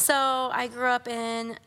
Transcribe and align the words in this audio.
So 0.00 0.14
I 0.14 0.68
grew 0.68 0.86
up 0.86 1.06
in 1.06 1.58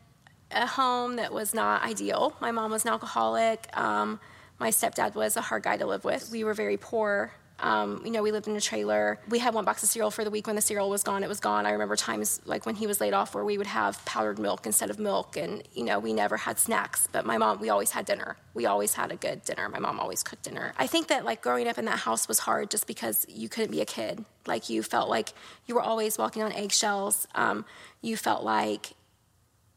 a 0.50 0.66
home 0.66 1.14
that 1.16 1.32
was 1.32 1.54
not 1.54 1.84
ideal. 1.84 2.34
My 2.40 2.50
mom 2.50 2.72
was 2.72 2.84
an 2.84 2.90
alcoholic. 2.90 3.68
Um, 3.78 4.18
my 4.58 4.70
stepdad 4.70 5.14
was 5.14 5.36
a 5.36 5.40
hard 5.40 5.62
guy 5.62 5.76
to 5.76 5.86
live 5.86 6.04
with. 6.04 6.30
We 6.32 6.42
were 6.42 6.52
very 6.52 6.76
poor. 6.76 7.30
Um, 7.60 8.02
you 8.04 8.10
know, 8.10 8.22
we 8.22 8.32
lived 8.32 8.48
in 8.48 8.56
a 8.56 8.60
trailer. 8.60 9.20
We 9.28 9.38
had 9.38 9.54
one 9.54 9.64
box 9.64 9.82
of 9.82 9.88
cereal 9.88 10.10
for 10.10 10.24
the 10.24 10.30
week. 10.30 10.46
When 10.46 10.56
the 10.56 10.62
cereal 10.62 10.90
was 10.90 11.02
gone, 11.02 11.22
it 11.22 11.28
was 11.28 11.40
gone. 11.40 11.66
I 11.66 11.70
remember 11.70 11.96
times 11.96 12.40
like 12.44 12.66
when 12.66 12.74
he 12.74 12.86
was 12.86 13.00
laid 13.00 13.14
off 13.14 13.34
where 13.34 13.44
we 13.44 13.58
would 13.58 13.66
have 13.66 14.04
powdered 14.04 14.38
milk 14.38 14.66
instead 14.66 14.90
of 14.90 14.98
milk, 14.98 15.36
and 15.36 15.62
you 15.72 15.84
know, 15.84 15.98
we 15.98 16.12
never 16.12 16.36
had 16.36 16.58
snacks. 16.58 17.08
But 17.10 17.24
my 17.24 17.38
mom, 17.38 17.60
we 17.60 17.70
always 17.70 17.92
had 17.92 18.06
dinner. 18.06 18.36
We 18.54 18.66
always 18.66 18.94
had 18.94 19.12
a 19.12 19.16
good 19.16 19.44
dinner. 19.44 19.68
My 19.68 19.78
mom 19.78 20.00
always 20.00 20.22
cooked 20.22 20.44
dinner. 20.44 20.74
I 20.78 20.86
think 20.86 21.08
that 21.08 21.24
like 21.24 21.42
growing 21.42 21.68
up 21.68 21.78
in 21.78 21.84
that 21.84 22.00
house 22.00 22.28
was 22.28 22.40
hard 22.40 22.70
just 22.70 22.86
because 22.86 23.24
you 23.28 23.48
couldn't 23.48 23.70
be 23.70 23.80
a 23.80 23.86
kid. 23.86 24.24
Like 24.46 24.68
you 24.68 24.82
felt 24.82 25.08
like 25.08 25.32
you 25.66 25.74
were 25.74 25.82
always 25.82 26.18
walking 26.18 26.42
on 26.42 26.52
eggshells. 26.52 27.26
Um, 27.34 27.64
you 28.02 28.16
felt 28.16 28.42
like 28.44 28.94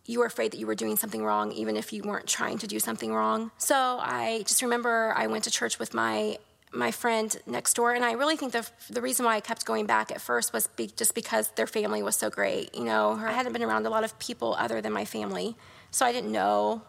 you 0.07 0.19
were 0.19 0.25
afraid 0.25 0.52
that 0.52 0.57
you 0.57 0.66
were 0.66 0.75
doing 0.75 0.95
something 0.95 1.23
wrong, 1.23 1.52
even 1.52 1.75
if 1.75 1.91
you 1.91 2.02
weren't 2.02 2.27
trying 2.27 2.57
to 2.59 2.67
do 2.67 2.80
something 2.80 3.13
wrong. 3.13 3.52
So 3.57 3.75
I 3.75 4.44
just 4.47 4.61
remember 4.61 5.13
I 5.16 5.27
went 5.27 5.44
to 5.44 5.52
church 5.52 5.80
with 5.80 5.94
my 5.94 6.38
my 6.73 6.91
friend 6.91 7.35
next 7.45 7.76
door, 7.76 7.94
and 7.94 8.03
I 8.03 8.13
really 8.13 8.35
think 8.35 8.52
the 8.52 8.67
the 8.89 9.02
reason 9.02 9.25
why 9.25 9.35
I 9.35 9.39
kept 9.39 9.66
going 9.66 9.85
back 9.85 10.12
at 10.12 10.21
first 10.21 10.53
was 10.53 10.67
be, 10.67 10.88
just 10.88 11.16
because 11.16 11.49
their 11.52 11.67
family 11.67 12.03
was 12.03 12.16
so 12.16 12.30
great. 12.30 12.75
You 12.75 12.84
know, 12.84 13.12
I 13.13 13.31
hadn't 13.31 13.53
been 13.53 13.63
around 13.63 13.85
a 13.85 13.89
lot 13.89 14.03
of 14.03 14.17
people 14.20 14.55
other 14.59 14.81
than 14.81 14.94
my 14.94 15.05
family, 15.05 15.55
so 15.91 16.05
I 16.05 16.11
didn't 16.11 16.31
know. 16.31 16.81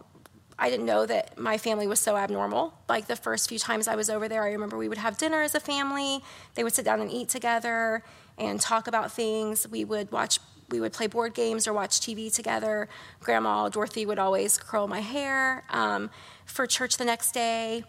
I 0.60 0.70
didn't 0.70 0.86
know 0.86 1.06
that 1.06 1.38
my 1.38 1.56
family 1.56 1.86
was 1.86 2.00
so 2.00 2.16
abnormal. 2.16 2.74
Like 2.88 3.06
the 3.06 3.14
first 3.14 3.48
few 3.48 3.60
times 3.60 3.86
I 3.86 3.94
was 3.94 4.10
over 4.10 4.28
there, 4.28 4.42
I 4.42 4.50
remember 4.50 4.76
we 4.76 4.88
would 4.88 4.98
have 4.98 5.16
dinner 5.16 5.40
as 5.42 5.54
a 5.54 5.60
family. 5.60 6.20
They 6.56 6.64
would 6.64 6.74
sit 6.74 6.84
down 6.84 7.00
and 7.00 7.12
eat 7.12 7.28
together 7.28 8.02
and 8.36 8.60
talk 8.60 8.88
about 8.88 9.12
things. 9.12 9.68
We 9.68 9.84
would 9.84 10.10
watch 10.10 10.40
we 10.70 10.80
would 10.80 10.92
play 10.92 11.06
board 11.06 11.32
games 11.32 11.66
or 11.66 11.72
watch 11.72 12.00
TV 12.00 12.34
together. 12.34 12.88
Grandma 13.20 13.68
Dorothy 13.68 14.04
would 14.04 14.18
always 14.18 14.58
curl 14.58 14.86
my 14.86 15.00
hair 15.00 15.64
um, 15.70 16.10
for 16.44 16.66
church 16.66 16.96
the 16.96 17.04
next 17.04 17.32
day. 17.32 17.84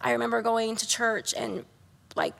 I 0.00 0.12
remember 0.12 0.42
going 0.42 0.76
to 0.76 0.86
church 0.86 1.34
and 1.36 1.64
like, 2.16 2.34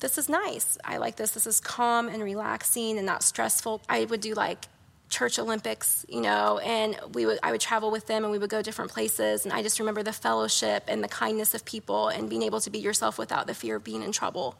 this 0.00 0.16
is 0.16 0.28
nice. 0.28 0.78
I 0.84 0.96
like 0.96 1.16
this. 1.16 1.32
This 1.32 1.46
is 1.46 1.60
calm 1.60 2.08
and 2.08 2.22
relaxing 2.22 2.96
and 2.96 3.06
not 3.06 3.22
stressful. 3.22 3.82
I 3.88 4.04
would 4.06 4.20
do 4.20 4.34
like 4.34 4.66
church 5.10 5.38
Olympics, 5.38 6.06
you 6.08 6.20
know, 6.20 6.58
and 6.58 6.98
we 7.14 7.26
would 7.26 7.38
I 7.42 7.50
would 7.50 7.60
travel 7.60 7.90
with 7.90 8.06
them 8.06 8.24
and 8.24 8.30
we 8.30 8.38
would 8.38 8.48
go 8.48 8.62
different 8.62 8.92
places 8.92 9.44
and 9.44 9.52
I 9.52 9.62
just 9.62 9.78
remember 9.80 10.02
the 10.02 10.12
fellowship 10.12 10.84
and 10.88 11.02
the 11.02 11.08
kindness 11.08 11.52
of 11.52 11.64
people 11.64 12.08
and 12.08 12.30
being 12.30 12.42
able 12.42 12.60
to 12.60 12.70
be 12.70 12.78
yourself 12.78 13.18
without 13.18 13.46
the 13.46 13.54
fear 13.54 13.76
of 13.76 13.84
being 13.84 14.02
in 14.02 14.12
trouble 14.12 14.56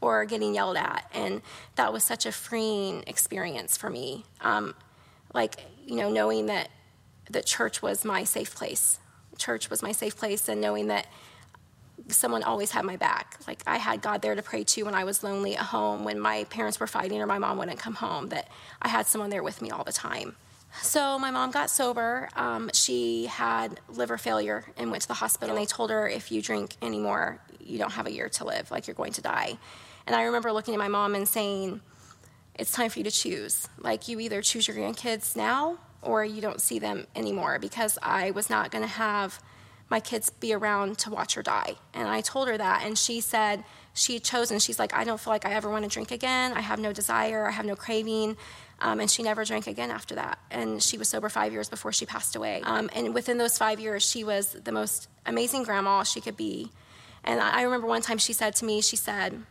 or 0.00 0.24
getting 0.24 0.54
yelled 0.54 0.76
at. 0.76 1.10
And 1.12 1.42
that 1.76 1.92
was 1.92 2.04
such 2.04 2.26
a 2.26 2.32
freeing 2.32 3.04
experience 3.06 3.76
for 3.76 3.90
me. 3.90 4.24
Um, 4.40 4.74
like, 5.34 5.56
you 5.86 5.96
know, 5.96 6.10
knowing 6.10 6.46
that, 6.46 6.68
that 7.30 7.46
church 7.46 7.82
was 7.82 8.04
my 8.04 8.24
safe 8.24 8.54
place. 8.54 8.98
Church 9.36 9.70
was 9.70 9.82
my 9.82 9.92
safe 9.92 10.16
place, 10.16 10.48
and 10.48 10.60
knowing 10.60 10.88
that 10.88 11.06
someone 12.08 12.42
always 12.42 12.70
had 12.70 12.84
my 12.84 12.96
back. 12.96 13.38
Like, 13.46 13.62
I 13.66 13.76
had 13.76 14.02
God 14.02 14.22
there 14.22 14.34
to 14.34 14.42
pray 14.42 14.64
to 14.64 14.82
when 14.84 14.94
I 14.94 15.04
was 15.04 15.22
lonely 15.22 15.56
at 15.56 15.64
home, 15.64 16.04
when 16.04 16.18
my 16.18 16.44
parents 16.44 16.80
were 16.80 16.86
fighting 16.86 17.20
or 17.20 17.26
my 17.26 17.38
mom 17.38 17.58
wouldn't 17.58 17.78
come 17.78 17.94
home, 17.94 18.28
that 18.28 18.48
I 18.80 18.88
had 18.88 19.06
someone 19.06 19.30
there 19.30 19.42
with 19.42 19.60
me 19.62 19.70
all 19.70 19.84
the 19.84 19.92
time. 19.92 20.36
So 20.82 21.18
my 21.18 21.30
mom 21.30 21.50
got 21.50 21.70
sober. 21.70 22.28
Um, 22.36 22.70
she 22.72 23.26
had 23.26 23.80
liver 23.88 24.18
failure 24.18 24.64
and 24.76 24.90
went 24.90 25.02
to 25.02 25.08
the 25.08 25.14
hospital. 25.14 25.56
And 25.56 25.62
they 25.62 25.66
told 25.66 25.90
her, 25.90 26.08
if 26.08 26.30
you 26.30 26.42
drink 26.42 26.76
anymore, 26.82 27.40
you 27.60 27.78
don't 27.78 27.92
have 27.92 28.06
a 28.06 28.12
year 28.12 28.28
to 28.30 28.44
live. 28.44 28.70
Like 28.70 28.86
you're 28.86 28.94
going 28.94 29.12
to 29.14 29.22
die. 29.22 29.58
And 30.06 30.14
I 30.14 30.24
remember 30.24 30.52
looking 30.52 30.74
at 30.74 30.78
my 30.78 30.88
mom 30.88 31.14
and 31.14 31.28
saying, 31.28 31.80
it's 32.54 32.72
time 32.72 32.90
for 32.90 32.98
you 32.98 33.04
to 33.04 33.10
choose. 33.10 33.68
Like, 33.78 34.08
you 34.08 34.18
either 34.20 34.42
choose 34.42 34.66
your 34.66 34.76
grandkids 34.76 35.36
now 35.36 35.78
or 36.02 36.24
you 36.24 36.40
don't 36.40 36.60
see 36.60 36.78
them 36.78 37.06
anymore 37.14 37.58
because 37.58 37.98
I 38.02 38.32
was 38.32 38.50
not 38.50 38.70
going 38.70 38.82
to 38.82 38.88
have 38.88 39.40
my 39.90 40.00
kids 40.00 40.30
be 40.30 40.52
around 40.52 40.98
to 40.98 41.10
watch 41.10 41.34
her 41.34 41.42
die. 41.42 41.74
And 41.94 42.08
I 42.08 42.20
told 42.20 42.48
her 42.48 42.58
that, 42.58 42.84
and 42.84 42.98
she 42.98 43.20
said 43.20 43.64
she 43.94 44.14
had 44.14 44.24
chosen. 44.24 44.58
She's 44.58 44.78
like, 44.78 44.94
I 44.94 45.04
don't 45.04 45.20
feel 45.20 45.32
like 45.32 45.46
I 45.46 45.52
ever 45.52 45.70
want 45.70 45.84
to 45.84 45.90
drink 45.90 46.10
again. 46.10 46.52
I 46.52 46.60
have 46.60 46.78
no 46.78 46.92
desire, 46.92 47.46
I 47.46 47.50
have 47.50 47.66
no 47.66 47.76
craving. 47.76 48.36
Um, 48.80 49.00
and 49.00 49.10
she 49.10 49.24
never 49.24 49.44
drank 49.44 49.66
again 49.66 49.90
after 49.90 50.14
that. 50.14 50.38
And 50.50 50.80
she 50.80 50.98
was 50.98 51.08
sober 51.08 51.28
five 51.28 51.52
years 51.52 51.68
before 51.68 51.92
she 51.92 52.06
passed 52.06 52.36
away. 52.36 52.60
Um, 52.62 52.88
and 52.94 53.12
within 53.12 53.36
those 53.38 53.58
five 53.58 53.80
years, 53.80 54.08
she 54.08 54.22
was 54.22 54.52
the 54.52 54.70
most 54.70 55.08
amazing 55.26 55.64
grandma 55.64 56.04
she 56.04 56.20
could 56.20 56.36
be. 56.36 56.70
And 57.24 57.40
I 57.40 57.62
remember 57.62 57.88
one 57.88 58.02
time 58.02 58.18
she 58.18 58.32
said 58.32 58.54
to 58.56 58.64
me, 58.64 58.80
she 58.80 58.94
said, 58.94 59.42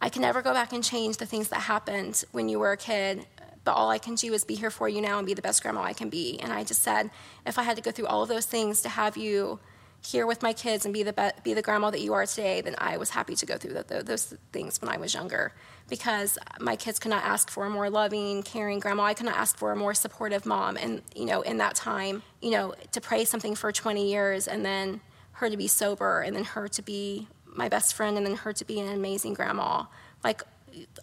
I 0.00 0.08
can 0.08 0.22
never 0.22 0.40
go 0.40 0.54
back 0.54 0.72
and 0.72 0.82
change 0.82 1.18
the 1.18 1.26
things 1.26 1.48
that 1.48 1.60
happened 1.60 2.24
when 2.32 2.48
you 2.48 2.58
were 2.58 2.72
a 2.72 2.76
kid, 2.78 3.26
but 3.64 3.72
all 3.72 3.90
I 3.90 3.98
can 3.98 4.14
do 4.14 4.32
is 4.32 4.44
be 4.44 4.54
here 4.54 4.70
for 4.70 4.88
you 4.88 5.00
now 5.00 5.18
and 5.18 5.26
be 5.26 5.34
the 5.34 5.42
best 5.42 5.62
grandma 5.62 5.82
I 5.82 5.92
can 5.92 6.08
be. 6.08 6.38
And 6.40 6.52
I 6.52 6.64
just 6.64 6.82
said, 6.82 7.10
if 7.46 7.58
I 7.58 7.62
had 7.62 7.76
to 7.76 7.82
go 7.82 7.90
through 7.90 8.06
all 8.06 8.22
of 8.22 8.28
those 8.28 8.46
things 8.46 8.82
to 8.82 8.88
have 8.88 9.16
you 9.16 9.58
here 10.02 10.26
with 10.26 10.42
my 10.42 10.52
kids 10.52 10.84
and 10.84 10.94
be 10.94 11.02
the 11.02 11.12
be, 11.12 11.28
be 11.44 11.54
the 11.54 11.62
grandma 11.62 11.90
that 11.90 12.00
you 12.00 12.14
are 12.14 12.24
today, 12.24 12.62
then 12.62 12.74
I 12.78 12.96
was 12.96 13.10
happy 13.10 13.34
to 13.34 13.46
go 13.46 13.58
through 13.58 13.74
the, 13.74 13.82
the, 13.82 14.02
those 14.02 14.34
things 14.52 14.80
when 14.80 14.88
I 14.88 14.96
was 14.96 15.12
younger 15.12 15.52
because 15.88 16.38
my 16.58 16.76
kids 16.76 16.98
could 16.98 17.10
not 17.10 17.24
ask 17.24 17.50
for 17.50 17.66
a 17.66 17.70
more 17.70 17.90
loving, 17.90 18.42
caring 18.42 18.78
grandma. 18.78 19.04
I 19.04 19.14
could 19.14 19.26
not 19.26 19.36
ask 19.36 19.58
for 19.58 19.72
a 19.72 19.76
more 19.76 19.92
supportive 19.92 20.46
mom. 20.46 20.76
And 20.76 21.02
you 21.14 21.26
know, 21.26 21.42
in 21.42 21.58
that 21.58 21.74
time, 21.74 22.22
you 22.40 22.50
know, 22.52 22.74
to 22.92 23.00
pray 23.00 23.24
something 23.24 23.54
for 23.54 23.72
20 23.72 24.10
years 24.10 24.48
and 24.48 24.64
then 24.64 25.00
her 25.32 25.50
to 25.50 25.56
be 25.56 25.66
sober 25.66 26.20
and 26.20 26.34
then 26.34 26.44
her 26.44 26.68
to 26.68 26.82
be 26.82 27.28
my 27.44 27.68
best 27.68 27.94
friend 27.94 28.16
and 28.16 28.26
then 28.26 28.36
her 28.36 28.52
to 28.52 28.64
be 28.64 28.80
an 28.80 28.88
amazing 28.88 29.34
grandma. 29.34 29.84
Like 30.24 30.42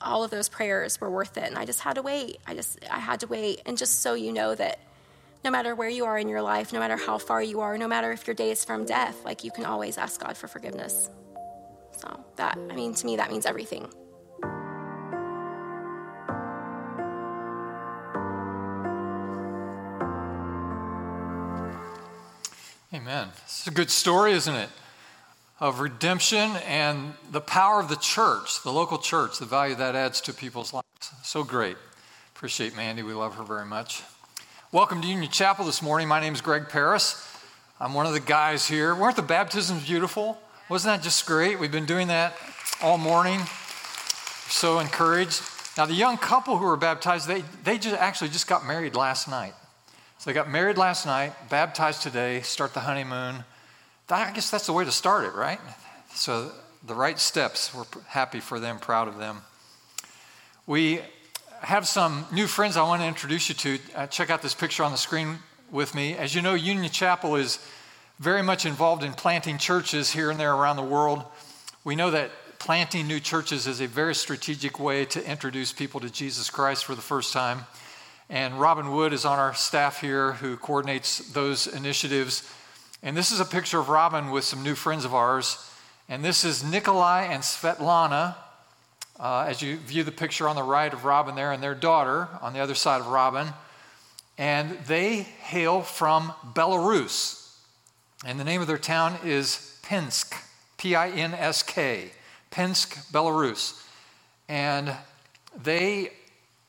all 0.01 0.23
of 0.23 0.31
those 0.31 0.49
prayers 0.49 0.99
were 0.99 1.09
worth 1.09 1.37
it. 1.37 1.43
And 1.43 1.57
I 1.57 1.65
just 1.65 1.81
had 1.81 1.95
to 1.95 2.01
wait. 2.01 2.39
I 2.45 2.53
just, 2.53 2.79
I 2.89 2.99
had 2.99 3.21
to 3.21 3.27
wait. 3.27 3.61
And 3.65 3.77
just 3.77 4.01
so 4.01 4.13
you 4.13 4.31
know 4.31 4.55
that 4.55 4.79
no 5.43 5.51
matter 5.51 5.75
where 5.75 5.89
you 5.89 6.05
are 6.05 6.17
in 6.17 6.27
your 6.27 6.41
life, 6.41 6.73
no 6.73 6.79
matter 6.79 6.97
how 6.97 7.17
far 7.17 7.41
you 7.41 7.61
are, 7.61 7.77
no 7.77 7.87
matter 7.87 8.11
if 8.11 8.27
your 8.27 8.33
day 8.33 8.51
is 8.51 8.65
from 8.65 8.85
death, 8.85 9.23
like 9.23 9.43
you 9.43 9.51
can 9.51 9.65
always 9.65 9.97
ask 9.97 10.21
God 10.21 10.35
for 10.35 10.47
forgiveness. 10.47 11.09
So 11.97 12.23
that, 12.35 12.57
I 12.69 12.75
mean, 12.75 12.93
to 12.95 13.05
me, 13.05 13.17
that 13.17 13.31
means 13.31 13.45
everything. 13.45 13.91
Amen. 22.93 23.29
It's 23.43 23.67
a 23.67 23.71
good 23.71 23.91
story, 23.91 24.33
isn't 24.33 24.55
it? 24.55 24.69
Of 25.59 25.79
redemption 25.79 26.51
and 26.67 27.15
the 27.31 27.41
power 27.41 27.79
of 27.79 27.89
the 27.89 27.95
church, 27.95 28.61
the 28.61 28.71
local 28.71 28.99
church, 28.99 29.39
the 29.39 29.45
value 29.47 29.73
that 29.73 29.95
adds 29.95 30.21
to 30.21 30.33
people's 30.33 30.71
lives. 30.71 30.85
So 31.23 31.43
great. 31.43 31.77
Appreciate 32.35 32.75
Mandy. 32.75 33.01
We 33.01 33.13
love 33.13 33.33
her 33.37 33.43
very 33.43 33.65
much. 33.65 34.03
Welcome 34.71 35.01
to 35.01 35.07
Union 35.07 35.31
Chapel 35.31 35.65
this 35.65 35.81
morning. 35.81 36.07
My 36.07 36.19
name 36.19 36.35
is 36.35 36.41
Greg 36.41 36.69
Ferris. 36.69 37.27
I'm 37.79 37.95
one 37.95 38.05
of 38.05 38.13
the 38.13 38.19
guys 38.19 38.67
here. 38.67 38.93
Weren't 38.93 39.15
the 39.15 39.23
baptisms 39.23 39.87
beautiful? 39.87 40.39
Wasn't 40.69 40.95
that 40.95 41.03
just 41.03 41.25
great? 41.25 41.59
We've 41.59 41.71
been 41.71 41.87
doing 41.87 42.09
that 42.09 42.35
all 42.83 42.99
morning. 42.99 43.39
So 44.49 44.77
encouraged. 44.77 45.41
Now, 45.75 45.87
the 45.87 45.95
young 45.95 46.17
couple 46.17 46.59
who 46.59 46.65
were 46.65 46.77
baptized, 46.77 47.27
they, 47.27 47.43
they 47.63 47.79
just 47.79 47.95
actually 47.95 48.29
just 48.29 48.45
got 48.45 48.67
married 48.67 48.93
last 48.93 49.27
night. 49.27 49.55
So 50.19 50.29
they 50.29 50.35
got 50.35 50.51
married 50.51 50.77
last 50.77 51.07
night, 51.07 51.33
baptized 51.49 52.03
today, 52.03 52.41
start 52.41 52.75
the 52.75 52.81
honeymoon. 52.81 53.43
I 54.09 54.31
guess 54.31 54.49
that's 54.49 54.67
the 54.67 54.73
way 54.73 54.85
to 54.85 54.91
start 54.91 55.25
it, 55.25 55.33
right? 55.33 55.59
So 56.13 56.51
the 56.85 56.95
right 56.95 57.19
steps. 57.19 57.73
We're 57.75 57.85
happy 58.07 58.39
for 58.39 58.59
them, 58.59 58.79
proud 58.79 59.07
of 59.07 59.17
them. 59.17 59.41
We 60.65 61.01
have 61.61 61.87
some 61.87 62.25
new 62.31 62.47
friends 62.47 62.77
I 62.77 62.83
want 62.83 63.01
to 63.01 63.07
introduce 63.07 63.49
you 63.49 63.55
to. 63.55 63.79
Uh, 63.95 64.07
check 64.07 64.29
out 64.29 64.41
this 64.41 64.53
picture 64.53 64.83
on 64.83 64.91
the 64.91 64.97
screen 64.97 65.39
with 65.71 65.93
me. 65.93 66.15
As 66.15 66.33
you 66.33 66.41
know, 66.41 66.53
Union 66.53 66.89
Chapel 66.89 67.35
is 67.35 67.59
very 68.19 68.41
much 68.41 68.65
involved 68.65 69.03
in 69.03 69.13
planting 69.13 69.57
churches 69.57 70.11
here 70.11 70.31
and 70.31 70.39
there 70.39 70.53
around 70.53 70.77
the 70.77 70.83
world. 70.83 71.23
We 71.83 71.95
know 71.95 72.11
that 72.11 72.31
planting 72.59 73.07
new 73.07 73.19
churches 73.19 73.67
is 73.67 73.81
a 73.81 73.87
very 73.87 74.15
strategic 74.15 74.79
way 74.79 75.05
to 75.05 75.29
introduce 75.29 75.73
people 75.73 75.99
to 75.99 76.09
Jesus 76.09 76.49
Christ 76.49 76.85
for 76.85 76.95
the 76.95 77.01
first 77.01 77.33
time. 77.33 77.65
And 78.29 78.59
Robin 78.59 78.91
Wood 78.91 79.13
is 79.13 79.25
on 79.25 79.37
our 79.37 79.53
staff 79.53 80.01
here 80.01 80.33
who 80.33 80.57
coordinates 80.57 81.19
those 81.31 81.67
initiatives. 81.67 82.49
And 83.03 83.15
this 83.15 83.31
is 83.31 83.39
a 83.39 83.45
picture 83.45 83.79
of 83.79 83.89
Robin 83.89 84.31
with 84.31 84.43
some 84.43 84.63
new 84.63 84.75
friends 84.75 85.05
of 85.05 85.13
ours. 85.13 85.69
And 86.09 86.23
this 86.23 86.43
is 86.43 86.63
Nikolai 86.63 87.25
and 87.25 87.43
Svetlana. 87.43 88.35
Uh, 89.19 89.45
as 89.47 89.61
you 89.61 89.77
view 89.77 90.03
the 90.03 90.11
picture 90.11 90.47
on 90.47 90.55
the 90.55 90.63
right 90.63 90.93
of 90.93 91.03
Robin 91.03 91.33
there, 91.33 91.51
and 91.51 91.61
their 91.61 91.73
daughter 91.73 92.27
on 92.39 92.53
the 92.53 92.59
other 92.59 92.75
side 92.75 93.01
of 93.01 93.07
Robin. 93.07 93.47
And 94.37 94.77
they 94.87 95.21
hail 95.21 95.81
from 95.81 96.33
Belarus. 96.53 97.55
And 98.25 98.39
the 98.39 98.43
name 98.43 98.61
of 98.61 98.67
their 98.67 98.77
town 98.77 99.17
is 99.23 99.79
Pinsk, 99.83 100.35
P 100.77 100.95
I 100.95 101.09
N 101.09 101.33
S 101.33 101.63
K, 101.63 102.11
Pinsk, 102.51 103.11
Belarus. 103.11 103.83
And 104.47 104.95
they 105.63 106.11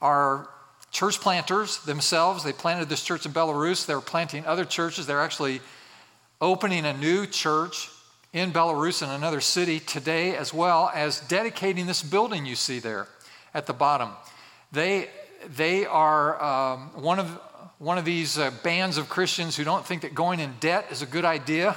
are 0.00 0.48
church 0.90 1.20
planters 1.20 1.78
themselves. 1.84 2.44
They 2.44 2.52
planted 2.52 2.88
this 2.88 3.02
church 3.02 3.26
in 3.26 3.32
Belarus. 3.32 3.84
They're 3.84 4.00
planting 4.00 4.46
other 4.46 4.64
churches. 4.64 5.06
They're 5.06 5.20
actually 5.20 5.60
opening 6.40 6.85
a 6.85 6.93
new 6.93 7.26
church 7.26 7.90
in 8.32 8.52
Belarus 8.52 9.02
in 9.02 9.11
another 9.11 9.40
city 9.40 9.81
today, 9.81 10.37
as 10.37 10.52
well 10.52 10.90
as 10.94 11.20
dedicating 11.20 11.87
this 11.87 12.02
building 12.02 12.46
you 12.46 12.55
see 12.55 12.79
there 12.79 13.08
at 13.55 13.67
the 13.67 13.73
bottom. 13.73 14.11
They, 14.70 15.08
they 15.56 15.87
are 15.87 16.43
um, 16.43 16.90
one, 16.94 17.19
of, 17.19 17.29
one 17.79 17.99
of 17.99 18.05
these 18.05 18.38
uh, 18.38 18.50
bands 18.62 18.99
of 18.99 19.08
Christians 19.08 19.56
who 19.56 19.64
don't 19.64 19.85
think 19.85 20.02
that 20.02 20.14
going 20.14 20.40
in 20.40 20.55
debt 20.61 20.87
is 20.90 21.02
a 21.02 21.06
good 21.06 21.25
idea. 21.25 21.76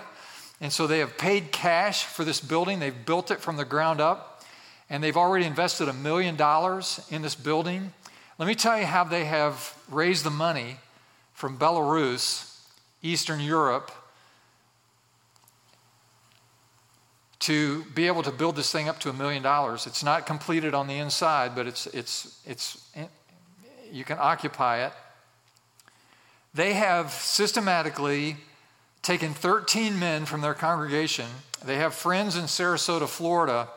And 0.60 0.72
so 0.72 0.86
they 0.86 1.00
have 1.00 1.18
paid 1.18 1.52
cash 1.52 2.04
for 2.04 2.24
this 2.24 2.40
building. 2.40 2.80
They've 2.80 3.06
built 3.06 3.32
it 3.32 3.40
from 3.40 3.58
the 3.58 3.66
ground 3.66 4.00
up. 4.00 4.44
And 4.90 5.02
they've 5.02 5.18
already 5.18 5.46
invested 5.46 5.88
a 5.88 5.94
million 5.94 6.36
dollars 6.36 7.00
in 7.10 7.22
this 7.22 7.34
building. 7.34 7.94
Let 8.38 8.48
me 8.48 8.56
tell 8.56 8.78
you 8.78 8.86
how 8.86 9.06
they 9.06 9.26
have 9.26 9.74
raised 9.90 10.26
the 10.26 10.32
money 10.32 10.78
from 11.34 11.58
Belarus, 11.58 12.60
Eastern 13.02 13.40
Europe, 13.40 13.92
to 17.42 17.84
be 17.96 18.08
able 18.08 18.24
to 18.24 18.32
build 18.32 18.56
this 18.56 18.72
thing 18.72 18.88
up 18.88 19.00
to 19.00 19.10
a 19.10 19.14
million 19.14 19.42
dollars. 19.42 19.88
It's 19.88 20.04
not 20.04 20.26
completed 20.26 20.74
on 20.74 20.88
the 20.88 20.98
inside, 20.98 21.56
but 21.56 21.68
it's, 21.68 21.88
it's, 21.88 22.40
it's, 22.46 22.88
you 23.92 24.04
can 24.04 24.18
occupy 24.20 24.86
it. 24.86 24.94
They 26.54 26.74
have 26.74 27.12
systematically 27.12 28.38
taken 29.02 29.34
13 29.34 29.98
men 29.98 30.26
from 30.26 30.42
their 30.42 30.54
congregation. 30.54 31.26
They 31.66 31.78
have 31.78 31.96
friends 31.96 32.36
in 32.36 32.44
Sarasota, 32.44 33.08
Florida, 33.08 33.70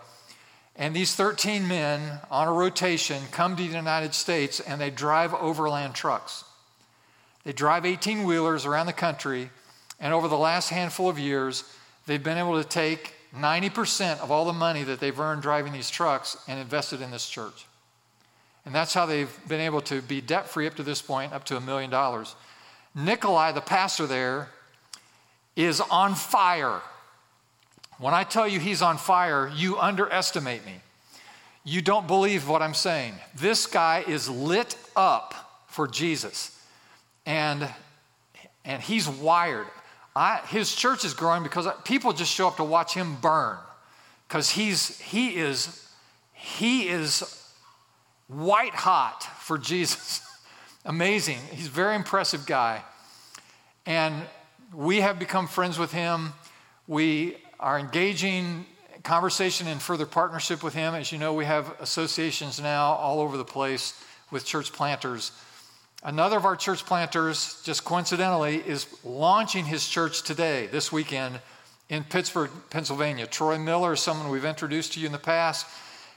and 0.76 0.94
these 0.94 1.14
13 1.14 1.66
men 1.66 2.20
on 2.30 2.48
a 2.48 2.52
rotation 2.52 3.22
come 3.30 3.56
to 3.56 3.62
the 3.62 3.74
United 3.74 4.12
States 4.12 4.60
and 4.60 4.80
they 4.80 4.90
drive 4.90 5.32
overland 5.32 5.94
trucks. 5.94 6.44
They 7.44 7.52
drive 7.52 7.86
18 7.86 8.24
wheelers 8.24 8.66
around 8.66 8.86
the 8.86 8.92
country, 8.92 9.50
and 10.00 10.12
over 10.12 10.28
the 10.28 10.38
last 10.38 10.70
handful 10.70 11.08
of 11.08 11.18
years, 11.18 11.64
they've 12.06 12.22
been 12.22 12.38
able 12.38 12.60
to 12.62 12.68
take 12.68 13.13
90% 13.36 14.20
of 14.20 14.30
all 14.30 14.44
the 14.44 14.52
money 14.52 14.82
that 14.84 15.00
they've 15.00 15.18
earned 15.18 15.42
driving 15.42 15.72
these 15.72 15.90
trucks 15.90 16.36
and 16.46 16.58
invested 16.58 17.00
in 17.00 17.10
this 17.10 17.28
church. 17.28 17.66
And 18.64 18.74
that's 18.74 18.94
how 18.94 19.06
they've 19.06 19.30
been 19.48 19.60
able 19.60 19.80
to 19.82 20.00
be 20.00 20.20
debt 20.20 20.48
free 20.48 20.66
up 20.66 20.74
to 20.76 20.82
this 20.82 21.02
point, 21.02 21.32
up 21.32 21.44
to 21.44 21.56
a 21.56 21.60
million 21.60 21.90
dollars. 21.90 22.34
Nikolai, 22.94 23.52
the 23.52 23.60
pastor 23.60 24.06
there, 24.06 24.48
is 25.56 25.80
on 25.80 26.14
fire. 26.14 26.80
When 27.98 28.14
I 28.14 28.24
tell 28.24 28.48
you 28.48 28.58
he's 28.58 28.82
on 28.82 28.96
fire, 28.96 29.50
you 29.54 29.78
underestimate 29.78 30.64
me. 30.64 30.76
You 31.64 31.80
don't 31.82 32.06
believe 32.06 32.48
what 32.48 32.62
I'm 32.62 32.74
saying. 32.74 33.14
This 33.34 33.66
guy 33.66 34.04
is 34.06 34.28
lit 34.28 34.76
up 34.96 35.62
for 35.66 35.88
Jesus. 35.88 36.58
And, 37.26 37.68
and 38.64 38.82
he's 38.82 39.08
wired. 39.08 39.66
I, 40.16 40.40
his 40.46 40.74
church 40.74 41.04
is 41.04 41.12
growing 41.12 41.42
because 41.42 41.66
people 41.84 42.12
just 42.12 42.32
show 42.32 42.46
up 42.48 42.56
to 42.56 42.64
watch 42.64 42.94
him 42.94 43.16
burn 43.16 43.56
because 44.28 44.50
he's 44.50 45.00
he 45.00 45.36
is 45.36 45.88
he 46.32 46.88
is 46.88 47.42
white 48.28 48.74
hot 48.74 49.24
for 49.40 49.58
Jesus. 49.58 50.20
Amazing. 50.84 51.38
He's 51.50 51.66
a 51.66 51.70
very 51.70 51.96
impressive 51.96 52.46
guy. 52.46 52.82
And 53.86 54.14
we 54.72 55.00
have 55.00 55.18
become 55.18 55.46
friends 55.46 55.78
with 55.78 55.92
him. 55.92 56.32
We 56.86 57.36
are 57.58 57.78
engaging 57.78 58.66
conversation 59.02 59.66
and 59.68 59.80
further 59.80 60.06
partnership 60.06 60.62
with 60.62 60.74
him. 60.74 60.94
As 60.94 61.12
you 61.12 61.18
know, 61.18 61.32
we 61.32 61.44
have 61.44 61.74
associations 61.80 62.60
now 62.60 62.92
all 62.94 63.20
over 63.20 63.36
the 63.36 63.44
place 63.44 64.02
with 64.30 64.44
church 64.44 64.72
planters 64.72 65.32
Another 66.06 66.36
of 66.36 66.44
our 66.44 66.54
church 66.54 66.84
planters, 66.84 67.62
just 67.64 67.82
coincidentally, 67.82 68.56
is 68.56 68.86
launching 69.04 69.64
his 69.64 69.88
church 69.88 70.22
today, 70.22 70.66
this 70.66 70.92
weekend, 70.92 71.40
in 71.88 72.04
Pittsburgh, 72.04 72.50
Pennsylvania. 72.68 73.26
Troy 73.26 73.58
Miller 73.58 73.94
is 73.94 74.00
someone 74.00 74.28
we've 74.28 74.44
introduced 74.44 74.92
to 74.92 75.00
you 75.00 75.06
in 75.06 75.12
the 75.12 75.18
past. 75.18 75.66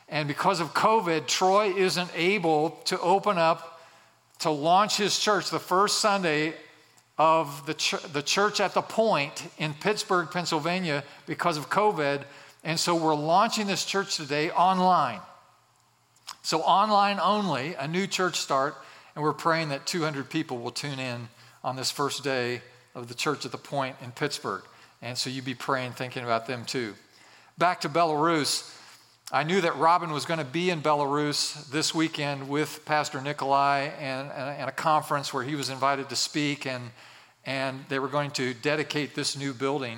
And 0.10 0.28
because 0.28 0.60
of 0.60 0.74
COVID, 0.74 1.26
Troy 1.28 1.74
isn't 1.74 2.12
able 2.16 2.72
to 2.84 3.00
open 3.00 3.38
up 3.38 3.82
to 4.40 4.50
launch 4.50 4.98
his 4.98 5.18
church 5.18 5.50
the 5.52 5.60
first 5.60 6.00
Sunday 6.00 6.54
of 7.18 7.66
the, 7.66 7.74
ch- 7.74 8.04
the 8.12 8.22
church 8.22 8.60
at 8.60 8.74
the 8.74 8.82
point 8.82 9.50
in 9.58 9.74
Pittsburgh, 9.74 10.30
Pennsylvania, 10.30 11.06
because 11.28 11.56
of 11.56 11.70
COVID. 11.70 12.26
And 12.66 12.78
so 12.78 12.94
we're 12.94 13.16
launching 13.16 13.68
this 13.68 13.86
church 13.86 14.18
today 14.18 14.52
online. 14.52 15.22
So, 16.44 16.60
online 16.62 17.20
only, 17.22 17.76
a 17.76 17.88
new 17.88 18.06
church 18.06 18.36
start. 18.36 18.76
And 19.18 19.24
we're 19.24 19.34
praying 19.34 19.70
that 19.70 19.88
200 19.88 20.30
people 20.30 20.60
will 20.60 20.70
tune 20.70 21.00
in 21.00 21.28
on 21.64 21.76
this 21.76 21.90
first 21.90 22.24
day 22.24 22.62
of 22.94 23.08
the 23.08 23.16
church 23.16 23.48
at 23.48 23.52
the 23.52 23.58
point 23.58 23.96
in 24.04 24.12
Pittsburgh. 24.12 24.62
And 25.02 25.18
so 25.18 25.32
you 25.32 25.42
be 25.42 25.56
praying, 25.56 25.94
thinking 25.94 26.24
about 26.24 26.46
them 26.46 26.66
too. 26.66 26.94
Back 27.58 27.82
to 27.82 27.90
Belarus. 27.90 28.72
I 29.32 29.42
knew 29.42 29.60
that 29.62 29.76
Robin 29.78 30.12
was 30.12 30.26
going 30.28 30.38
to 30.38 30.46
be 30.46 30.70
in 30.70 30.84
Belarus 30.84 31.68
this 31.72 31.96
weekend 31.96 32.48
with 32.48 32.86
Pastor 32.86 33.20
Nikolai 33.20 33.90
and, 34.00 34.30
and, 34.32 34.70
a 34.70 34.72
conference 34.72 35.34
where 35.34 35.44
he 35.44 35.56
was 35.56 35.72
invited 35.72 36.10
to 36.10 36.16
speak, 36.16 36.68
and, 36.68 36.92
and 37.44 37.86
they 37.90 37.98
were 37.98 38.10
going 38.10 38.30
to 38.32 38.54
dedicate 38.54 39.16
this 39.16 39.36
new 39.36 39.52
building. 39.52 39.98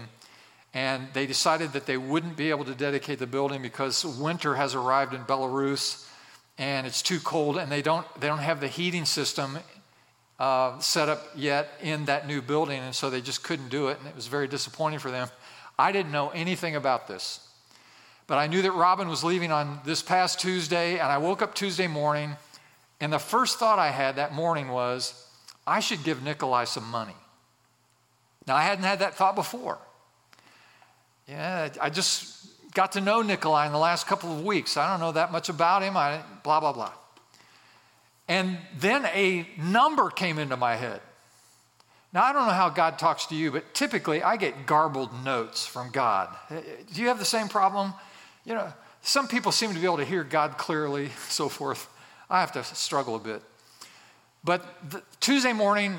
And 0.74 1.10
they 1.12 1.25
decided 1.25 1.74
that 1.74 1.88
they 1.88 1.98
wouldn't 1.98 2.38
be 2.38 2.51
able 2.51 2.63
to 2.63 2.74
dedicate 2.74 3.19
the 3.19 3.27
building 3.27 3.62
because 3.62 4.06
winter 4.06 4.56
has 4.56 4.75
arrived 4.75 5.13
in 5.13 5.25
Belarus 5.25 6.08
and 6.59 6.85
it's 6.85 7.01
too 7.01 7.19
cold, 7.21 7.57
and 7.57 7.71
they 7.71 7.81
don't, 7.81 8.06
they 8.19 8.27
don't 8.27 8.39
have 8.39 8.59
the 8.59 8.67
heating 8.67 9.06
system 9.06 9.57
uh, 10.39 10.77
set 10.79 11.07
up 11.07 11.25
yet 11.33 11.69
in 11.81 12.06
that 12.06 12.27
new 12.27 12.41
building, 12.41 12.81
and 12.81 12.94
so 12.94 13.09
they 13.09 13.21
just 13.21 13.44
couldn't 13.44 13.69
do 13.69 13.88
it, 13.88 13.97
and 13.97 14.07
it 14.07 14.15
was 14.15 14.27
very 14.27 14.47
disappointing 14.47 15.00
for 15.00 15.09
them. 15.09 15.29
I 15.79 15.94
didn't 15.94 16.11
know 16.11 16.29
anything 16.29 16.75
about 16.75 17.07
this, 17.07 17.39
but 18.27 18.38
I 18.38 18.47
knew 18.47 18.61
that 18.61 18.73
Robin 18.73 19.07
was 19.07 19.23
leaving 19.23 19.53
on 19.53 19.79
this 19.85 20.01
past 20.01 20.41
Tuesday, 20.41 21.00
and 21.00 21.03
I 21.03 21.17
woke 21.17 21.41
up 21.41 21.56
Tuesday 21.56 21.88
morning, 21.88 22.35
and 23.00 23.13
the 23.13 23.19
first 23.19 23.57
thought 23.57 23.79
I 23.79 23.91
had 23.91 24.17
that 24.17 24.33
morning 24.33 24.67
was, 24.67 25.25
I 25.65 25.79
should 25.79 26.03
give 26.03 26.21
Nikolai 26.21 26.65
some 26.65 26.89
money. 26.91 27.15
Now, 28.47 28.57
I 28.57 28.63
hadn't 28.63 28.83
had 28.83 29.00
that 29.00 29.15
thought 29.15 29.35
before. 29.35 29.77
Yeah, 31.25 31.69
I 31.79 31.89
just 31.89 32.48
got 32.74 32.94
to 32.94 33.01
know 33.01 33.21
Nikolai 33.21 33.66
in 33.66 33.71
the 33.71 33.80
last 33.80 34.07
couple 34.07 34.31
of 34.31 34.44
weeks. 34.44 34.77
I 34.77 34.89
don't 34.89 35.00
know 35.00 35.12
that 35.12 35.31
much 35.31 35.50
about 35.50 35.81
him. 35.83 35.98
I 35.98 36.21
blah 36.44 36.60
blah 36.60 36.74
blah. 36.74 36.92
And 38.27 38.57
then 38.77 39.06
a 39.06 39.48
number 39.57 40.10
came 40.10 40.38
into 40.38 40.56
my 40.56 40.75
head. 40.75 41.01
Now 42.13 42.24
I 42.24 42.33
don't 42.33 42.48
know 42.48 42.54
how 42.54 42.69
God 42.69 42.98
talks 42.98 43.27
to 43.27 43.36
you, 43.36 43.51
but 43.51 43.74
typically 43.74 44.24
I 44.24 44.38
get 44.38 44.66
garbled 44.66 45.24
notes 45.24 45.66
from 45.66 45.92
God. 45.92 46.30
Do 46.50 47.01
you 47.01 47.07
have 47.07 47.19
the 47.19 47.25
same 47.25 47.48
problem? 47.48 47.94
You 48.45 48.56
know, 48.56 48.74
some 49.01 49.27
people 49.27 49.51
seem 49.51 49.74
to 49.74 49.80
be 49.80 49.86
able 49.86 49.98
to 49.98 50.06
hear 50.06 50.24
God 50.24 50.57
clearly, 50.57 51.10
so 51.30 51.50
forth. 51.50 51.88
I 52.30 52.39
have 52.42 52.51
to 52.54 52.63
struggle 52.63 53.16
a 53.16 53.19
bit. 53.19 53.42
But 54.44 54.63
Tuesday 55.19 55.54
morning, 55.54 55.97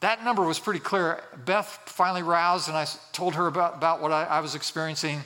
that 0.00 0.24
number 0.24 0.42
was 0.42 0.58
pretty 0.58 0.80
clear. 0.80 1.22
Beth 1.44 1.80
finally 1.86 2.22
roused, 2.22 2.68
and 2.68 2.76
I 2.76 2.86
told 3.12 3.34
her 3.34 3.46
about, 3.46 3.74
about 3.74 4.00
what 4.00 4.12
I, 4.12 4.24
I 4.24 4.40
was 4.40 4.54
experiencing. 4.54 5.20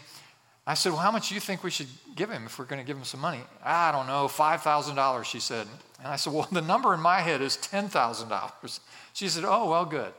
I 0.66 0.74
said, 0.74 0.92
Well, 0.92 1.00
how 1.00 1.10
much 1.10 1.28
do 1.28 1.34
you 1.34 1.40
think 1.40 1.62
we 1.62 1.70
should 1.70 1.88
give 2.16 2.30
him 2.30 2.46
if 2.46 2.58
we're 2.58 2.64
going 2.64 2.80
to 2.80 2.86
give 2.86 2.96
him 2.96 3.04
some 3.04 3.20
money? 3.20 3.40
I 3.62 3.92
don't 3.92 4.06
know, 4.06 4.26
$5,000, 4.26 5.24
she 5.24 5.40
said. 5.40 5.66
And 5.98 6.08
I 6.08 6.16
said, 6.16 6.32
Well, 6.32 6.48
the 6.52 6.62
number 6.62 6.94
in 6.94 7.00
my 7.00 7.20
head 7.20 7.42
is 7.42 7.56
$10,000. 7.56 8.80
She 9.12 9.28
said, 9.28 9.44
Oh, 9.46 9.70
well, 9.70 9.84
good. 9.84 10.12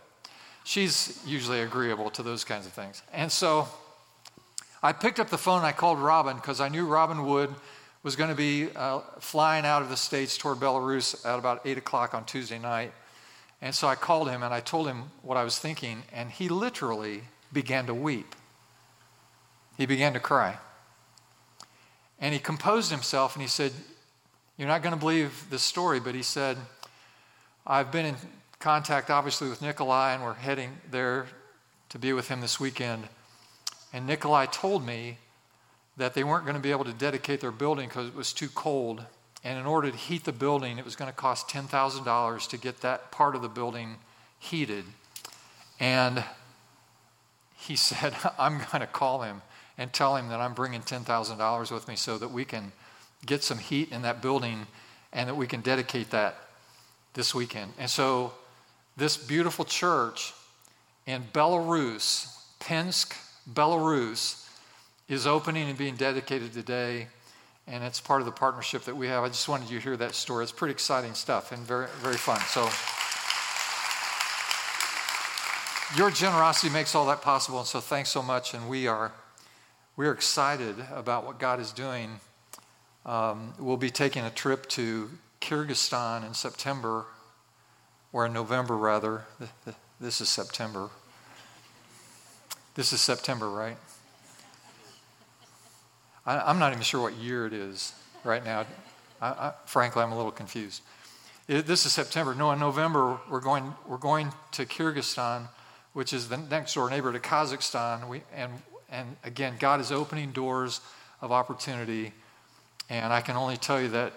She's 0.64 1.22
usually 1.26 1.62
agreeable 1.62 2.10
to 2.12 2.24
those 2.24 2.44
kinds 2.44 2.66
of 2.66 2.74
things. 2.74 3.04
And 3.14 3.32
so 3.32 3.68
I 4.82 4.94
picked 4.94 5.20
up 5.20 5.30
the 5.30 5.38
phone 5.38 5.58
and 5.58 5.66
I 5.66 5.72
called 5.72 6.00
Robin 6.00 6.36
because 6.36 6.60
I 6.60 6.70
knew 6.70 6.86
Robin 6.88 7.26
Wood 7.26 7.54
was 8.02 8.16
going 8.16 8.30
to 8.30 8.36
be 8.36 8.70
uh, 8.76 9.00
flying 9.20 9.66
out 9.66 9.82
of 9.82 9.90
the 9.90 9.98
States 9.98 10.38
toward 10.38 10.60
Belarus 10.60 11.26
at 11.26 11.40
about 11.40 11.62
8 11.66 11.80
o'clock 11.80 12.14
on 12.14 12.24
Tuesday 12.26 12.60
night. 12.60 12.94
And 13.62 13.74
so 13.74 13.88
I 13.88 13.96
called 13.96 14.30
him 14.30 14.44
and 14.44 14.54
I 14.54 14.60
told 14.60 14.88
him 14.88 15.06
what 15.24 15.38
I 15.38 15.44
was 15.44 15.58
thinking, 15.58 16.04
and 16.14 16.30
he 16.30 16.50
literally 16.50 17.22
began 17.52 17.88
to 17.88 17.96
weep. 17.96 18.36
He 19.78 19.86
began 19.86 20.14
to 20.14 20.20
cry. 20.20 20.58
And 22.20 22.34
he 22.34 22.40
composed 22.40 22.92
himself 22.92 23.36
and 23.36 23.42
he 23.42 23.48
said, 23.48 23.72
You're 24.58 24.68
not 24.68 24.82
going 24.82 24.94
to 24.94 25.00
believe 25.00 25.46
this 25.50 25.64
story, 25.64 26.00
but 26.00 26.16
he 26.16 26.24
said, 26.24 26.58
I've 27.68 27.92
been 27.92 28.06
in 28.06 28.16
contact, 28.60 29.10
obviously, 29.10 29.50
with 29.50 29.62
Nikolai, 29.62 30.14
and 30.14 30.24
we're 30.24 30.34
heading 30.34 30.78
there 30.92 31.28
to 31.90 32.00
be 32.00 32.14
with 32.14 32.28
him 32.30 32.42
this 32.42 32.60
weekend. 32.60 33.04
And 33.92 34.08
Nikolai 34.08 34.48
told 34.48 34.86
me 34.86 35.18
that 35.98 36.14
they 36.14 36.24
weren't 36.24 36.46
going 36.46 36.56
to 36.56 36.62
be 36.62 36.72
able 36.72 36.86
to 36.86 36.94
dedicate 36.94 37.42
their 37.42 37.52
building 37.52 37.88
because 37.88 38.08
it 38.08 38.16
was 38.16 38.34
too 38.34 38.50
cold. 38.50 39.04
And 39.44 39.60
in 39.60 39.66
order 39.66 39.92
to 39.92 39.98
heat 39.98 40.26
the 40.26 40.32
building, 40.32 40.78
it 40.78 40.86
was 40.86 40.96
going 40.96 41.10
to 41.10 41.16
cost 41.16 41.48
$10,000 41.50 42.50
to 42.50 42.58
get 42.58 42.82
that 42.82 43.12
part 43.12 43.36
of 43.36 43.42
the 43.42 43.50
building 43.50 43.98
heated. 44.40 44.86
And 45.80 46.24
he 47.56 47.76
said, 47.76 48.14
I'm 48.38 48.58
going 48.58 48.82
to 48.82 48.88
call 48.88 49.22
him 49.22 49.42
and 49.78 49.92
tell 49.92 50.16
him 50.16 50.30
that 50.30 50.40
I'm 50.40 50.54
bringing 50.54 50.82
$10,000 50.82 51.72
with 51.72 51.88
me 51.88 51.96
so 51.96 52.18
that 52.18 52.32
we 52.32 52.46
can 52.46 52.72
get 53.26 53.44
some 53.44 53.58
heat 53.58 53.92
in 53.92 54.02
that 54.04 54.22
building 54.22 54.68
and 55.12 55.30
that 55.30 55.36
we 55.36 55.48
can 55.48 55.62
dedicate 55.62 56.12
that 56.12 56.36
this 57.14 57.34
weekend. 57.34 57.74
And 57.80 57.90
so, 57.90 58.34
this 58.98 59.18
beautiful 59.18 59.66
church 59.66 60.34
in 61.06 61.24
Belarus, 61.34 62.44
Pinsk, 62.60 63.16
Belarus, 63.52 64.48
is 65.10 65.28
opening 65.28 65.68
and 65.70 65.78
being 65.78 65.96
dedicated 65.96 66.54
today. 66.54 67.08
and 67.68 67.84
it's 67.84 68.00
part 68.00 68.22
of 68.22 68.26
the 68.28 68.32
partnership 68.32 68.84
that 68.84 68.96
we 68.96 69.08
have. 69.08 69.24
I 69.24 69.28
just 69.28 69.50
wanted 69.50 69.72
you 69.72 69.80
to 69.80 69.84
hear 69.84 69.98
that 69.98 70.14
story. 70.14 70.44
It's 70.44 70.52
pretty 70.52 70.74
exciting 70.74 71.16
stuff 71.16 71.52
and 71.52 71.60
very, 71.66 71.88
very 72.00 72.16
fun. 72.16 72.40
So, 72.42 72.70
your 75.98 76.12
generosity 76.12 76.72
makes 76.72 76.94
all 76.94 77.08
that 77.08 77.22
possible, 77.22 77.60
and 77.60 77.68
so 77.68 77.80
thanks 77.80 78.10
so 78.10 78.22
much. 78.22 78.54
And 78.54 78.70
we 78.70 78.86
are, 78.86 79.12
we 79.98 80.08
are 80.08 80.12
excited 80.12 80.76
about 80.94 81.26
what 81.26 81.40
God 81.40 81.60
is 81.60 81.72
doing. 81.72 82.20
Um, 83.06 83.54
we'll 83.58 83.78
be 83.78 83.90
taking 83.90 84.26
a 84.26 84.30
trip 84.30 84.68
to 84.70 85.10
Kyrgyzstan 85.40 86.26
in 86.26 86.34
September, 86.34 87.06
or 88.12 88.26
in 88.26 88.34
November 88.34 88.76
rather. 88.78 89.26
This 89.98 90.20
is 90.20 90.28
September. 90.28 90.90
This 92.76 92.92
is 92.92 93.00
September, 93.00 93.50
right? 93.50 93.78
I, 96.26 96.50
am 96.50 96.60
not 96.60 96.74
even 96.74 96.84
sure 96.84 97.02
what 97.02 97.14
year 97.14 97.46
it 97.46 97.54
is 97.54 97.94
right 98.26 98.44
now. 98.44 98.66
I, 99.22 99.28
I, 99.28 99.54
frankly, 99.66 100.04
I'm 100.04 100.12
a 100.12 100.18
little 100.18 100.34
confused. 100.34 100.82
It, 101.48 101.66
this 101.66 101.86
is 101.86 101.94
September. 101.94 102.36
No, 102.36 102.52
in 102.52 102.60
November, 102.60 103.20
we're 103.30 103.40
going, 103.40 103.74
we're 103.88 103.96
going 103.96 104.34
to 104.52 104.66
Kyrgyzstan, 104.66 105.48
which 105.94 106.12
is 106.12 106.28
the 106.28 106.36
next 106.36 106.74
door 106.74 106.90
neighbor 106.90 107.14
to 107.14 107.20
Kazakhstan. 107.20 108.10
We, 108.10 108.24
and, 108.36 108.52
and 108.96 109.18
again, 109.24 109.56
God 109.60 109.82
is 109.82 109.92
opening 109.92 110.32
doors 110.32 110.80
of 111.22 111.32
opportunity. 111.32 112.14
And 112.90 113.12
I 113.12 113.22
can 113.22 113.36
only 113.36 113.58
tell 113.58 113.82
you 113.82 113.90
that 113.90 114.14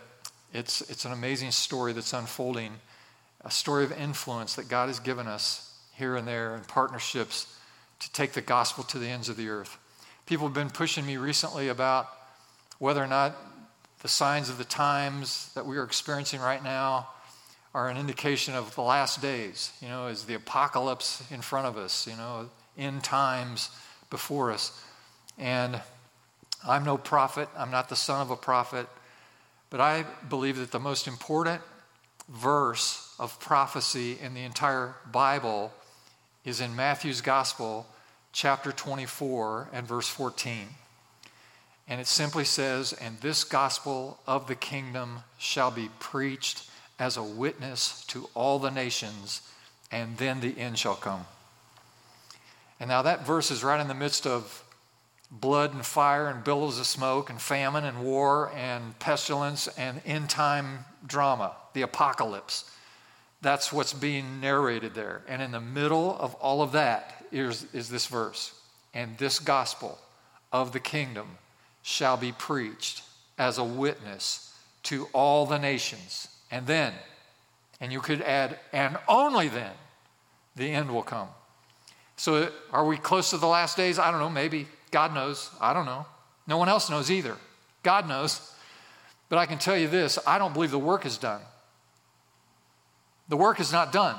it's, 0.55 0.81
it's 0.83 1.05
an 1.05 1.13
amazing 1.13 1.51
story 1.51 1.93
that's 1.93 2.13
unfolding, 2.13 2.73
a 3.45 3.51
story 3.51 3.85
of 3.85 3.93
influence 3.93 4.55
that 4.55 4.69
God 4.69 4.87
has 4.87 5.01
given 5.01 5.27
us 5.27 5.65
here 5.95 6.17
and 6.17 6.29
there 6.29 6.55
in 6.55 6.63
partnerships 6.63 7.59
to 8.01 8.13
take 8.13 8.33
the 8.33 8.41
gospel 8.41 8.85
to 8.85 8.99
the 8.99 9.09
ends 9.09 9.29
of 9.29 9.37
the 9.37 9.49
earth. 9.49 9.77
People 10.27 10.47
have 10.47 10.55
been 10.55 10.71
pushing 10.71 11.05
me 11.05 11.17
recently 11.17 11.69
about 11.69 12.07
whether 12.79 13.03
or 13.03 13.09
not 13.09 13.37
the 14.03 14.09
signs 14.09 14.49
of 14.49 14.59
the 14.59 14.65
times 14.65 15.53
that 15.55 15.67
we 15.67 15.77
are 15.77 15.83
experiencing 15.83 16.41
right 16.41 16.63
now 16.63 17.09
are 17.75 17.89
an 17.89 17.97
indication 17.97 18.55
of 18.55 18.75
the 18.77 18.83
last 18.83 19.21
days. 19.21 19.73
You 19.83 19.89
know, 19.89 20.07
is 20.07 20.25
the 20.25 20.35
apocalypse 20.35 21.29
in 21.33 21.41
front 21.41 21.67
of 21.67 21.77
us, 21.77 22.07
you 22.07 22.17
know, 22.17 22.49
end 22.77 23.03
times 23.03 23.71
before 24.11 24.51
us. 24.51 24.73
And 25.39 25.81
I'm 26.67 26.85
no 26.85 26.99
prophet, 26.99 27.49
I'm 27.57 27.71
not 27.71 27.89
the 27.89 27.97
son 27.97 28.21
of 28.21 28.31
a 28.31 28.37
prophet, 28.37 28.87
but 29.71 29.81
I 29.81 30.05
believe 30.29 30.57
that 30.57 30.73
the 30.73 30.81
most 30.81 31.07
important 31.07 31.63
verse 32.29 33.15
of 33.19 33.39
prophecy 33.41 34.19
in 34.21 34.35
the 34.35 34.43
entire 34.43 34.95
Bible 35.11 35.73
is 36.45 36.61
in 36.61 36.75
Matthew's 36.75 37.21
Gospel 37.21 37.87
chapter 38.33 38.73
24 38.73 39.69
and 39.73 39.87
verse 39.87 40.09
14. 40.09 40.69
And 41.89 42.01
it 42.01 42.07
simply 42.07 42.45
says, 42.45 42.93
And 42.93 43.19
this 43.21 43.45
gospel 43.45 44.19
of 44.27 44.47
the 44.47 44.55
kingdom 44.55 45.21
shall 45.39 45.71
be 45.71 45.89
preached 45.99 46.69
as 46.99 47.17
a 47.17 47.23
witness 47.23 48.05
to 48.09 48.29
all 48.35 48.59
the 48.59 48.71
nations, 48.71 49.43
and 49.91 50.17
then 50.19 50.41
the 50.41 50.59
end 50.59 50.79
shall 50.79 50.97
come. 50.97 51.25
And 52.81 52.89
now 52.89 53.03
that 53.03 53.27
verse 53.27 53.51
is 53.51 53.65
right 53.65 53.81
in 53.81 53.89
the 53.89 53.95
midst 53.95 54.27
of 54.27 54.65
blood 55.31 55.75
and 55.75 55.85
fire 55.85 56.29
and 56.29 56.43
billows 56.43 56.79
of 56.79 56.87
smoke 56.87 57.29
and 57.31 57.41
famine 57.41 57.85
and 57.85 58.03
war 58.03 58.51
and 58.55 58.99
pestilence 58.99 59.69
and 59.77 60.01
end 60.07 60.31
time 60.31 60.85
drama, 61.07 61.55
the 61.75 61.83
apocalypse. 61.83 62.71
That's 63.43 63.73
what's 63.73 63.93
being 63.93 64.41
narrated 64.41 64.95
there. 64.95 65.23
And 65.29 65.43
in 65.43 65.53
the 65.53 65.61
middle 65.61 66.17
of 66.19 66.35
all 66.37 66.63
of 66.63 66.73
that 66.73 67.25
is, 67.31 67.67
is 67.73 67.89
this 67.89 68.07
verse 68.07 68.55
And 68.95 69.17
this 69.19 69.39
gospel 69.39 69.99
of 70.53 70.73
the 70.73 70.81
kingdom 70.81 71.39
shall 71.83 72.17
be 72.17 72.33
preached 72.33 73.03
as 73.39 73.59
a 73.59 73.65
witness 73.65 74.55
to 74.85 75.07
all 75.13 75.47
the 75.47 75.59
nations. 75.59 76.29
And 76.51 76.67
then, 76.67 76.95
and 77.81 77.93
you 77.93 78.01
could 78.01 78.23
add, 78.23 78.59
and 78.73 78.97
only 79.07 79.49
then, 79.49 79.73
the 80.57 80.71
end 80.71 80.91
will 80.91 81.03
come. 81.03 81.29
So, 82.19 82.51
are 82.73 82.85
we 82.85 82.97
close 82.97 83.31
to 83.31 83.39
the 83.39 83.47
last 83.47 83.77
days? 83.77 83.99
I 83.99 84.11
don't 84.11 84.21
know, 84.21 84.29
maybe. 84.29 84.67
God 84.91 85.15
knows. 85.15 85.51
I 85.61 85.73
don't 85.73 85.87
know. 85.87 86.05
No 86.47 86.59
one 86.59 86.69
else 86.69 86.91
knows 86.91 87.11
either. 87.11 87.37
God 87.83 88.09
knows. 88.09 88.53
But 89.29 89.39
I 89.39 89.47
can 89.47 89.59
tell 89.59 89.77
you 89.77 89.89
this 89.89 90.19
I 90.27 90.39
don't 90.39 90.53
believe 90.53 90.71
the 90.71 90.79
work 90.79 91.07
is 91.07 91.17
done. 91.17 91.41
The 93.29 93.37
work 93.37 93.61
is 93.61 93.73
not 93.73 93.93
done. 93.93 94.17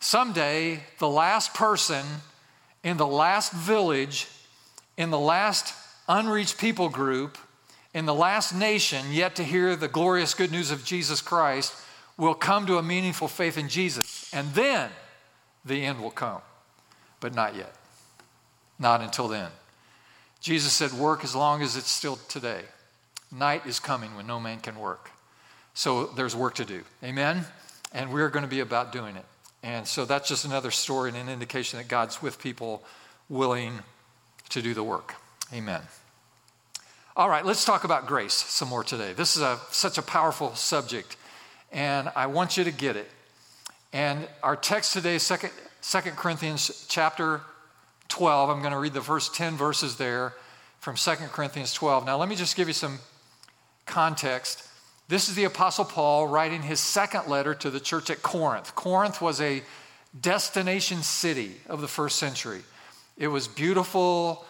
Someday, 0.00 0.80
the 0.98 1.08
last 1.08 1.54
person 1.54 2.04
in 2.82 2.96
the 2.96 3.06
last 3.06 3.52
village, 3.52 4.26
in 4.96 5.10
the 5.10 5.18
last 5.18 5.74
unreached 6.08 6.58
people 6.58 6.88
group, 6.88 7.38
in 7.94 8.06
the 8.06 8.14
last 8.14 8.54
nation 8.54 9.06
yet 9.12 9.36
to 9.36 9.44
hear 9.44 9.76
the 9.76 9.88
glorious 9.88 10.34
good 10.34 10.50
news 10.50 10.70
of 10.70 10.84
Jesus 10.84 11.20
Christ 11.20 11.74
will 12.16 12.34
come 12.34 12.66
to 12.66 12.78
a 12.78 12.82
meaningful 12.82 13.28
faith 13.28 13.56
in 13.56 13.68
Jesus. 13.68 14.28
And 14.32 14.52
then 14.54 14.90
the 15.68 15.84
end 15.84 16.00
will 16.00 16.10
come. 16.10 16.40
But 17.20 17.34
not 17.34 17.56
yet. 17.56 17.74
Not 18.78 19.00
until 19.00 19.28
then. 19.28 19.50
Jesus 20.40 20.72
said, 20.72 20.92
Work 20.92 21.24
as 21.24 21.34
long 21.34 21.62
as 21.62 21.76
it's 21.76 21.90
still 21.90 22.16
today. 22.28 22.62
Night 23.30 23.66
is 23.66 23.80
coming 23.80 24.14
when 24.16 24.26
no 24.26 24.40
man 24.40 24.60
can 24.60 24.78
work. 24.78 25.10
So 25.74 26.06
there's 26.06 26.34
work 26.34 26.54
to 26.56 26.64
do. 26.64 26.82
Amen? 27.04 27.44
And 27.92 28.12
we're 28.12 28.30
going 28.30 28.44
to 28.44 28.48
be 28.48 28.60
about 28.60 28.92
doing 28.92 29.16
it. 29.16 29.24
And 29.62 29.86
so 29.86 30.04
that's 30.04 30.28
just 30.28 30.44
another 30.44 30.70
story 30.70 31.10
and 31.10 31.18
an 31.18 31.28
indication 31.28 31.78
that 31.78 31.88
God's 31.88 32.22
with 32.22 32.40
people 32.40 32.82
willing 33.28 33.80
to 34.50 34.62
do 34.62 34.74
the 34.74 34.82
work. 34.82 35.14
Amen. 35.52 35.82
All 37.16 37.28
right, 37.28 37.44
let's 37.44 37.64
talk 37.64 37.84
about 37.84 38.06
grace 38.06 38.34
some 38.34 38.68
more 38.68 38.84
today. 38.84 39.12
This 39.12 39.36
is 39.36 39.42
a, 39.42 39.58
such 39.70 39.98
a 39.98 40.02
powerful 40.02 40.54
subject, 40.54 41.16
and 41.72 42.10
I 42.14 42.26
want 42.26 42.56
you 42.56 42.64
to 42.64 42.70
get 42.70 42.96
it. 42.96 43.10
And 43.92 44.28
our 44.42 44.56
text 44.56 44.92
today 44.92 45.14
is 45.14 45.26
2, 45.26 45.36
2 45.82 45.98
Corinthians 46.10 46.86
chapter 46.88 47.40
12. 48.08 48.50
I'm 48.50 48.60
going 48.60 48.72
to 48.72 48.78
read 48.78 48.92
the 48.92 49.00
first 49.00 49.34
10 49.34 49.56
verses 49.56 49.96
there 49.96 50.34
from 50.80 50.96
2 50.96 51.10
Corinthians 51.32 51.72
12. 51.72 52.04
Now, 52.04 52.18
let 52.18 52.28
me 52.28 52.36
just 52.36 52.54
give 52.54 52.68
you 52.68 52.74
some 52.74 52.98
context. 53.86 54.68
This 55.08 55.30
is 55.30 55.36
the 55.36 55.44
Apostle 55.44 55.86
Paul 55.86 56.26
writing 56.26 56.62
his 56.62 56.80
second 56.80 57.28
letter 57.28 57.54
to 57.54 57.70
the 57.70 57.80
church 57.80 58.10
at 58.10 58.22
Corinth. 58.22 58.74
Corinth 58.74 59.22
was 59.22 59.40
a 59.40 59.62
destination 60.20 61.02
city 61.02 61.54
of 61.66 61.80
the 61.80 61.88
first 61.88 62.18
century. 62.18 62.60
It 63.16 63.28
was 63.28 63.48
beautiful, 63.48 64.44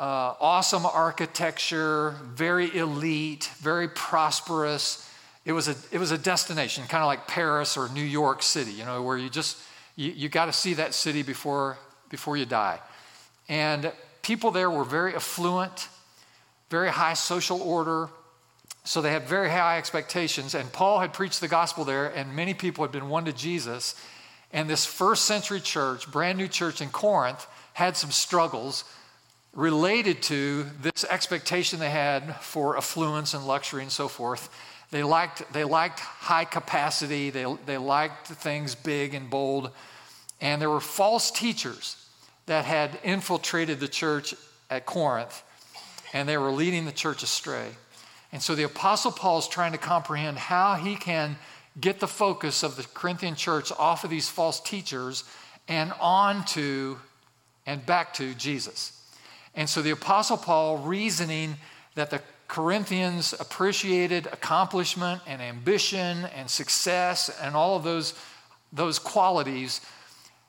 uh, 0.00 0.34
awesome 0.40 0.84
architecture, 0.84 2.16
very 2.24 2.76
elite, 2.76 3.50
very 3.60 3.86
prosperous. 3.86 5.08
It 5.44 5.52
was 5.52 5.68
a, 5.68 5.76
it 5.92 5.98
was 5.98 6.10
a 6.10 6.18
destination, 6.18 6.84
kind 6.84 7.02
of 7.02 7.06
like 7.06 7.26
Paris 7.26 7.76
or 7.76 7.88
New 7.90 8.02
York 8.02 8.42
City, 8.42 8.72
you 8.72 8.84
know, 8.84 9.02
where 9.02 9.18
you 9.18 9.28
just, 9.28 9.58
you, 9.94 10.10
you 10.12 10.28
got 10.28 10.46
to 10.46 10.52
see 10.52 10.74
that 10.74 10.94
city 10.94 11.22
before, 11.22 11.76
before 12.08 12.36
you 12.36 12.46
die. 12.46 12.80
And 13.48 13.92
people 14.22 14.50
there 14.50 14.70
were 14.70 14.84
very 14.84 15.14
affluent, 15.14 15.88
very 16.70 16.88
high 16.88 17.14
social 17.14 17.60
order, 17.60 18.08
so 18.84 19.00
they 19.00 19.12
had 19.12 19.28
very 19.28 19.50
high 19.50 19.78
expectations. 19.78 20.54
And 20.54 20.70
Paul 20.72 21.00
had 21.00 21.12
preached 21.12 21.40
the 21.40 21.48
gospel 21.48 21.84
there, 21.84 22.06
and 22.06 22.34
many 22.34 22.54
people 22.54 22.84
had 22.84 22.92
been 22.92 23.08
won 23.08 23.26
to 23.26 23.32
Jesus. 23.32 23.94
And 24.52 24.68
this 24.68 24.86
first 24.86 25.24
century 25.24 25.60
church, 25.60 26.10
brand 26.10 26.38
new 26.38 26.48
church 26.48 26.80
in 26.80 26.88
Corinth, 26.88 27.46
had 27.74 27.96
some 27.96 28.10
struggles 28.10 28.84
related 29.52 30.22
to 30.22 30.64
this 30.80 31.04
expectation 31.04 31.78
they 31.78 31.90
had 31.90 32.36
for 32.36 32.76
affluence 32.76 33.34
and 33.34 33.46
luxury 33.46 33.82
and 33.82 33.92
so 33.92 34.08
forth. 34.08 34.48
They 34.94 35.02
liked, 35.02 35.52
they 35.52 35.64
liked 35.64 35.98
high 35.98 36.44
capacity, 36.44 37.30
they, 37.30 37.52
they 37.66 37.78
liked 37.78 38.28
things 38.28 38.76
big 38.76 39.12
and 39.12 39.28
bold. 39.28 39.72
And 40.40 40.62
there 40.62 40.70
were 40.70 40.78
false 40.78 41.32
teachers 41.32 41.96
that 42.46 42.64
had 42.64 43.00
infiltrated 43.02 43.80
the 43.80 43.88
church 43.88 44.36
at 44.70 44.86
Corinth, 44.86 45.42
and 46.12 46.28
they 46.28 46.38
were 46.38 46.52
leading 46.52 46.84
the 46.84 46.92
church 46.92 47.24
astray. 47.24 47.70
And 48.30 48.40
so 48.40 48.54
the 48.54 48.62
Apostle 48.62 49.10
Paul 49.10 49.38
is 49.38 49.48
trying 49.48 49.72
to 49.72 49.78
comprehend 49.78 50.38
how 50.38 50.74
he 50.74 50.94
can 50.94 51.38
get 51.80 51.98
the 51.98 52.06
focus 52.06 52.62
of 52.62 52.76
the 52.76 52.84
Corinthian 52.94 53.34
church 53.34 53.72
off 53.76 54.04
of 54.04 54.10
these 54.10 54.28
false 54.28 54.60
teachers 54.60 55.24
and 55.66 55.92
on 56.00 56.44
to 56.44 57.00
and 57.66 57.84
back 57.84 58.14
to 58.14 58.32
Jesus. 58.34 59.12
And 59.56 59.68
so 59.68 59.82
the 59.82 59.90
Apostle 59.90 60.36
Paul, 60.36 60.78
reasoning 60.78 61.56
that 61.96 62.10
the 62.10 62.22
Corinthians 62.54 63.34
appreciated 63.40 64.28
accomplishment 64.28 65.20
and 65.26 65.42
ambition 65.42 66.24
and 66.36 66.48
success 66.48 67.28
and 67.42 67.56
all 67.56 67.74
of 67.74 67.82
those, 67.82 68.14
those 68.72 69.00
qualities, 69.00 69.80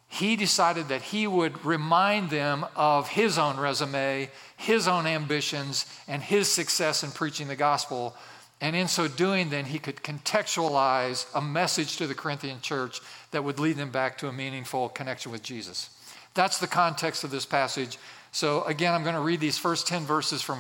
he 0.08 0.36
decided 0.36 0.90
that 0.90 1.02
he 1.02 1.26
would 1.26 1.66
remind 1.66 2.30
them 2.30 2.64
of 2.76 3.10
his 3.10 3.40
own 3.40 3.58
resume, 3.58 4.30
his 4.56 4.88
own 4.88 5.08
ambitions, 5.08 5.88
and 6.08 6.22
his 6.22 6.48
success 6.48 7.04
in 7.04 7.10
preaching 7.10 7.48
the 7.48 7.56
gospel. 7.56 8.16
And 8.62 8.76
in 8.76 8.88
so 8.88 9.08
doing, 9.08 9.50
then 9.50 9.66
he 9.66 9.80
could 9.80 9.96
contextualize 9.96 11.26
a 11.34 11.42
message 11.42 11.98
to 11.98 12.06
the 12.06 12.14
Corinthian 12.14 12.62
church 12.62 13.02
that 13.32 13.44
would 13.44 13.58
lead 13.58 13.78
them 13.78 13.90
back 13.90 14.20
to 14.20 14.28
a 14.28 14.32
meaningful 14.32 14.90
connection 14.90 15.32
with 15.32 15.42
Jesus. 15.42 15.90
That's 16.36 16.60
the 16.60 16.68
context 16.68 17.24
of 17.24 17.32
this 17.32 17.48
passage. 17.48 17.98
So, 18.32 18.64
again, 18.66 18.94
I'm 18.94 19.02
going 19.02 19.16
to 19.16 19.22
read 19.22 19.40
these 19.40 19.58
first 19.58 19.88
10 19.88 20.04
verses 20.04 20.44
from 20.44 20.60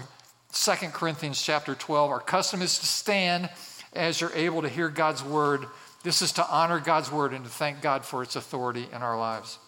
2 0.55 0.71
Corinthians 0.93 1.41
chapter 1.41 1.75
12. 1.75 2.11
Our 2.11 2.21
custom 2.21 2.61
is 2.61 2.79
to 2.79 2.85
stand 2.85 3.49
as 3.91 4.21
you're 4.21 4.33
able 4.33 4.61
to 4.61 4.69
hear 4.69 4.87
God's 4.87 5.21
word. 5.21 5.65
This 6.03 6.21
is 6.21 6.31
to 6.33 6.49
honor 6.49 6.79
God's 6.79 7.11
word 7.11 7.33
and 7.33 7.43
to 7.43 7.51
thank 7.51 7.81
God 7.81 8.05
for 8.05 8.23
its 8.23 8.37
authority 8.37 8.87
in 8.93 9.01
our 9.01 9.19
lives. 9.19 9.59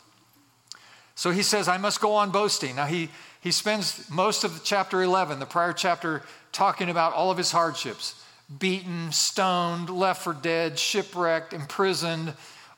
So 1.14 1.32
he 1.32 1.44
says, 1.44 1.68
I 1.68 1.78
must 1.78 2.00
go 2.00 2.14
on 2.14 2.32
boasting. 2.32 2.78
Now, 2.78 2.86
he, 2.86 3.10
he 3.42 3.52
spends 3.52 4.10
most 4.10 4.46
of 4.46 4.62
chapter 4.64 5.04
11, 5.04 5.40
the 5.40 5.46
prior 5.46 5.74
chapter, 5.74 6.24
talking 6.54 6.90
about 6.90 7.14
all 7.14 7.32
of 7.32 7.38
his 7.38 7.52
hardships 7.52 8.24
beaten, 8.60 9.12
stoned, 9.12 9.90
left 9.90 10.24
for 10.24 10.34
dead, 10.34 10.80
shipwrecked, 10.80 11.52
imprisoned, 11.52 12.34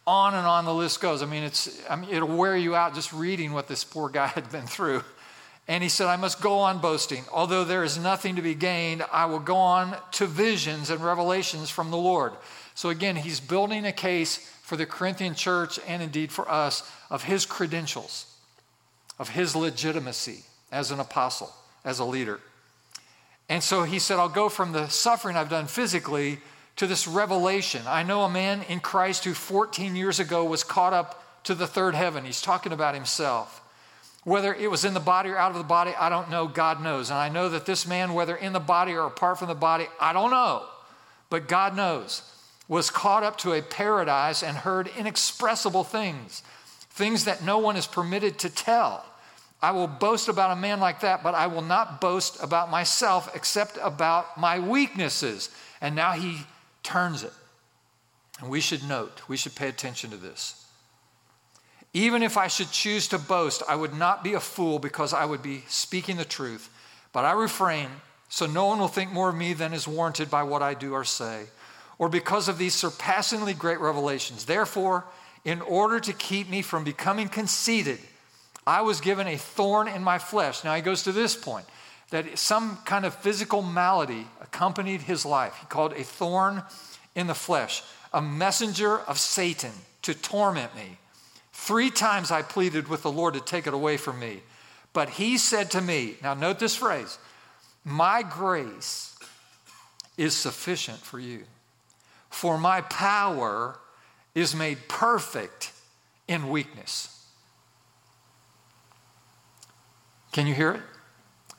on 0.07 0.33
and 0.33 0.47
on 0.47 0.65
the 0.65 0.73
list 0.73 0.99
goes. 0.99 1.21
I 1.21 1.27
mean, 1.27 1.43
it's, 1.43 1.79
I 1.87 1.95
mean, 1.95 2.09
it'll 2.09 2.35
wear 2.35 2.57
you 2.57 2.75
out 2.75 2.95
just 2.95 3.13
reading 3.13 3.53
what 3.53 3.67
this 3.67 3.83
poor 3.83 4.09
guy 4.09 4.25
had 4.35 4.51
been 4.51 4.65
through. 4.65 5.03
And 5.69 5.83
he 5.83 5.89
said, 5.89 6.07
I 6.07 6.15
must 6.15 6.41
go 6.41 6.57
on 6.57 6.79
boasting. 6.79 7.23
Although 7.31 7.63
there 7.63 7.83
is 7.83 7.95
nothing 7.95 8.35
to 8.37 8.41
be 8.41 8.55
gained, 8.55 9.05
I 9.13 9.27
will 9.27 9.39
go 9.39 9.55
on 9.55 9.95
to 10.13 10.25
visions 10.25 10.89
and 10.89 10.99
revelations 10.99 11.69
from 11.69 11.91
the 11.91 11.97
Lord. 11.97 12.33
So 12.73 12.89
again, 12.89 13.15
he's 13.15 13.39
building 13.39 13.85
a 13.85 13.91
case 13.91 14.37
for 14.63 14.75
the 14.75 14.87
Corinthian 14.87 15.35
church 15.35 15.79
and 15.87 16.01
indeed 16.01 16.31
for 16.31 16.49
us 16.49 16.91
of 17.11 17.23
his 17.23 17.45
credentials, 17.45 18.35
of 19.19 19.29
his 19.29 19.55
legitimacy 19.55 20.43
as 20.71 20.89
an 20.89 20.99
apostle, 20.99 21.53
as 21.85 21.99
a 21.99 22.05
leader. 22.05 22.39
And 23.47 23.61
so 23.61 23.83
he 23.83 23.99
said, 23.99 24.17
I'll 24.17 24.27
go 24.27 24.49
from 24.49 24.71
the 24.71 24.87
suffering 24.87 25.35
I've 25.35 25.49
done 25.51 25.67
physically 25.67 26.39
to 26.77 26.87
this 26.87 27.07
revelation. 27.07 27.83
I 27.85 28.01
know 28.01 28.23
a 28.23 28.29
man 28.29 28.63
in 28.69 28.79
Christ 28.79 29.23
who 29.23 29.35
14 29.35 29.95
years 29.95 30.19
ago 30.19 30.43
was 30.45 30.63
caught 30.63 30.93
up 30.93 31.43
to 31.43 31.53
the 31.53 31.67
third 31.67 31.93
heaven. 31.93 32.25
He's 32.25 32.41
talking 32.41 32.71
about 32.71 32.95
himself. 32.95 33.61
Whether 34.23 34.53
it 34.53 34.69
was 34.69 34.83
in 34.83 34.93
the 34.93 34.99
body 34.99 35.29
or 35.29 35.37
out 35.37 35.51
of 35.51 35.57
the 35.57 35.63
body, 35.63 35.93
I 35.97 36.09
don't 36.09 36.29
know. 36.29 36.47
God 36.47 36.83
knows. 36.83 37.09
And 37.09 37.17
I 37.17 37.29
know 37.29 37.49
that 37.49 37.65
this 37.65 37.87
man, 37.87 38.13
whether 38.13 38.35
in 38.35 38.53
the 38.53 38.59
body 38.59 38.93
or 38.93 39.05
apart 39.05 39.39
from 39.39 39.47
the 39.47 39.55
body, 39.55 39.87
I 39.99 40.13
don't 40.13 40.31
know, 40.31 40.65
but 41.29 41.47
God 41.47 41.75
knows, 41.75 42.21
was 42.67 42.89
caught 42.89 43.23
up 43.23 43.37
to 43.39 43.53
a 43.53 43.61
paradise 43.61 44.43
and 44.43 44.57
heard 44.57 44.89
inexpressible 44.97 45.83
things, 45.83 46.43
things 46.91 47.25
that 47.25 47.43
no 47.43 47.57
one 47.59 47.77
is 47.77 47.87
permitted 47.87 48.37
to 48.39 48.49
tell. 48.49 49.05
I 49.61 49.71
will 49.71 49.87
boast 49.87 50.29
about 50.29 50.57
a 50.57 50.61
man 50.61 50.79
like 50.79 51.01
that, 51.01 51.23
but 51.23 51.35
I 51.35 51.47
will 51.47 51.61
not 51.61 51.99
boast 51.99 52.41
about 52.41 52.69
myself 52.69 53.35
except 53.35 53.77
about 53.81 54.37
my 54.37 54.59
weaknesses. 54.59 55.49
And 55.81 55.95
now 55.95 56.11
he 56.11 56.41
turns 56.83 57.23
it. 57.23 57.33
And 58.39 58.49
we 58.49 58.61
should 58.61 58.87
note, 58.87 59.21
we 59.27 59.35
should 59.35 59.55
pay 59.55 59.67
attention 59.67 60.11
to 60.11 60.17
this. 60.17 60.65
Even 61.93 62.21
if 62.21 62.37
I 62.37 62.47
should 62.47 62.71
choose 62.71 63.07
to 63.07 63.17
boast, 63.17 63.63
I 63.67 63.75
would 63.75 63.93
not 63.93 64.23
be 64.23 64.33
a 64.33 64.39
fool 64.39 64.79
because 64.79 65.13
I 65.13 65.25
would 65.25 65.41
be 65.41 65.63
speaking 65.67 66.17
the 66.17 66.25
truth. 66.25 66.69
But 67.11 67.25
I 67.25 67.31
refrain 67.31 67.89
so 68.29 68.45
no 68.45 68.67
one 68.67 68.77
will 68.77 68.87
think 68.87 69.11
more 69.11 69.29
of 69.29 69.35
me 69.35 69.53
than 69.53 69.73
is 69.73 69.87
warranted 69.87 70.29
by 70.29 70.43
what 70.43 70.61
I 70.61 70.75
do 70.75 70.93
or 70.93 71.03
say, 71.03 71.47
or 71.97 72.07
because 72.09 72.47
of 72.47 72.59
these 72.59 72.75
surpassingly 72.75 73.55
great 73.55 73.79
revelations. 73.79 74.45
Therefore, 74.45 75.05
in 75.43 75.61
order 75.61 75.99
to 75.99 76.13
keep 76.13 76.47
me 76.47 76.61
from 76.61 76.83
becoming 76.83 77.27
conceited, 77.27 77.99
I 78.67 78.81
was 78.81 79.01
given 79.01 79.27
a 79.27 79.35
thorn 79.35 79.87
in 79.87 80.03
my 80.03 80.19
flesh. 80.19 80.63
Now 80.63 80.75
he 80.75 80.81
goes 80.83 81.03
to 81.03 81.11
this 81.11 81.35
point 81.35 81.65
that 82.11 82.37
some 82.37 82.77
kind 82.85 83.03
of 83.03 83.15
physical 83.15 83.63
malady 83.63 84.27
accompanied 84.41 85.01
his 85.01 85.25
life. 85.25 85.55
He 85.59 85.65
called 85.65 85.93
a 85.93 86.03
thorn 86.03 86.61
in 87.15 87.25
the 87.25 87.33
flesh, 87.33 87.81
a 88.13 88.21
messenger 88.21 88.99
of 88.99 89.17
Satan 89.17 89.71
to 90.03 90.13
torment 90.13 90.75
me. 90.75 90.97
Three 91.61 91.91
times 91.91 92.31
I 92.31 92.41
pleaded 92.41 92.87
with 92.87 93.03
the 93.03 93.11
Lord 93.11 93.35
to 93.35 93.41
take 93.41 93.67
it 93.67 93.73
away 93.75 93.97
from 93.97 94.17
me. 94.17 94.41
But 94.91 95.09
he 95.11 95.37
said 95.37 95.69
to 95.71 95.81
me, 95.81 96.15
now 96.23 96.33
note 96.33 96.57
this 96.57 96.75
phrase, 96.75 97.19
my 97.83 98.23
grace 98.23 99.15
is 100.17 100.35
sufficient 100.35 100.97
for 100.97 101.19
you, 101.19 101.43
for 102.29 102.57
my 102.57 102.81
power 102.81 103.77
is 104.33 104.55
made 104.55 104.87
perfect 104.87 105.71
in 106.27 106.49
weakness. 106.49 107.23
Can 110.31 110.47
you 110.47 110.55
hear 110.55 110.71
it? 110.71 110.81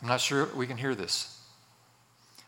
I'm 0.03 0.09
not 0.09 0.21
sure 0.21 0.49
we 0.57 0.67
can 0.67 0.77
hear 0.77 0.97
this. 0.97 1.41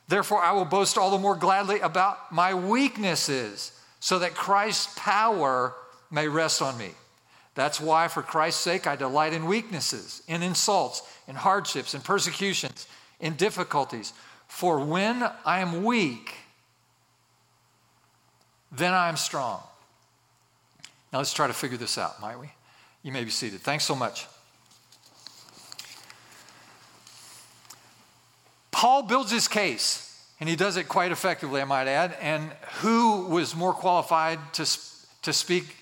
Therefore, 0.08 0.42
I 0.42 0.52
will 0.52 0.64
boast 0.64 0.98
all 0.98 1.10
the 1.10 1.18
more 1.18 1.36
gladly 1.36 1.78
about 1.78 2.32
my 2.32 2.54
weaknesses, 2.54 3.78
so 4.00 4.18
that 4.18 4.34
Christ's 4.34 4.92
power 4.98 5.74
may 6.10 6.26
rest 6.26 6.60
on 6.60 6.76
me. 6.76 6.90
That's 7.54 7.80
why, 7.80 8.08
for 8.08 8.22
Christ's 8.22 8.62
sake, 8.62 8.86
I 8.86 8.96
delight 8.96 9.34
in 9.34 9.46
weaknesses, 9.46 10.22
in 10.26 10.42
insults, 10.42 11.02
in 11.28 11.34
hardships, 11.34 11.94
in 11.94 12.00
persecutions, 12.00 12.86
in 13.20 13.34
difficulties. 13.34 14.14
For 14.48 14.78
when 14.80 15.28
I 15.44 15.60
am 15.60 15.84
weak, 15.84 16.34
then 18.70 18.94
I 18.94 19.08
am 19.08 19.16
strong. 19.16 19.60
Now 21.12 21.18
let's 21.18 21.34
try 21.34 21.46
to 21.46 21.52
figure 21.52 21.76
this 21.76 21.98
out, 21.98 22.20
might 22.22 22.38
we? 22.38 22.50
You 23.02 23.12
may 23.12 23.24
be 23.24 23.30
seated. 23.30 23.60
Thanks 23.60 23.84
so 23.84 23.94
much. 23.94 24.26
Paul 28.70 29.02
builds 29.02 29.30
his 29.30 29.46
case, 29.46 30.26
and 30.40 30.48
he 30.48 30.56
does 30.56 30.76
it 30.78 30.88
quite 30.88 31.12
effectively, 31.12 31.60
I 31.60 31.64
might 31.64 31.86
add. 31.86 32.16
And 32.20 32.50
who 32.80 33.26
was 33.26 33.54
more 33.54 33.74
qualified 33.74 34.38
to, 34.54 34.66
to 35.22 35.32
speak 35.32 35.76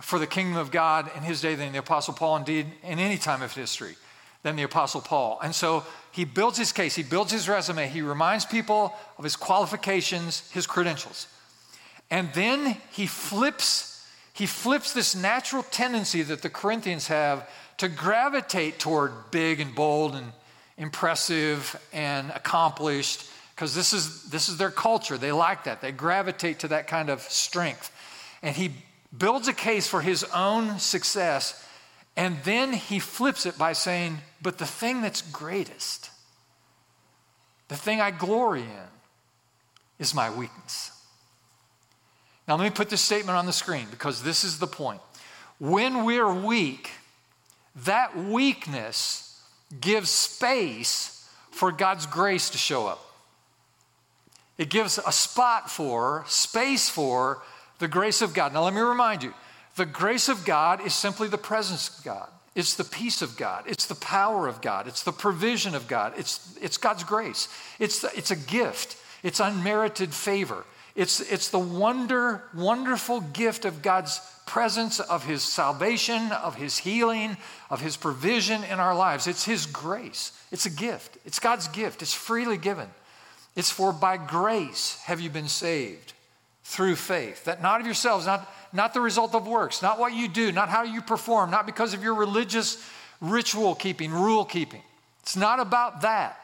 for 0.00 0.18
the 0.18 0.26
kingdom 0.26 0.56
of 0.56 0.70
God 0.70 1.10
in 1.16 1.22
his 1.22 1.40
day 1.40 1.54
than 1.54 1.72
the 1.72 1.78
Apostle 1.78 2.14
Paul, 2.14 2.36
indeed, 2.36 2.66
in 2.82 2.98
any 2.98 3.16
time 3.16 3.42
of 3.42 3.54
history, 3.54 3.96
than 4.42 4.56
the 4.56 4.62
Apostle 4.62 5.00
Paul. 5.00 5.38
And 5.42 5.54
so 5.54 5.84
he 6.12 6.24
builds 6.24 6.58
his 6.58 6.72
case, 6.72 6.94
he 6.94 7.02
builds 7.02 7.32
his 7.32 7.48
resume, 7.48 7.88
he 7.88 8.02
reminds 8.02 8.44
people 8.44 8.94
of 9.18 9.24
his 9.24 9.36
qualifications, 9.36 10.50
his 10.50 10.66
credentials. 10.66 11.26
And 12.10 12.32
then 12.34 12.76
he 12.92 13.06
flips, 13.06 14.06
he 14.32 14.46
flips 14.46 14.92
this 14.92 15.14
natural 15.14 15.62
tendency 15.62 16.22
that 16.22 16.42
the 16.42 16.50
Corinthians 16.50 17.08
have 17.08 17.48
to 17.78 17.88
gravitate 17.88 18.78
toward 18.78 19.12
big 19.30 19.60
and 19.60 19.74
bold 19.74 20.14
and 20.14 20.32
impressive 20.78 21.74
and 21.92 22.30
accomplished, 22.30 23.24
because 23.54 23.74
this 23.74 23.92
is 23.92 24.24
this 24.24 24.48
is 24.48 24.58
their 24.58 24.70
culture. 24.70 25.16
They 25.16 25.32
like 25.32 25.64
that. 25.64 25.80
They 25.80 25.90
gravitate 25.90 26.60
to 26.60 26.68
that 26.68 26.86
kind 26.86 27.08
of 27.08 27.22
strength. 27.22 27.90
And 28.42 28.54
he 28.54 28.72
builds 29.18 29.48
a 29.48 29.52
case 29.52 29.86
for 29.86 30.00
his 30.00 30.24
own 30.34 30.78
success, 30.78 31.64
and 32.16 32.38
then 32.44 32.72
he 32.72 32.98
flips 32.98 33.46
it 33.46 33.58
by 33.58 33.72
saying, 33.72 34.18
But 34.42 34.58
the 34.58 34.66
thing 34.66 35.02
that's 35.02 35.22
greatest, 35.22 36.10
the 37.68 37.76
thing 37.76 38.00
I 38.00 38.10
glory 38.10 38.62
in, 38.62 38.88
is 39.98 40.14
my 40.14 40.30
weakness. 40.30 40.92
Now, 42.46 42.56
let 42.56 42.64
me 42.64 42.70
put 42.70 42.90
this 42.90 43.00
statement 43.00 43.36
on 43.36 43.46
the 43.46 43.52
screen 43.52 43.86
because 43.90 44.22
this 44.22 44.44
is 44.44 44.58
the 44.58 44.66
point. 44.66 45.00
When 45.58 46.04
we're 46.04 46.32
weak, 46.32 46.90
that 47.84 48.16
weakness 48.16 49.40
gives 49.80 50.10
space 50.10 51.28
for 51.50 51.72
God's 51.72 52.06
grace 52.06 52.50
to 52.50 52.58
show 52.58 52.86
up. 52.86 53.02
It 54.58 54.70
gives 54.70 54.98
a 54.98 55.12
spot 55.12 55.70
for, 55.70 56.24
space 56.26 56.88
for 56.88 57.42
the 57.78 57.88
grace 57.88 58.22
of 58.22 58.34
God. 58.34 58.52
Now, 58.52 58.64
let 58.64 58.74
me 58.74 58.80
remind 58.80 59.22
you 59.22 59.34
the 59.76 59.86
grace 59.86 60.28
of 60.28 60.44
God 60.44 60.84
is 60.84 60.94
simply 60.94 61.28
the 61.28 61.38
presence 61.38 61.98
of 61.98 62.04
God. 62.04 62.28
It's 62.54 62.74
the 62.74 62.84
peace 62.84 63.20
of 63.20 63.36
God. 63.36 63.64
It's 63.66 63.84
the 63.84 63.94
power 63.94 64.48
of 64.48 64.62
God. 64.62 64.88
It's 64.88 65.02
the 65.02 65.12
provision 65.12 65.74
of 65.74 65.86
God. 65.86 66.14
It's, 66.16 66.56
it's 66.60 66.78
God's 66.78 67.04
grace. 67.04 67.48
It's, 67.78 68.00
the, 68.00 68.10
it's 68.16 68.30
a 68.30 68.36
gift. 68.36 68.96
It's 69.22 69.40
unmerited 69.40 70.14
favor. 70.14 70.64
It's, 70.94 71.20
it's 71.20 71.50
the 71.50 71.58
wonder, 71.58 72.44
wonderful 72.54 73.20
gift 73.20 73.66
of 73.66 73.82
God's 73.82 74.18
presence, 74.46 75.00
of 75.00 75.26
His 75.26 75.42
salvation, 75.42 76.32
of 76.32 76.54
His 76.54 76.78
healing, 76.78 77.36
of 77.68 77.82
His 77.82 77.98
provision 77.98 78.64
in 78.64 78.80
our 78.80 78.94
lives. 78.94 79.26
It's 79.26 79.44
His 79.44 79.66
grace. 79.66 80.32
It's 80.50 80.64
a 80.64 80.70
gift. 80.70 81.18
It's 81.26 81.38
God's 81.38 81.68
gift. 81.68 82.00
It's 82.00 82.14
freely 82.14 82.56
given. 82.56 82.88
It's 83.54 83.70
for 83.70 83.92
by 83.92 84.16
grace 84.16 84.98
have 85.04 85.20
you 85.20 85.28
been 85.28 85.48
saved 85.48 86.14
through 86.68 86.96
faith. 86.96 87.44
That 87.44 87.62
not 87.62 87.80
of 87.80 87.86
yourselves, 87.86 88.26
not, 88.26 88.52
not 88.72 88.92
the 88.92 89.00
result 89.00 89.36
of 89.36 89.46
works, 89.46 89.82
not 89.82 90.00
what 90.00 90.12
you 90.12 90.26
do, 90.26 90.50
not 90.50 90.68
how 90.68 90.82
you 90.82 91.00
perform, 91.00 91.48
not 91.48 91.64
because 91.64 91.94
of 91.94 92.02
your 92.02 92.14
religious 92.14 92.84
ritual 93.20 93.76
keeping, 93.76 94.10
rule 94.10 94.44
keeping. 94.44 94.82
It's 95.20 95.36
not 95.36 95.60
about 95.60 96.00
that. 96.00 96.40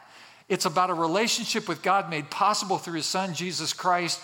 It's 0.47 0.65
about 0.65 0.89
a 0.89 0.93
relationship 0.93 1.67
with 1.67 1.81
God 1.81 2.09
made 2.09 2.31
possible 2.31 2.77
through 2.77 2.95
His 2.95 3.05
Son, 3.05 3.33
Jesus 3.33 3.73
Christ, 3.73 4.21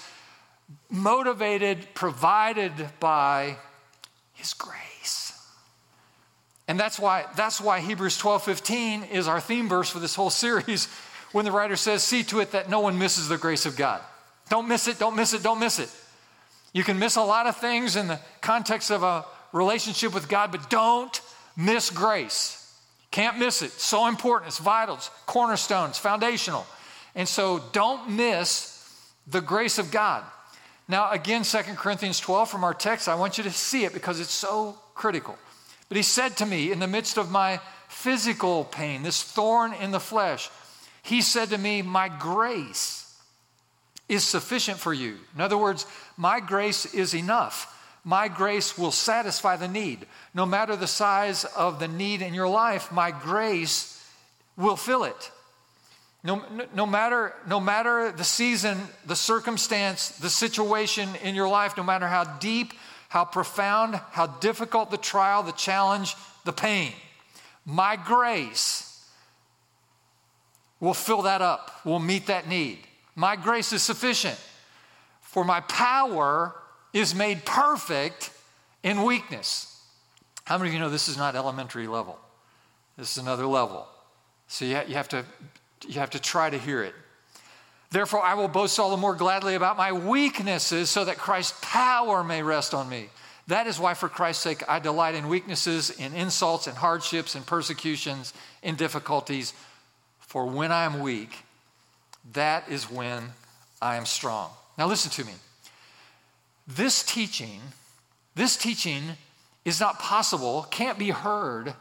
motivated, 0.90 1.86
provided 1.94 2.72
by 3.02 3.58
His 4.34 4.54
grace. 4.54 5.38
And 6.70 6.80
that's 6.80 6.98
why, 6.98 7.26
that's 7.36 7.60
why 7.60 7.82
Hebrews 7.82 8.18
12 8.18 8.44
15 8.44 9.04
is 9.04 9.28
our 9.28 9.42
theme 9.42 9.68
verse 9.68 9.90
for 9.90 10.00
this 10.00 10.16
whole 10.16 10.30
series 10.30 10.88
when 11.34 11.44
the 11.44 11.52
writer 11.52 11.76
says, 11.76 12.04
See 12.04 12.24
to 12.24 12.40
it 12.40 12.52
that 12.52 12.70
no 12.70 12.80
one 12.80 12.98
misses 12.98 13.28
the 13.28 13.38
grace 13.38 13.66
of 13.66 13.76
God. 13.76 14.02
Don't 14.50 14.68
miss 14.68 14.88
it, 14.88 15.00
don't 15.00 15.16
miss 15.16 15.34
it, 15.34 15.44
don't 15.44 15.60
miss 15.60 15.80
it. 15.80 15.90
You 16.74 16.84
can 16.84 17.00
miss 17.00 17.16
a 17.16 17.22
lot 17.22 17.48
of 17.48 17.58
things 17.58 17.96
in 17.96 18.08
the 18.08 18.20
context 18.42 18.92
of 18.92 19.04
a 19.04 19.26
relationship 19.54 20.14
with 20.14 20.30
God, 20.30 20.52
but 20.52 20.70
don't 20.70 21.22
miss 21.56 21.90
grace. 21.90 22.56
Can't 23.12 23.40
miss 23.40 23.62
it. 23.62 23.72
So 23.72 24.08
important. 24.08 24.50
It's 24.50 24.60
vital. 24.60 24.96
It's 24.96 25.10
cornerstone. 25.26 25.90
It's 25.90 26.00
foundational. 26.00 26.66
And 27.16 27.28
so 27.28 27.64
don't 27.72 28.12
miss 28.12 28.76
the 29.28 29.42
grace 29.42 29.80
of 29.80 29.90
God. 29.92 30.24
Now, 30.88 31.12
again, 31.12 31.44
2 31.44 31.58
Corinthians 31.76 32.20
12 32.20 32.50
from 32.50 32.64
our 32.64 32.74
text, 32.74 33.08
I 33.08 33.16
want 33.16 33.38
you 33.38 33.44
to 33.44 33.52
see 33.52 33.84
it 33.84 33.94
because 33.94 34.20
it's 34.20 34.32
so 34.32 34.78
critical. 34.94 35.38
But 35.88 35.98
he 35.98 36.04
said 36.04 36.38
to 36.38 36.46
me 36.46 36.72
in 36.72 36.80
the 36.80 36.88
midst 36.88 37.18
of 37.18 37.32
my 37.32 37.60
physical 37.88 38.64
pain, 38.64 39.02
this 39.04 39.24
thorn 39.24 39.74
in 39.74 39.92
the 39.92 40.00
flesh, 40.00 40.50
he 41.02 41.22
said 41.22 41.50
to 41.50 41.58
me, 41.58 41.82
My 41.82 42.10
grace 42.10 42.99
is 44.10 44.24
sufficient 44.24 44.80
for 44.80 44.93
you. 44.93 45.17
In 45.36 45.41
other 45.41 45.58
words, 45.58 45.86
my 46.17 46.39
grace 46.39 46.93
is 46.93 47.13
enough. 47.13 47.76
My 48.04 48.28
grace 48.28 48.78
will 48.78 48.91
satisfy 48.91 49.56
the 49.56 49.67
need. 49.67 50.08
No 50.34 50.45
matter 50.45 50.76
the 50.76 50.88
size 50.88 51.45
of 51.45 51.80
the 51.80 51.88
need 51.88 52.22
in 52.22 52.34
your 52.34 52.48
life, 52.48 52.91
my 52.91 53.12
grace 53.12 54.04
will 54.58 54.76
fill 54.76 55.04
it. 55.04 55.32
No, 56.24 56.43
no, 56.76 56.86
matter, 56.86 57.34
no 57.48 57.60
matter 57.60 58.12
the 58.12 58.24
season, 58.24 58.78
the 59.06 59.15
circumstance, 59.15 60.10
the 60.10 60.30
situation 60.30 61.08
in 61.24 61.34
your 61.34 61.48
life, 61.48 61.78
no 61.78 61.84
matter 61.84 62.08
how 62.08 62.26
deep, 62.39 62.74
how 63.08 63.24
profound, 63.24 63.95
how 64.12 64.28
difficult 64.28 64.91
the 64.91 64.98
trial, 64.98 65.43
the 65.43 65.54
challenge, 65.54 66.15
the 66.43 66.52
pain, 66.52 66.91
my 67.65 67.95
grace 67.95 68.86
will 70.80 70.93
fill 70.93 71.22
that 71.22 71.41
up, 71.41 71.86
will 71.86 72.00
meet 72.00 72.28
that 72.28 72.50
need. 72.50 72.80
My 73.19 73.36
grace 73.36 73.73
is 73.73 73.84
sufficient, 73.84 74.39
for 75.19 75.43
my 75.43 75.60
power 75.60 76.55
is 76.93 77.13
made 77.13 77.43
perfect 77.43 78.32
in 78.82 79.03
weakness. 79.03 79.84
How 80.45 80.58
many 80.58 80.69
of 80.69 80.73
you 80.73 80.79
know 80.79 80.89
this 80.89 81.10
is 81.10 81.17
not 81.17 81.36
elementary 81.36 81.86
level? 81.86 82.17
This 82.97 83.12
is 83.12 83.17
another 83.21 83.45
level. 83.45 83.86
So 84.47 84.63
you 84.63 84.75
have 84.75 85.10
to 85.10 85.25
you 85.86 85.99
have 85.99 86.12
to 86.12 86.19
try 86.19 86.49
to 86.49 86.58
hear 86.58 86.82
it. 86.82 86.95
Therefore, 87.91 88.21
I 88.21 88.36
will 88.36 88.47
boast 88.47 88.79
all 88.79 88.89
the 88.89 88.95
more 88.95 89.15
gladly 89.15 89.55
about 89.55 89.75
my 89.75 89.91
weaknesses 89.91 90.89
so 90.89 91.03
that 91.03 91.17
Christ's 91.17 91.60
power 91.62 92.23
may 92.23 92.41
rest 92.41 92.73
on 92.73 92.88
me. 92.88 93.10
That 93.47 93.67
is 93.67 93.82
why, 93.82 93.95
for 93.95 94.08
Christ's 94.08 94.43
sake, 94.43 94.63
I 94.69 94.79
delight 94.79 95.15
in 95.15 95.27
weaknesses, 95.27 95.89
in 95.89 96.13
insults, 96.13 96.67
in 96.67 96.75
hardships, 96.75 97.36
in 97.36 97.43
persecutions, 97.43 98.34
in 98.63 98.75
difficulties. 98.75 99.53
For 100.19 100.45
when 100.45 100.71
I 100.71 100.86
am 100.86 101.01
weak, 101.01 101.43
that 102.34 102.70
is 102.70 102.89
when 102.89 103.24
I 103.82 103.96
am 103.96 104.06
strong. 104.06 104.52
Now, 104.78 104.88
listen 104.88 105.12
to 105.12 105.26
me. 105.26 105.34
This 106.68 107.04
teaching, 107.04 107.62
this 108.36 108.56
teaching 108.56 109.04
is 109.65 109.80
not 109.80 110.00
possible, 110.00 110.68
can't 110.70 111.00
be 111.00 111.10
heard 111.10 111.74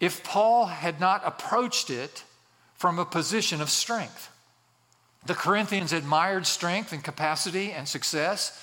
if 0.00 0.22
Paul 0.22 0.66
had 0.66 1.00
not 1.00 1.22
approached 1.24 1.90
it 1.90 2.24
from 2.74 2.98
a 2.98 3.04
position 3.04 3.60
of 3.60 3.70
strength. 3.70 4.30
The 5.26 5.34
Corinthians 5.34 5.92
admired 5.92 6.46
strength 6.46 6.92
and 6.92 7.02
capacity 7.02 7.72
and 7.72 7.88
success, 7.88 8.62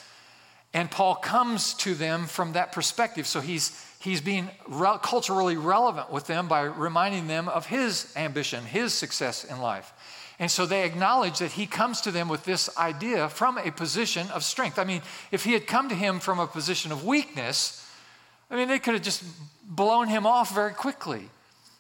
and 0.73 0.91
Paul 0.91 1.15
comes 1.15 1.73
to 1.75 1.95
them 1.95 2.27
from 2.27 2.53
that 2.53 2.71
perspective. 2.71 3.25
So 3.27 3.41
he's, 3.41 3.83
he's 3.99 4.21
being 4.21 4.49
re- 4.67 4.99
culturally 5.01 5.57
relevant 5.57 6.11
with 6.11 6.27
them 6.27 6.47
by 6.47 6.61
reminding 6.61 7.27
them 7.27 7.49
of 7.49 7.65
his 7.65 8.13
ambition, 8.15 8.63
his 8.63 8.93
success 8.93 9.43
in 9.43 9.59
life. 9.59 9.91
And 10.41 10.49
so 10.49 10.65
they 10.65 10.85
acknowledge 10.85 11.37
that 11.37 11.51
he 11.51 11.67
comes 11.67 12.01
to 12.01 12.09
them 12.09 12.27
with 12.27 12.45
this 12.45 12.75
idea 12.75 13.29
from 13.29 13.59
a 13.59 13.69
position 13.71 14.27
of 14.31 14.43
strength. 14.43 14.79
I 14.79 14.83
mean, 14.83 15.03
if 15.31 15.43
he 15.43 15.53
had 15.53 15.67
come 15.67 15.87
to 15.89 15.93
him 15.93 16.19
from 16.19 16.39
a 16.39 16.47
position 16.47 16.91
of 16.91 17.05
weakness, 17.05 17.87
I 18.49 18.55
mean, 18.55 18.67
they 18.67 18.79
could 18.79 18.95
have 18.95 19.03
just 19.03 19.23
blown 19.63 20.07
him 20.07 20.25
off 20.25 20.55
very 20.55 20.73
quickly. 20.73 21.29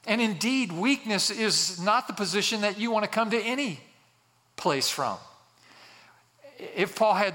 And 0.05 0.21
indeed, 0.21 0.71
weakness 0.71 1.31
is 1.31 1.81
not 1.81 2.05
the 2.05 2.13
position 2.13 2.61
that 2.61 2.79
you 2.79 2.91
want 2.91 3.03
to 3.03 3.09
come 3.09 3.31
to 3.31 3.41
any 3.41 3.79
place 4.57 4.91
from. 4.91 5.17
If 6.59 6.95
Paul 6.95 7.15
had 7.15 7.33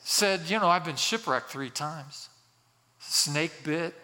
said, 0.00 0.40
You 0.48 0.58
know, 0.58 0.66
I've 0.66 0.84
been 0.84 0.96
shipwrecked 0.96 1.50
three 1.50 1.70
times, 1.70 2.28
snake 2.98 3.62
bit, 3.62 3.94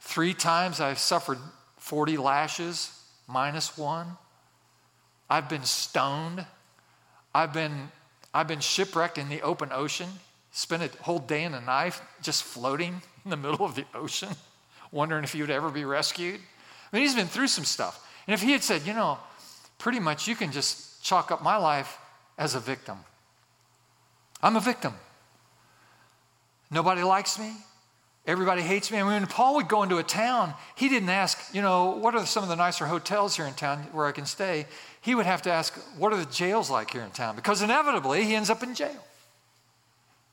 three 0.00 0.34
times 0.34 0.78
I've 0.78 0.98
suffered 0.98 1.38
40 1.78 2.18
lashes 2.18 3.00
minus 3.26 3.78
one, 3.78 4.18
I've 5.32 5.48
been 5.48 5.64
stoned, 5.64 6.44
I've 7.34 7.54
been, 7.54 7.88
I've 8.34 8.46
been 8.46 8.60
shipwrecked 8.60 9.16
in 9.16 9.30
the 9.30 9.40
open 9.40 9.70
ocean, 9.72 10.08
spent 10.50 10.82
a 10.82 11.02
whole 11.02 11.20
day 11.20 11.44
in 11.44 11.54
a 11.54 11.60
knife 11.62 12.02
just 12.20 12.44
floating 12.44 13.00
in 13.24 13.30
the 13.30 13.38
middle 13.38 13.64
of 13.64 13.74
the 13.74 13.86
ocean, 13.94 14.28
wondering 14.92 15.24
if 15.24 15.32
he 15.32 15.40
would 15.40 15.50
ever 15.50 15.70
be 15.70 15.86
rescued. 15.86 16.38
I 16.38 16.96
mean, 16.96 17.04
he's 17.04 17.14
been 17.14 17.28
through 17.28 17.46
some 17.46 17.64
stuff. 17.64 18.06
And 18.26 18.34
if 18.34 18.42
he 18.42 18.52
had 18.52 18.62
said, 18.62 18.82
you 18.82 18.92
know, 18.92 19.16
pretty 19.78 20.00
much 20.00 20.28
you 20.28 20.36
can 20.36 20.52
just 20.52 21.02
chalk 21.02 21.30
up 21.30 21.42
my 21.42 21.56
life 21.56 21.96
as 22.36 22.54
a 22.54 22.60
victim. 22.60 22.98
I'm 24.42 24.56
a 24.56 24.60
victim. 24.60 24.92
Nobody 26.70 27.04
likes 27.04 27.38
me. 27.38 27.54
Everybody 28.24 28.62
hates 28.62 28.90
me. 28.92 28.98
I 28.98 29.02
mean, 29.02 29.12
when 29.12 29.26
Paul 29.26 29.56
would 29.56 29.66
go 29.66 29.82
into 29.82 29.98
a 29.98 30.04
town, 30.04 30.54
he 30.76 30.88
didn't 30.88 31.08
ask, 31.08 31.38
you 31.52 31.60
know, 31.60 31.90
what 31.90 32.14
are 32.14 32.24
some 32.24 32.44
of 32.44 32.48
the 32.48 32.54
nicer 32.54 32.86
hotels 32.86 33.36
here 33.36 33.46
in 33.46 33.54
town 33.54 33.78
where 33.90 34.06
I 34.06 34.12
can 34.12 34.26
stay? 34.26 34.66
He 35.00 35.16
would 35.16 35.26
have 35.26 35.42
to 35.42 35.50
ask, 35.50 35.74
what 35.98 36.12
are 36.12 36.16
the 36.16 36.30
jails 36.30 36.70
like 36.70 36.92
here 36.92 37.02
in 37.02 37.10
town? 37.10 37.34
Because 37.34 37.62
inevitably 37.62 38.24
he 38.24 38.36
ends 38.36 38.48
up 38.48 38.62
in 38.62 38.76
jail. 38.76 39.04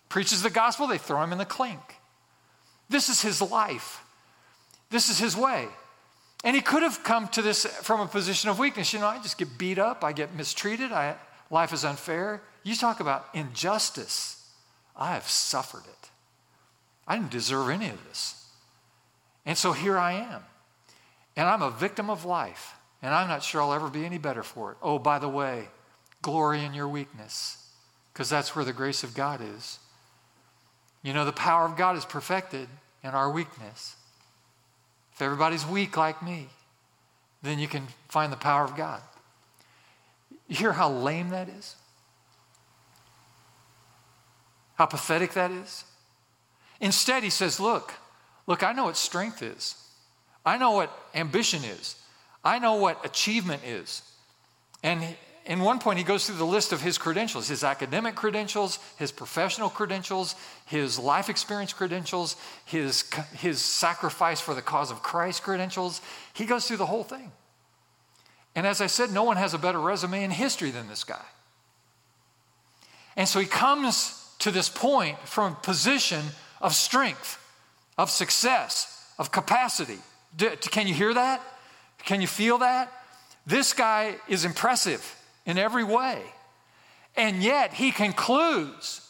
Preaches 0.07 0.43
the 0.43 0.51
gospel, 0.51 0.85
they 0.85 0.99
throw 0.99 1.23
him 1.23 1.31
in 1.31 1.39
the 1.39 1.45
clink. 1.45 1.79
This 2.89 3.09
is 3.09 3.21
his 3.21 3.41
life. 3.41 4.03
This 4.91 5.09
is 5.09 5.17
his 5.17 5.35
way. 5.35 5.67
And 6.43 6.55
he 6.55 6.61
could 6.61 6.83
have 6.83 7.03
come 7.03 7.27
to 7.29 7.41
this 7.41 7.65
from 7.65 8.01
a 8.01 8.07
position 8.07 8.49
of 8.49 8.59
weakness. 8.59 8.93
You 8.93 8.99
know, 8.99 9.07
I 9.07 9.19
just 9.21 9.37
get 9.37 9.57
beat 9.57 9.79
up, 9.79 10.03
I 10.03 10.13
get 10.13 10.35
mistreated, 10.35 10.91
I, 10.91 11.15
life 11.49 11.73
is 11.73 11.83
unfair. 11.83 12.41
You 12.63 12.75
talk 12.75 12.99
about 12.99 13.25
injustice. 13.33 14.47
I 14.95 15.13
have 15.13 15.27
suffered 15.27 15.83
it. 15.85 16.08
I 17.09 17.15
didn't 17.15 17.31
deserve 17.31 17.69
any 17.69 17.89
of 17.89 18.07
this. 18.07 18.45
And 19.45 19.57
so 19.57 19.73
here 19.73 19.97
I 19.97 20.13
am. 20.13 20.43
And 21.35 21.49
I'm 21.49 21.63
a 21.63 21.71
victim 21.71 22.09
of 22.09 22.23
life. 22.23 22.75
And 23.01 23.13
I'm 23.13 23.27
not 23.27 23.43
sure 23.43 23.61
I'll 23.61 23.73
ever 23.73 23.89
be 23.89 24.05
any 24.05 24.19
better 24.19 24.43
for 24.43 24.71
it. 24.71 24.77
Oh, 24.81 24.99
by 24.99 25.19
the 25.19 25.27
way, 25.27 25.69
glory 26.21 26.63
in 26.63 26.73
your 26.73 26.87
weakness, 26.87 27.69
because 28.13 28.29
that's 28.29 28.55
where 28.55 28.65
the 28.65 28.73
grace 28.73 29.03
of 29.03 29.15
God 29.15 29.41
is. 29.41 29.79
You 31.01 31.13
know, 31.13 31.25
the 31.25 31.31
power 31.31 31.65
of 31.65 31.77
God 31.77 31.97
is 31.97 32.05
perfected 32.05 32.67
in 33.03 33.11
our 33.11 33.31
weakness. 33.31 33.95
If 35.13 35.21
everybody's 35.21 35.65
weak 35.65 35.97
like 35.97 36.21
me, 36.21 36.49
then 37.41 37.57
you 37.57 37.67
can 37.67 37.87
find 38.09 38.31
the 38.31 38.37
power 38.37 38.65
of 38.65 38.75
God. 38.75 39.01
You 40.47 40.57
hear 40.57 40.73
how 40.73 40.91
lame 40.91 41.29
that 41.29 41.47
is? 41.47 41.75
How 44.75 44.85
pathetic 44.85 45.33
that 45.33 45.51
is? 45.51 45.85
Instead, 46.81 47.23
he 47.23 47.29
says, 47.29 47.59
Look, 47.59 47.93
look, 48.47 48.63
I 48.63 48.71
know 48.71 48.85
what 48.85 48.97
strength 48.97 49.41
is. 49.41 49.75
I 50.45 50.57
know 50.57 50.71
what 50.71 50.91
ambition 51.13 51.63
is. 51.63 51.95
I 52.43 52.59
know 52.59 52.75
what 52.75 53.05
achievement 53.05 53.63
is. 53.65 54.01
And 54.81 55.03
in 55.45 55.61
one 55.61 55.79
point, 55.79 55.97
he 55.97 56.05
goes 56.05 56.25
through 56.25 56.37
the 56.37 56.45
list 56.45 56.71
of 56.71 56.81
his 56.81 56.97
credentials 56.97 57.47
his 57.47 57.63
academic 57.63 58.15
credentials, 58.15 58.79
his 58.97 59.11
professional 59.11 59.69
credentials, 59.69 60.35
his 60.65 60.99
life 60.99 61.27
experience 61.27 61.73
credentials, 61.73 62.35
his, 62.65 63.09
his 63.35 63.59
sacrifice 63.59 64.39
for 64.39 64.53
the 64.53 64.61
cause 64.61 64.91
of 64.91 65.01
Christ 65.01 65.43
credentials. 65.43 66.01
He 66.33 66.45
goes 66.45 66.67
through 66.67 66.77
the 66.77 66.85
whole 66.85 67.03
thing. 67.03 67.31
And 68.55 68.67
as 68.67 68.81
I 68.81 68.87
said, 68.87 69.11
no 69.11 69.23
one 69.23 69.37
has 69.37 69.53
a 69.53 69.57
better 69.57 69.79
resume 69.79 70.23
in 70.23 70.31
history 70.31 70.71
than 70.71 70.87
this 70.87 71.03
guy. 71.03 71.25
And 73.15 73.27
so 73.27 73.39
he 73.39 73.45
comes 73.45 74.15
to 74.39 74.51
this 74.51 74.69
point 74.69 75.17
from 75.27 75.53
a 75.53 75.55
position 75.55 76.23
of 76.61 76.73
strength, 76.73 77.37
of 77.97 78.09
success, 78.09 79.11
of 79.17 79.31
capacity. 79.31 79.99
Can 80.37 80.87
you 80.87 80.93
hear 80.93 81.13
that? 81.13 81.41
Can 82.05 82.21
you 82.21 82.27
feel 82.27 82.59
that? 82.59 82.91
This 83.45 83.73
guy 83.73 84.15
is 84.27 84.45
impressive 84.45 85.15
in 85.45 85.57
every 85.57 85.83
way. 85.83 86.21
And 87.15 87.43
yet 87.43 87.73
he 87.73 87.91
concludes 87.91 89.05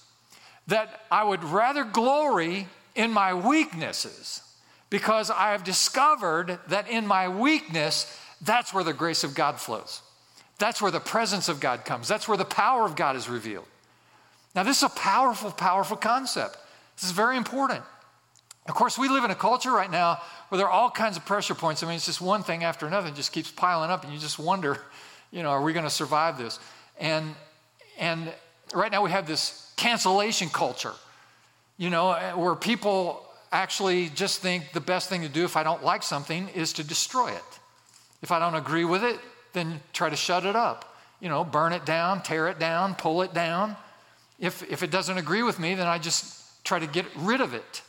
that 0.68 1.02
I 1.12 1.24
would 1.24 1.44
rather 1.44 1.84
glory 1.84 2.68
in 2.96 3.12
my 3.12 3.34
weaknesses 3.34 4.42
because 4.90 5.30
I 5.30 5.52
have 5.52 5.64
discovered 5.64 6.60
that 6.68 6.90
in 6.90 7.06
my 7.06 7.30
weakness, 7.30 8.18
that's 8.42 8.74
where 8.74 8.84
the 8.84 8.94
grace 8.94 9.24
of 9.24 9.36
God 9.36 9.60
flows. 9.60 10.02
That's 10.58 10.82
where 10.82 10.92
the 10.92 11.00
presence 11.00 11.50
of 11.50 11.60
God 11.60 11.86
comes. 11.86 12.08
That's 12.08 12.28
where 12.28 12.38
the 12.38 12.46
power 12.46 12.86
of 12.86 12.96
God 12.96 13.16
is 13.16 13.30
revealed. 13.30 13.66
Now, 14.56 14.64
this 14.64 14.78
is 14.78 14.84
a 14.84 14.90
powerful, 14.90 15.52
powerful 15.52 15.98
concept. 15.98 16.58
This 17.00 17.10
is 17.10 17.16
very 17.16 17.38
important. 17.38 17.82
Of 18.68 18.76
course, 18.76 18.98
we 18.98 19.08
live 19.08 19.24
in 19.24 19.32
a 19.32 19.36
culture 19.36 19.72
right 19.72 19.90
now 19.90 20.22
where 20.50 20.58
there 20.58 20.68
are 20.68 20.72
all 20.72 20.92
kinds 20.92 21.16
of 21.16 21.26
pressure 21.26 21.56
points. 21.56 21.82
I 21.82 21.88
mean, 21.88 21.96
it's 21.96 22.06
just 22.06 22.20
one 22.20 22.44
thing 22.44 22.64
after 22.66 22.88
another, 22.88 23.08
it 23.08 23.16
just 23.16 23.32
keeps 23.32 23.50
piling 23.50 23.90
up, 23.90 24.04
and 24.04 24.14
you 24.14 24.20
just 24.20 24.38
wonder 24.38 24.80
you 25.32 25.44
know, 25.44 25.50
are 25.50 25.62
we 25.62 25.74
going 25.74 25.86
to 25.86 25.92
survive 25.92 26.38
this? 26.38 26.60
And, 27.00 27.36
and 27.98 28.34
right 28.74 28.92
now 28.92 29.04
we 29.04 29.12
have 29.12 29.28
this 29.28 29.72
cancellation 29.78 30.50
culture, 30.50 30.94
you 31.78 31.90
know, 31.90 32.12
eh, 32.12 32.34
where 32.34 32.56
people 32.56 33.26
actually 33.52 34.10
just 34.10 34.42
think 34.42 34.72
the 34.74 34.82
best 34.82 35.08
thing 35.08 35.22
to 35.22 35.30
do 35.30 35.46
if 35.46 35.56
I 35.56 35.64
don't 35.64 35.84
like 35.84 36.04
something 36.04 36.50
is 36.50 36.74
to 36.74 36.84
destroy 36.84 37.30
it. 37.30 37.60
If 38.22 38.32
I 38.32 38.40
don't 38.40 38.56
agree 38.56 38.86
with 38.86 39.04
it, 39.04 39.20
then 39.54 39.80
try 39.94 40.10
to 40.10 40.16
shut 40.16 40.46
it 40.46 40.56
up. 40.56 40.98
You 41.22 41.30
know, 41.30 41.44
burn 41.44 41.74
it 41.74 41.86
down, 41.86 42.22
tear 42.22 42.48
it 42.48 42.60
down, 42.60 42.96
pull 42.96 43.22
it 43.22 43.34
down. 43.34 43.78
If, 44.40 44.64
if 44.70 44.84
it 44.84 44.92
doesn't 44.92 45.18
agree 45.18 45.44
with 45.44 45.60
me, 45.60 45.76
then 45.76 45.88
I 45.88 45.98
just 45.98 46.39
try 46.64 46.80
to 46.80 46.88
get 46.88 47.06
rid 47.16 47.42
of 47.42 47.54
it. 47.54 47.82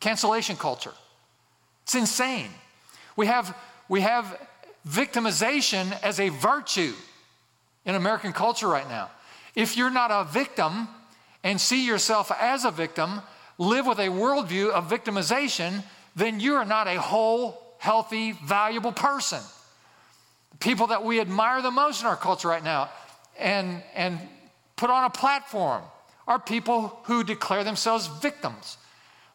Cancellation 0.00 0.56
culture. 0.56 0.92
It's 1.84 1.94
insane. 1.94 2.50
We 3.16 3.26
have, 3.26 3.56
we 3.88 4.00
have 4.02 4.38
victimization 4.88 5.96
as 6.02 6.20
a 6.20 6.28
virtue 6.28 6.92
in 7.84 7.94
American 7.94 8.32
culture 8.32 8.68
right 8.68 8.88
now. 8.88 9.10
If 9.54 9.76
you're 9.76 9.90
not 9.90 10.10
a 10.10 10.24
victim 10.30 10.88
and 11.42 11.60
see 11.60 11.86
yourself 11.86 12.30
as 12.38 12.64
a 12.64 12.70
victim, 12.70 13.22
live 13.58 13.86
with 13.86 13.98
a 13.98 14.08
worldview 14.08 14.70
of 14.70 14.90
victimization, 14.90 15.82
then 16.14 16.40
you 16.40 16.54
are 16.54 16.64
not 16.64 16.88
a 16.88 17.00
whole, 17.00 17.60
healthy, 17.78 18.32
valuable 18.32 18.92
person. 18.92 19.40
People 20.60 20.88
that 20.88 21.04
we 21.04 21.20
admire 21.20 21.62
the 21.62 21.70
most 21.70 22.00
in 22.00 22.06
our 22.06 22.16
culture 22.16 22.48
right 22.48 22.64
now 22.64 22.90
and, 23.38 23.82
and 23.94 24.18
put 24.76 24.90
on 24.90 25.04
a 25.04 25.10
platform 25.10 25.82
are 26.26 26.38
people 26.38 27.00
who 27.04 27.22
declare 27.22 27.64
themselves 27.64 28.06
victims. 28.06 28.78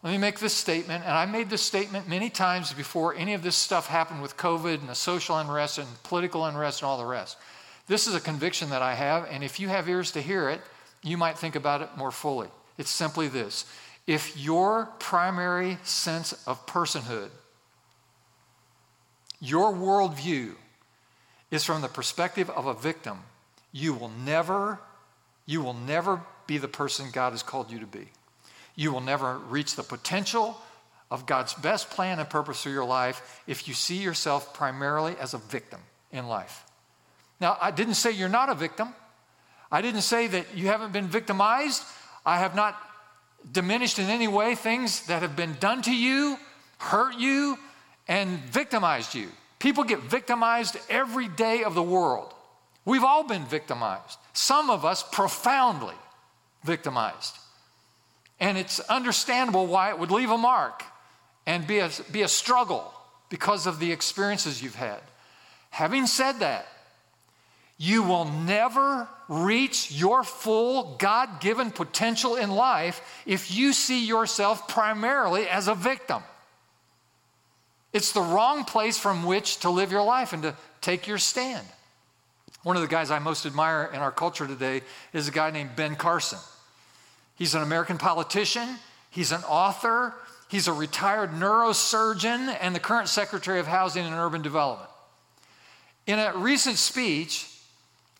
Let 0.03 0.11
me 0.11 0.17
make 0.17 0.39
this 0.39 0.53
statement, 0.53 1.03
and 1.05 1.13
I 1.13 1.25
made 1.25 1.49
this 1.49 1.61
statement 1.61 2.09
many 2.09 2.29
times 2.29 2.73
before 2.73 3.15
any 3.15 3.33
of 3.33 3.43
this 3.43 3.55
stuff 3.55 3.87
happened 3.87 4.21
with 4.21 4.35
COVID 4.35 4.79
and 4.79 4.89
the 4.89 4.95
social 4.95 5.37
unrest 5.37 5.77
and 5.77 5.87
political 6.03 6.45
unrest 6.45 6.81
and 6.81 6.87
all 6.87 6.97
the 6.97 7.05
rest. 7.05 7.37
This 7.87 8.07
is 8.07 8.15
a 8.15 8.19
conviction 8.19 8.71
that 8.71 8.81
I 8.81 8.95
have, 8.95 9.27
and 9.29 9.43
if 9.43 9.59
you 9.59 9.67
have 9.67 9.87
ears 9.87 10.11
to 10.13 10.21
hear 10.21 10.49
it, 10.49 10.61
you 11.03 11.17
might 11.17 11.37
think 11.37 11.55
about 11.55 11.81
it 11.81 11.89
more 11.95 12.11
fully. 12.11 12.47
It's 12.77 12.89
simply 12.89 13.27
this 13.27 13.65
if 14.07 14.35
your 14.37 14.87
primary 14.97 15.77
sense 15.83 16.33
of 16.47 16.65
personhood, 16.65 17.29
your 19.39 19.71
worldview 19.71 20.55
is 21.51 21.63
from 21.63 21.81
the 21.81 21.87
perspective 21.87 22.49
of 22.49 22.65
a 22.65 22.73
victim, 22.73 23.19
you 23.71 23.93
will 23.93 24.11
never, 24.25 24.79
you 25.45 25.61
will 25.61 25.73
never 25.73 26.21
be 26.51 26.57
the 26.57 26.67
person 26.67 27.07
God 27.13 27.31
has 27.31 27.43
called 27.43 27.71
you 27.71 27.79
to 27.79 27.85
be. 27.85 28.09
You 28.75 28.91
will 28.91 28.99
never 28.99 29.37
reach 29.37 29.77
the 29.77 29.83
potential 29.83 30.59
of 31.09 31.25
God's 31.25 31.53
best 31.53 31.89
plan 31.89 32.19
and 32.19 32.29
purpose 32.29 32.63
for 32.63 32.69
your 32.69 32.83
life 32.83 33.41
if 33.47 33.69
you 33.69 33.73
see 33.73 33.95
yourself 33.95 34.53
primarily 34.53 35.15
as 35.17 35.33
a 35.33 35.37
victim 35.37 35.79
in 36.11 36.27
life. 36.27 36.65
Now, 37.39 37.57
I 37.61 37.71
didn't 37.71 37.93
say 37.93 38.11
you're 38.11 38.27
not 38.27 38.49
a 38.49 38.53
victim. 38.53 38.89
I 39.71 39.81
didn't 39.81 40.01
say 40.01 40.27
that 40.27 40.45
you 40.53 40.67
haven't 40.67 40.91
been 40.91 41.07
victimized. 41.07 41.83
I 42.25 42.39
have 42.39 42.53
not 42.53 42.75
diminished 43.49 43.97
in 43.97 44.09
any 44.09 44.27
way 44.27 44.55
things 44.55 45.05
that 45.05 45.21
have 45.21 45.37
been 45.37 45.55
done 45.61 45.81
to 45.83 45.95
you, 45.95 46.37
hurt 46.79 47.17
you, 47.17 47.57
and 48.09 48.39
victimized 48.39 49.15
you. 49.15 49.29
People 49.59 49.85
get 49.85 49.99
victimized 49.99 50.75
every 50.89 51.29
day 51.29 51.63
of 51.63 51.75
the 51.75 51.83
world. 51.97 52.33
We've 52.83 53.05
all 53.05 53.23
been 53.23 53.45
victimized, 53.45 54.17
some 54.33 54.69
of 54.69 54.83
us 54.83 55.01
profoundly 55.01 55.95
victimized. 56.63 57.37
And 58.39 58.57
it's 58.57 58.79
understandable 58.81 59.67
why 59.67 59.89
it 59.89 59.99
would 59.99 60.11
leave 60.11 60.31
a 60.31 60.37
mark 60.37 60.83
and 61.45 61.65
be 61.65 61.79
a, 61.79 61.89
be 62.11 62.21
a 62.21 62.27
struggle 62.27 62.91
because 63.29 63.67
of 63.67 63.79
the 63.79 63.91
experiences 63.91 64.61
you've 64.61 64.75
had. 64.75 64.99
Having 65.69 66.07
said 66.07 66.39
that, 66.39 66.67
you 67.77 68.03
will 68.03 68.25
never 68.25 69.07
reach 69.27 69.91
your 69.91 70.23
full 70.23 70.95
God 70.99 71.39
given 71.39 71.71
potential 71.71 72.35
in 72.35 72.51
life 72.51 73.01
if 73.25 73.55
you 73.55 73.73
see 73.73 74.05
yourself 74.05 74.67
primarily 74.67 75.47
as 75.47 75.67
a 75.67 75.73
victim. 75.73 76.21
It's 77.93 78.11
the 78.11 78.21
wrong 78.21 78.65
place 78.65 78.97
from 78.99 79.25
which 79.25 79.57
to 79.61 79.69
live 79.69 79.91
your 79.91 80.03
life 80.03 80.31
and 80.33 80.43
to 80.43 80.55
take 80.79 81.07
your 81.07 81.17
stand. 81.17 81.65
One 82.63 82.75
of 82.75 82.81
the 82.83 82.87
guys 82.87 83.09
I 83.09 83.19
most 83.19 83.45
admire 83.45 83.89
in 83.91 83.99
our 83.99 84.11
culture 84.11 84.45
today 84.45 84.81
is 85.13 85.27
a 85.27 85.31
guy 85.31 85.49
named 85.49 85.75
Ben 85.75 85.95
Carson. 85.95 86.39
He's 87.35 87.55
an 87.55 87.63
American 87.63 87.97
politician, 87.97 88.77
he's 89.09 89.31
an 89.31 89.43
author, 89.43 90.13
he's 90.47 90.67
a 90.67 90.73
retired 90.73 91.31
neurosurgeon, 91.31 92.55
and 92.61 92.75
the 92.75 92.79
current 92.79 93.09
Secretary 93.09 93.59
of 93.59 93.65
Housing 93.65 94.05
and 94.05 94.13
Urban 94.13 94.43
Development. 94.43 94.89
In 96.05 96.19
a 96.19 96.37
recent 96.37 96.77
speech, 96.77 97.47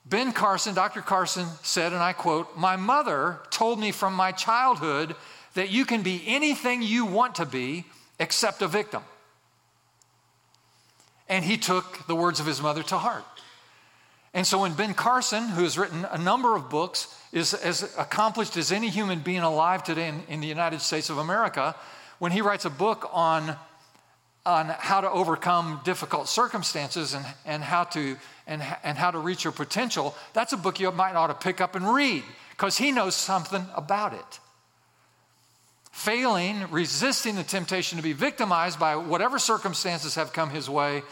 Ben 0.06 0.32
Carson, 0.32 0.74
Dr. 0.74 1.02
Carson 1.02 1.46
said, 1.62 1.94
and 1.94 2.02
I 2.02 2.14
quote, 2.14 2.58
My 2.58 2.76
mother 2.76 3.40
told 3.52 3.80
me 3.80 3.92
from 3.92 4.16
my 4.16 4.32
childhood 4.32 5.16
that 5.54 5.70
you 5.70 5.86
can 5.86 6.02
be 6.02 6.24
anything 6.26 6.82
you 6.82 7.06
want 7.06 7.36
to 7.36 7.46
be 7.46 7.86
except 8.20 8.64
a 8.64 8.68
victim. 8.68 9.04
And 11.30 11.46
he 11.46 11.58
took 11.58 12.08
the 12.08 12.16
words 12.16 12.40
of 12.40 12.48
his 12.48 12.62
mother 12.62 12.82
to 12.84 12.98
heart. 12.98 13.24
And 14.34 14.48
so 14.48 14.62
when 14.62 14.74
Ben 14.74 14.94
Carson, 14.94 15.50
who 15.50 15.64
has 15.64 15.78
written 15.78 16.06
a 16.06 16.18
number 16.18 16.56
of 16.56 16.70
books, 16.70 17.14
is 17.34 17.54
as 17.54 17.84
accomplished 17.98 18.56
as 18.56 18.72
any 18.72 18.90
human 18.90 19.20
being 19.20 19.42
alive 19.42 19.84
today 19.84 20.08
in, 20.08 20.24
in 20.30 20.40
the 20.42 20.48
United 20.48 20.82
States 20.82 21.10
of 21.10 21.18
America, 21.18 21.76
when 22.20 22.32
he 22.32 22.42
writes 22.42 22.66
a 22.66 22.70
book 22.70 23.10
on, 23.12 23.56
on 24.46 24.68
how 24.68 25.02
to 25.02 25.10
overcome 25.10 25.82
difficult 25.84 26.30
circumstances 26.30 27.14
and, 27.14 27.26
and 27.46 27.64
how 27.64 27.84
to 27.86 28.18
and, 28.48 28.62
and 28.84 28.98
how 28.98 29.12
to 29.12 29.18
reach 29.18 29.44
your 29.44 29.54
potential, 29.54 30.16
that's 30.34 30.52
a 30.52 30.58
book 30.58 30.80
you 30.80 30.92
might 30.92 31.16
ought 31.16 31.28
to 31.28 31.34
pick 31.34 31.62
up 31.62 31.76
and 31.76 31.88
read 31.88 32.24
because 32.52 32.78
he 32.78 32.92
knows 32.92 33.16
something 33.16 33.66
about 33.76 34.14
it. 34.14 34.40
Failing, 35.92 36.70
resisting 36.70 37.36
the 37.36 37.44
temptation 37.44 37.98
to 37.98 38.04
be 38.04 38.14
victimized 38.14 38.80
by 38.80 38.96
whatever 38.96 39.40
circumstances 39.40 40.16
have 40.16 40.34
come 40.34 40.50
his 40.50 40.70
way, 40.70 41.04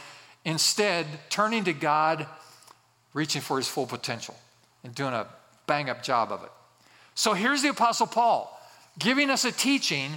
instead 0.44 1.06
turning 1.30 1.64
to 1.66 1.74
God, 1.74 2.28
reaching 3.14 3.42
for 3.42 3.58
his 3.58 3.68
full 3.68 3.86
potential, 3.86 4.36
and 4.84 4.94
doing 4.94 5.14
a 5.14 5.28
bang 5.68 5.90
up 5.90 6.04
job 6.04 6.32
of 6.32 6.44
it. 6.44 6.52
So 7.16 7.34
here's 7.34 7.62
the 7.62 7.70
Apostle 7.70 8.08
Paul 8.08 8.56
giving 8.98 9.30
us 9.30 9.46
a 9.46 9.52
teaching 9.52 10.12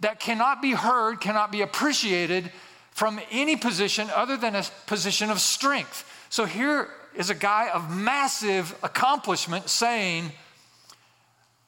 that 0.00 0.20
cannot 0.20 0.62
be 0.62 0.72
heard, 0.72 1.20
cannot 1.20 1.50
be 1.50 1.60
appreciated 1.62 2.52
from 2.92 3.20
any 3.30 3.56
position 3.56 4.08
other 4.14 4.36
than 4.36 4.54
a 4.54 4.64
position 4.86 5.30
of 5.30 5.40
strength. 5.40 6.04
So 6.30 6.44
here 6.44 6.88
is 7.16 7.30
a 7.30 7.34
guy 7.34 7.68
of 7.70 7.90
massive 7.90 8.76
accomplishment 8.82 9.68
saying, 9.68 10.30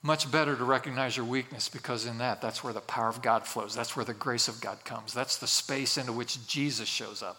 much 0.03 0.31
better 0.31 0.57
to 0.57 0.64
recognize 0.64 1.16
your 1.16 1.27
weakness 1.27 1.69
because 1.69 2.07
in 2.07 2.19
that, 2.19 2.40
that's 2.40 2.64
where 2.64 2.73
the 2.73 2.81
power 2.81 3.09
of 3.09 3.21
God 3.21 3.47
flows. 3.47 3.75
That's 3.75 3.97
where 3.97 4.05
the 4.05 4.14
grace 4.14 4.49
of 4.49 4.61
God 4.61 4.85
comes. 4.85 5.12
That's 5.12 5.37
the 5.37 5.47
space 5.47 5.99
into 5.99 6.12
which 6.12 6.47
Jesus 6.47 6.88
shows 6.88 7.23
up. 7.23 7.37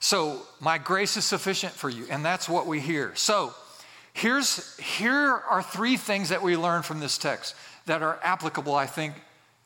So, 0.00 0.42
my 0.60 0.78
grace 0.78 1.16
is 1.16 1.24
sufficient 1.24 1.72
for 1.72 1.88
you, 1.88 2.06
and 2.08 2.24
that's 2.24 2.48
what 2.48 2.66
we 2.66 2.80
hear. 2.80 3.12
So, 3.16 3.52
here's 4.12 4.76
here 4.78 5.42
are 5.48 5.62
three 5.62 5.96
things 5.96 6.28
that 6.28 6.42
we 6.42 6.56
learn 6.56 6.82
from 6.82 7.00
this 7.00 7.18
text 7.18 7.54
that 7.86 8.02
are 8.02 8.20
applicable, 8.22 8.74
I 8.74 8.86
think, 8.86 9.14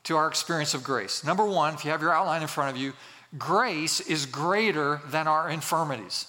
to 0.04 0.16
our 0.16 0.28
experience 0.28 0.74
of 0.74 0.82
grace. 0.82 1.22
Number 1.22 1.44
one, 1.44 1.74
if 1.74 1.84
you 1.84 1.90
have 1.90 2.00
your 2.00 2.12
outline 2.12 2.42
in 2.42 2.48
front 2.48 2.74
of 2.74 2.80
you, 2.80 2.92
grace 3.36 4.00
is 4.00 4.26
greater 4.26 5.00
than 5.10 5.28
our 5.28 5.50
infirmities. 5.50 6.26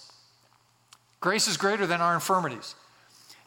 Grace 1.21 1.47
is 1.47 1.55
greater 1.55 1.87
than 1.87 2.01
our 2.01 2.13
infirmities. 2.13 2.75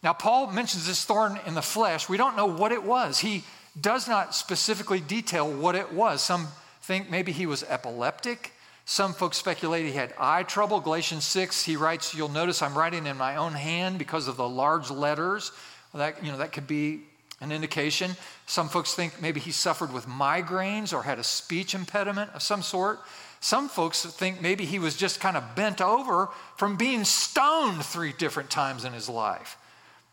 Now, 0.03 0.15
Paul 0.15 0.51
mentions 0.53 0.87
this 0.87 1.05
thorn 1.05 1.39
in 1.47 1.55
the 1.55 1.63
flesh. 1.63 2.09
We 2.09 2.17
don't 2.17 2.37
know 2.37 2.47
what 2.47 2.73
it 2.73 2.83
was. 2.83 3.19
He 3.19 3.45
does 3.79 4.09
not 4.09 4.35
specifically 4.35 5.01
detail 5.01 5.51
what 5.51 5.75
it 5.75 5.93
was. 5.93 6.23
Some 6.23 6.49
think 6.81 7.11
maybe 7.11 7.33
he 7.33 7.47
was 7.47 7.63
epileptic. 7.65 8.53
Some 8.89 9.15
folks 9.15 9.37
speculate 9.37 9.85
he 9.85 9.93
had 9.93 10.15
eye 10.17 10.45
trouble. 10.45 10.79
Galatians 10.79 11.25
6, 11.25 11.65
he 11.65 11.75
writes, 11.75 12.15
You'll 12.15 12.29
notice 12.29 12.63
I'm 12.63 12.79
writing 12.79 13.07
in 13.07 13.17
my 13.17 13.35
own 13.35 13.53
hand 13.53 13.99
because 13.99 14.29
of 14.29 14.37
the 14.37 14.49
large 14.49 14.93
letters. 14.93 15.51
That, 15.93 16.25
you 16.25 16.31
know, 16.31 16.39
that 16.39 16.53
could 16.53 16.69
be 16.69 17.01
an 17.41 17.51
indication. 17.51 18.13
Some 18.47 18.69
folks 18.69 18.95
think 18.95 19.21
maybe 19.21 19.41
he 19.41 19.51
suffered 19.51 19.93
with 19.93 20.07
migraines 20.07 20.93
or 20.93 21.03
had 21.03 21.19
a 21.19 21.25
speech 21.25 21.75
impediment 21.75 22.31
of 22.33 22.43
some 22.43 22.63
sort. 22.63 23.01
Some 23.41 23.69
folks 23.69 24.07
think 24.07 24.41
maybe 24.41 24.65
he 24.65 24.79
was 24.79 24.97
just 24.97 25.19
kind 25.19 25.37
of 25.37 25.57
bent 25.57 25.81
over 25.81 26.29
from 26.57 26.77
being 26.77 27.03
stoned 27.03 27.85
three 27.85 28.13
different 28.13 28.51
times 28.51 28.85
in 28.85 28.93
his 28.93 29.09
life. 29.09 29.59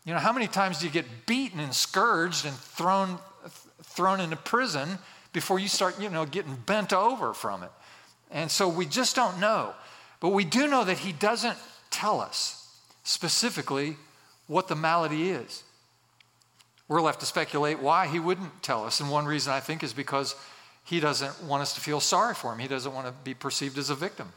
You 0.04 0.14
know, 0.14 0.18
how 0.18 0.32
many 0.32 0.48
times 0.48 0.80
do 0.80 0.86
you 0.86 0.92
get 0.92 1.26
beaten 1.26 1.60
and 1.60 1.72
scourged 1.72 2.44
and 2.44 2.54
thrown, 2.56 3.20
thrown 3.84 4.20
into 4.20 4.36
prison 4.36 4.98
before 5.32 5.60
you 5.60 5.68
start, 5.68 6.00
you 6.00 6.10
know, 6.10 6.26
getting 6.26 6.56
bent 6.56 6.92
over 6.92 7.32
from 7.32 7.62
it? 7.62 7.70
And 8.34 8.50
so 8.50 8.68
we 8.68 8.84
just 8.84 9.16
don't 9.16 9.40
know. 9.40 9.72
But 10.20 10.30
we 10.30 10.44
do 10.44 10.68
know 10.68 10.84
that 10.84 10.98
he 10.98 11.12
doesn't 11.12 11.56
tell 11.90 12.20
us 12.20 12.68
specifically 13.02 13.96
what 14.46 14.68
the 14.68 14.74
malady 14.74 15.30
is. 15.30 15.62
We're 16.86 17.00
left 17.00 17.20
to 17.20 17.26
speculate 17.26 17.80
why 17.80 18.06
he 18.06 18.20
wouldn't 18.20 18.62
tell 18.62 18.84
us. 18.84 19.00
And 19.00 19.10
one 19.10 19.24
reason 19.24 19.54
I 19.54 19.60
think 19.60 19.82
is 19.82 19.94
because 19.94 20.34
he 20.84 21.00
doesn't 21.00 21.44
want 21.44 21.62
us 21.62 21.72
to 21.74 21.80
feel 21.80 22.00
sorry 22.00 22.34
for 22.34 22.52
him. 22.52 22.58
He 22.58 22.68
doesn't 22.68 22.92
want 22.92 23.06
to 23.06 23.14
be 23.24 23.32
perceived 23.32 23.78
as 23.78 23.88
a 23.88 23.94
victim. 23.94 24.30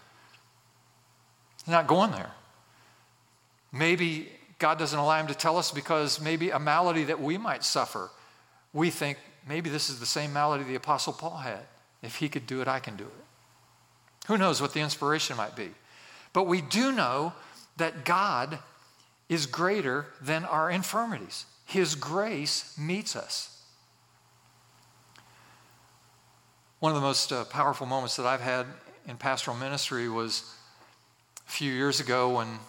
He's 1.66 1.74
not 1.74 1.88
going 1.88 2.12
there. 2.12 2.32
Maybe 3.74 4.30
God 4.60 4.80
doesn't 4.80 4.98
allow 4.98 5.20
him 5.20 5.28
to 5.28 5.36
tell 5.36 5.58
us 5.58 5.72
because 5.72 6.22
maybe 6.22 6.52
a 6.52 6.60
malady 6.60 7.04
that 7.04 7.20
we 7.20 7.38
might 7.38 7.66
suffer 7.66 8.10
we 8.74 8.90
think 8.90 9.18
maybe 9.48 9.70
this 9.70 9.90
is 9.90 10.00
the 10.00 10.06
same 10.06 10.34
malady 10.34 10.64
the 10.64 10.76
Apostle 10.76 11.14
Paul 11.14 11.38
had. 11.38 11.66
If 12.04 12.18
he 12.18 12.30
could 12.30 12.46
do 12.46 12.62
it, 12.62 12.68
I 12.68 12.80
can 12.80 12.96
do 12.96 13.06
it. 13.06 13.27
Who 14.28 14.38
knows 14.38 14.62
what 14.62 14.74
the 14.74 14.82
inspiration 14.82 15.38
might 15.38 15.56
be? 15.56 15.70
But 16.34 16.44
we 16.44 16.62
do 16.62 16.92
know 16.92 17.34
that 17.78 18.06
God 18.06 18.60
is 19.30 19.46
greater 19.46 20.08
than 20.22 20.46
our 20.46 20.70
infirmities. 20.70 21.46
His 21.66 21.96
grace 21.96 22.78
meets 22.78 23.16
us. 23.16 23.54
One 26.80 26.92
of 26.92 26.96
the 26.96 27.02
most 27.02 27.32
uh, 27.32 27.46
powerful 27.46 27.88
moments 27.88 28.18
that 28.18 28.26
I've 28.26 28.42
had 28.42 28.66
in 29.08 29.18
pastoral 29.18 29.58
ministry 29.58 30.08
was 30.10 30.54
a 31.48 31.50
few 31.50 31.72
years 31.72 32.00
ago 32.00 32.36
when 32.36 32.60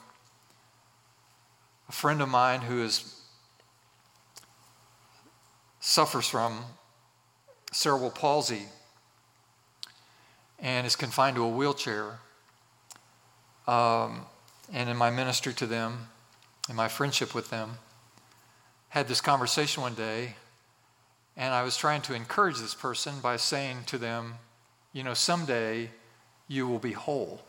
a 1.88 1.92
friend 1.92 2.22
of 2.22 2.28
mine 2.28 2.60
who 2.60 2.82
is 2.82 3.20
suffers 5.80 6.28
from 6.28 6.64
cerebral 7.72 8.10
palsy 8.10 8.62
and 10.60 10.86
is 10.86 10.96
confined 10.96 11.36
to 11.36 11.44
a 11.44 11.48
wheelchair. 11.48 12.18
Um, 13.66 14.26
and 14.72 14.88
in 14.88 14.96
my 14.96 15.10
ministry 15.10 15.52
to 15.54 15.66
them, 15.66 16.08
in 16.68 16.76
my 16.76 16.88
friendship 16.88 17.34
with 17.34 17.50
them, 17.50 17.78
had 18.90 19.08
this 19.08 19.20
conversation 19.20 19.82
one 19.82 19.94
day, 19.94 20.34
and 21.36 21.54
I 21.54 21.62
was 21.62 21.76
trying 21.76 22.02
to 22.02 22.14
encourage 22.14 22.58
this 22.58 22.74
person 22.74 23.20
by 23.20 23.36
saying 23.36 23.84
to 23.86 23.98
them, 23.98 24.34
you 24.92 25.04
know, 25.04 25.14
someday 25.14 25.90
you 26.48 26.66
will 26.66 26.78
be 26.78 26.92
whole. 26.92 27.42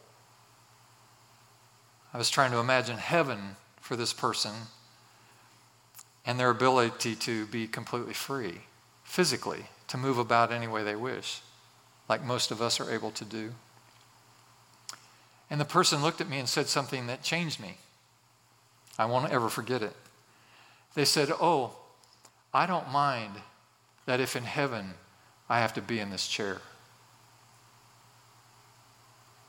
I 2.14 2.18
was 2.18 2.30
trying 2.30 2.52
to 2.52 2.58
imagine 2.58 2.98
heaven 2.98 3.56
for 3.80 3.96
this 3.96 4.14
person 4.14 4.52
and 6.26 6.40
their 6.40 6.50
ability 6.50 7.16
to 7.16 7.46
be 7.48 7.68
completely 7.68 8.14
free 8.14 8.62
physically, 9.04 9.66
to 9.88 9.98
move 9.98 10.20
about 10.20 10.52
any 10.52 10.68
way 10.68 10.84
they 10.84 10.96
wish, 10.96 11.42
like 12.10 12.26
most 12.26 12.50
of 12.52 12.62
us 12.62 12.80
are 12.80 12.92
able 12.92 13.12
to 13.12 13.24
do. 13.24 13.52
And 15.50 15.62
the 15.62 15.66
person 15.66 16.02
looked 16.02 16.20
at 16.20 16.30
me 16.30 16.40
and 16.40 16.50
said 16.50 16.68
something 16.68 17.08
that 17.08 17.24
changed 17.24 17.60
me. 17.60 17.78
I 18.98 19.06
won't 19.06 19.32
ever 19.32 19.48
forget 19.48 19.82
it. 19.82 19.96
They 20.96 21.06
said, 21.06 21.32
Oh, 21.40 21.76
I 22.54 22.66
don't 22.66 22.92
mind 22.92 23.34
that 24.06 24.20
if 24.20 24.36
in 24.36 24.44
heaven 24.44 24.96
I 25.48 25.60
have 25.60 25.74
to 25.76 25.82
be 25.82 26.00
in 26.00 26.10
this 26.10 26.28
chair. 26.28 26.58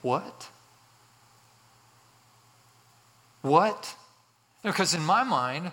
What? 0.02 0.48
What? 3.42 3.94
Because 4.62 4.94
in 4.94 5.02
my 5.02 5.24
mind, 5.24 5.72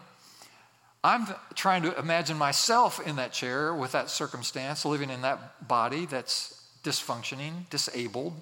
I'm 1.04 1.28
trying 1.56 1.84
to 1.84 1.98
imagine 1.98 2.38
myself 2.38 3.06
in 3.06 3.18
that 3.18 3.32
chair 3.32 3.74
with 3.74 3.92
that 3.92 4.10
circumstance, 4.10 4.84
living 4.86 5.10
in 5.10 5.22
that 5.22 5.68
body 5.68 6.06
that's 6.06 6.57
dysfunctioning, 6.88 7.70
disabled. 7.70 8.34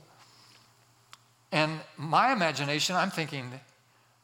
And 1.51 1.79
my 1.97 2.31
imagination, 2.31 2.95
I'm 2.95 3.10
thinking, 3.10 3.49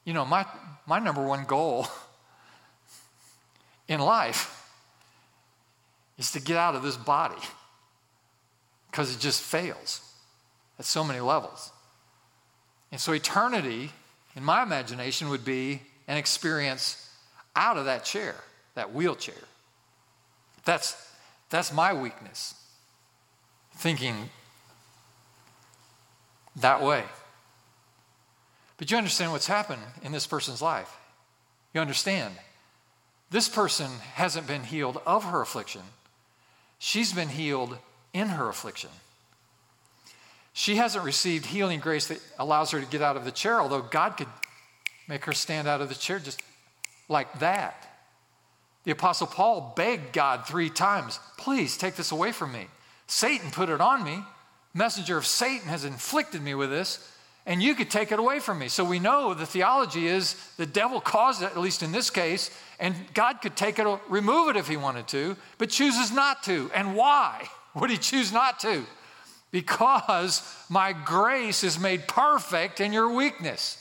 you 0.06 0.14
know, 0.14 0.26
my, 0.26 0.46
my 0.86 1.00
number 1.00 1.26
one 1.26 1.46
goal 1.46 1.88
in 3.88 4.00
life 4.00 4.58
is 6.18 6.32
to 6.32 6.40
get 6.40 6.56
out 6.56 6.76
of 6.76 6.84
this 6.84 6.98
body 6.98 7.42
because 8.90 9.16
it 9.16 9.20
just 9.20 9.42
fails 9.42 10.02
at 10.78 10.86
so 10.86 11.04
many 11.04 11.20
levels. 11.20 11.72
And 12.92 13.00
so, 13.00 13.14
eternity, 13.14 13.92
in 14.36 14.44
my 14.44 14.62
imagination, 14.62 15.30
would 15.30 15.46
be 15.46 15.82
an 16.08 16.18
experience 16.18 17.10
out 17.56 17.78
of 17.78 17.86
that 17.86 18.04
chair, 18.04 18.36
that 18.76 18.94
wheelchair. 18.94 19.34
That's, 20.66 20.96
that's 21.50 21.74
my 21.74 21.94
weakness, 21.94 22.54
thinking 23.82 24.30
that 26.58 26.84
way. 26.84 27.04
But 28.78 28.92
you 28.92 28.98
understand 28.98 29.32
what's 29.32 29.48
happened 29.48 29.82
in 30.04 30.12
this 30.12 30.28
person's 30.28 30.62
life. 30.62 30.96
You 31.74 31.82
understand. 31.82 32.36
This 33.32 33.50
person 33.50 33.90
hasn't 34.14 34.46
been 34.48 34.64
healed 34.64 35.02
of 35.06 35.24
her 35.26 35.42
affliction, 35.42 35.82
she's 36.80 37.12
been 37.12 37.30
healed 37.30 37.78
in 38.14 38.28
her 38.28 38.50
affliction. 38.50 38.92
She 40.54 40.76
hasn't 40.76 41.06
received 41.06 41.46
healing 41.46 41.80
grace 41.80 42.08
that 42.10 42.20
allows 42.38 42.72
her 42.72 42.82
to 42.82 42.86
get 42.86 43.02
out 43.02 43.16
of 43.16 43.24
the 43.24 43.32
chair, 43.32 43.62
although 43.62 43.82
God 43.82 44.18
could 44.18 44.28
make 45.08 45.24
her 45.24 45.32
stand 45.32 45.66
out 45.66 45.80
of 45.80 45.88
the 45.88 45.96
chair 45.96 46.20
just 46.20 46.42
like 47.08 47.40
that. 47.40 47.88
The 48.84 48.92
Apostle 48.92 49.28
Paul 49.28 49.74
begged 49.78 50.12
God 50.12 50.46
three 50.46 50.70
times, 50.70 51.20
please 51.38 51.78
take 51.78 51.96
this 51.96 52.12
away 52.12 52.34
from 52.34 52.52
me. 52.52 52.68
Satan 53.12 53.52
put 53.52 53.68
it 53.68 53.82
on 53.82 54.06
me. 54.06 54.24
Messenger 54.74 55.18
of 55.18 55.26
Satan 55.26 55.68
has 55.68 55.84
inflicted 55.84 56.42
me 56.42 56.56
with 56.56 56.70
this, 56.70 57.12
and 57.46 57.62
you 57.62 57.76
could 57.76 57.90
take 57.90 58.14
it 58.14 58.20
away 58.20 58.40
from 58.40 58.58
me. 58.58 58.70
So 58.70 58.86
we 58.86 59.00
know 59.00 59.34
the 59.34 59.46
theology 59.46 60.08
is 60.08 60.36
the 60.56 60.66
devil 60.66 61.02
caused 61.02 61.42
it, 61.42 61.48
at 61.48 61.58
least 61.58 61.84
in 61.84 61.92
this 61.92 62.10
case, 62.10 62.58
and 62.80 62.96
God 63.14 63.42
could 63.42 63.58
take 63.58 63.80
it, 63.80 63.86
or 63.86 64.00
remove 64.08 64.48
it 64.48 64.56
if 64.56 64.70
he 64.70 64.78
wanted 64.78 65.10
to, 65.10 65.36
but 65.58 65.70
chooses 65.70 66.10
not 66.14 66.42
to. 66.44 66.72
And 66.74 66.96
why 66.96 67.50
would 67.76 67.90
he 67.90 67.98
choose 67.98 68.32
not 68.32 68.62
to? 68.62 68.86
Because 69.52 70.42
my 70.70 70.94
grace 70.94 71.66
is 71.66 71.78
made 71.78 72.08
perfect 72.08 72.80
in 72.80 72.94
your 72.94 73.14
weakness. 73.14 73.78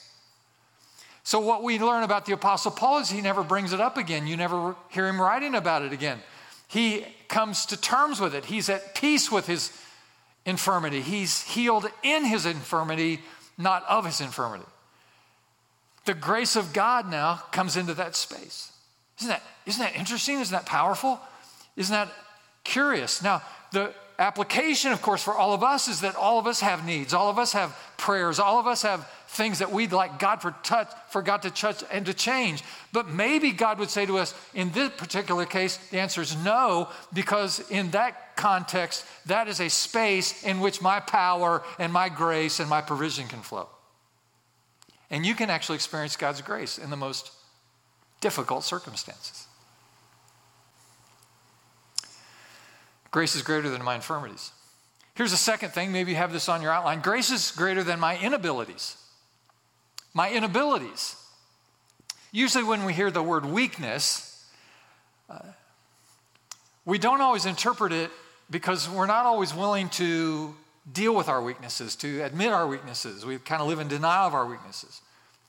So, 1.23 1.39
what 1.39 1.63
we 1.63 1.79
learn 1.79 2.03
about 2.03 2.27
the 2.27 2.33
Apostle 2.33 2.73
Paul 2.73 2.99
is 2.99 3.09
he 3.09 3.21
never 3.21 3.45
brings 3.45 3.73
it 3.73 3.81
up 3.81 3.97
again. 3.97 4.27
You 4.27 4.37
never 4.37 4.75
hear 4.89 5.07
him 5.07 5.21
writing 5.21 5.55
about 5.55 5.83
it 5.83 5.93
again. 5.93 6.19
He 6.67 7.07
comes 7.31 7.65
to 7.67 7.81
terms 7.81 8.21
with 8.21 8.35
it. 8.35 8.45
He's 8.45 8.69
at 8.69 8.95
peace 8.95 9.33
with 9.33 9.47
his 9.47 9.73
infirmity. 10.45 11.01
He's 11.01 11.43
healed 11.43 11.87
in 12.03 12.25
his 12.25 12.45
infirmity, 12.45 13.21
not 13.57 13.85
of 13.89 14.05
his 14.05 14.21
infirmity. 14.21 14.67
The 16.05 16.15
grace 16.15 16.57
of 16.57 16.73
God 16.73 17.11
now 17.11 17.37
comes 17.53 17.77
into 17.77 17.95
that 17.95 18.17
space. 18.17 18.73
Isn't 19.19 19.29
that, 19.29 19.43
isn't 19.65 19.83
that 19.83 19.97
interesting? 19.97 20.41
Isn't 20.41 20.53
that 20.53 20.67
powerful? 20.67 21.21
Isn't 21.77 21.95
that 21.95 22.13
curious? 22.65 23.23
Now, 23.23 23.43
the 23.73 23.95
application, 24.19 24.93
of 24.93 25.01
course, 25.01 25.23
for 25.23 25.35
all 25.35 25.55
of 25.55 25.63
us 25.63 25.89
is 25.89 26.01
that 26.01 26.17
all 26.17 26.39
of 26.39 26.47
us 26.47 26.61
have 26.61 26.85
needs, 26.85 27.15
all 27.15 27.31
of 27.31 27.39
us 27.39 27.53
have 27.53 27.77
prayers, 27.97 28.39
all 28.39 28.59
of 28.59 28.67
us 28.67 28.83
have 28.83 29.09
things 29.31 29.61
that 29.61 29.71
we'd 29.71 29.93
like 29.93 30.19
God 30.19 30.43
for 30.43 30.51
touch, 30.65 30.91
for 31.09 31.23
God 31.23 31.43
to 31.43 31.53
touch 31.53 31.85
and 31.93 32.05
to 32.07 32.13
change. 32.13 32.65
But 32.93 33.09
maybe 33.09 33.53
God 33.53 33.79
would 33.79 33.89
say 33.89 34.05
to 34.05 34.19
us, 34.19 34.35
in 34.55 34.73
this 34.73 34.91
particular 34.97 35.47
case, 35.47 35.77
the 35.77 36.01
answer 36.01 36.21
is 36.21 36.37
no, 36.37 36.89
because 37.13 37.61
in 37.71 37.93
that 37.93 38.35
context, 38.37 39.07
that 39.27 39.47
is 39.47 39.61
a 39.61 39.71
space 39.71 40.43
in 40.43 40.59
which 40.59 40.83
my 40.83 40.99
power 40.99 41.63
and 41.79 41.93
my 41.93 42.09
grace 42.09 42.59
and 42.59 42.69
my 42.69 42.81
provision 42.81 43.29
can 43.29 43.41
flow. 43.41 43.69
And 45.11 45.25
you 45.25 45.37
can 45.37 45.49
actually 45.49 45.77
experience 45.77 46.17
God's 46.17 46.43
grace 46.43 46.77
in 46.77 46.91
the 46.91 46.97
most 46.97 47.31
difficult 48.21 48.65
circumstances. 48.65 49.47
Grace 53.13 53.37
is 53.37 53.43
greater 53.43 53.71
than 53.71 53.85
my 53.85 53.95
infirmities. 53.95 54.51
Here's 55.15 55.33
a 55.33 55.37
second 55.37 55.71
thing, 55.71 55.93
maybe 55.93 56.11
you 56.11 56.17
have 56.17 56.33
this 56.33 56.49
on 56.49 56.63
your 56.63 56.73
outline. 56.73 57.01
Grace 57.01 57.31
is 57.31 57.53
greater 57.53 57.85
than 57.85 58.01
my 58.01 58.17
inabilities 58.19 58.97
my 60.15 60.31
inabilities. 60.31 61.17
Usually, 62.33 62.65
when 62.65 62.85
we 62.85 62.93
hear 62.93 63.11
the 63.11 63.23
word 63.23 63.45
weakness, 63.45 64.47
uh, 65.29 65.39
we 66.85 66.99
don't 66.99 67.21
always 67.21 67.47
interpret 67.47 67.93
it 67.93 68.11
because 68.51 68.89
we're 68.89 69.07
not 69.07 69.27
always 69.27 69.55
willing 69.55 69.89
to 69.91 70.55
deal 70.91 71.15
with 71.15 71.29
our 71.29 71.43
weaknesses, 71.43 71.95
to 71.97 72.23
admit 72.23 72.53
our 72.53 72.67
weaknesses. 72.67 73.25
We 73.25 73.39
kind 73.39 73.63
of 73.63 73.69
live 73.69 73.79
in 73.79 73.89
denial 73.89 74.27
of 74.27 74.35
our 74.35 74.47
weaknesses. 74.47 75.01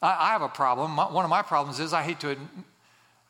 I, 0.02 0.15
I 0.19 0.28
have 0.30 0.41
a 0.41 0.50
problem. 0.50 0.91
My, 0.91 1.12
one 1.12 1.26
of 1.26 1.30
my 1.30 1.41
problems 1.41 1.80
is 1.80 1.93
I 1.93 2.04
hate 2.04 2.19
to, 2.21 2.38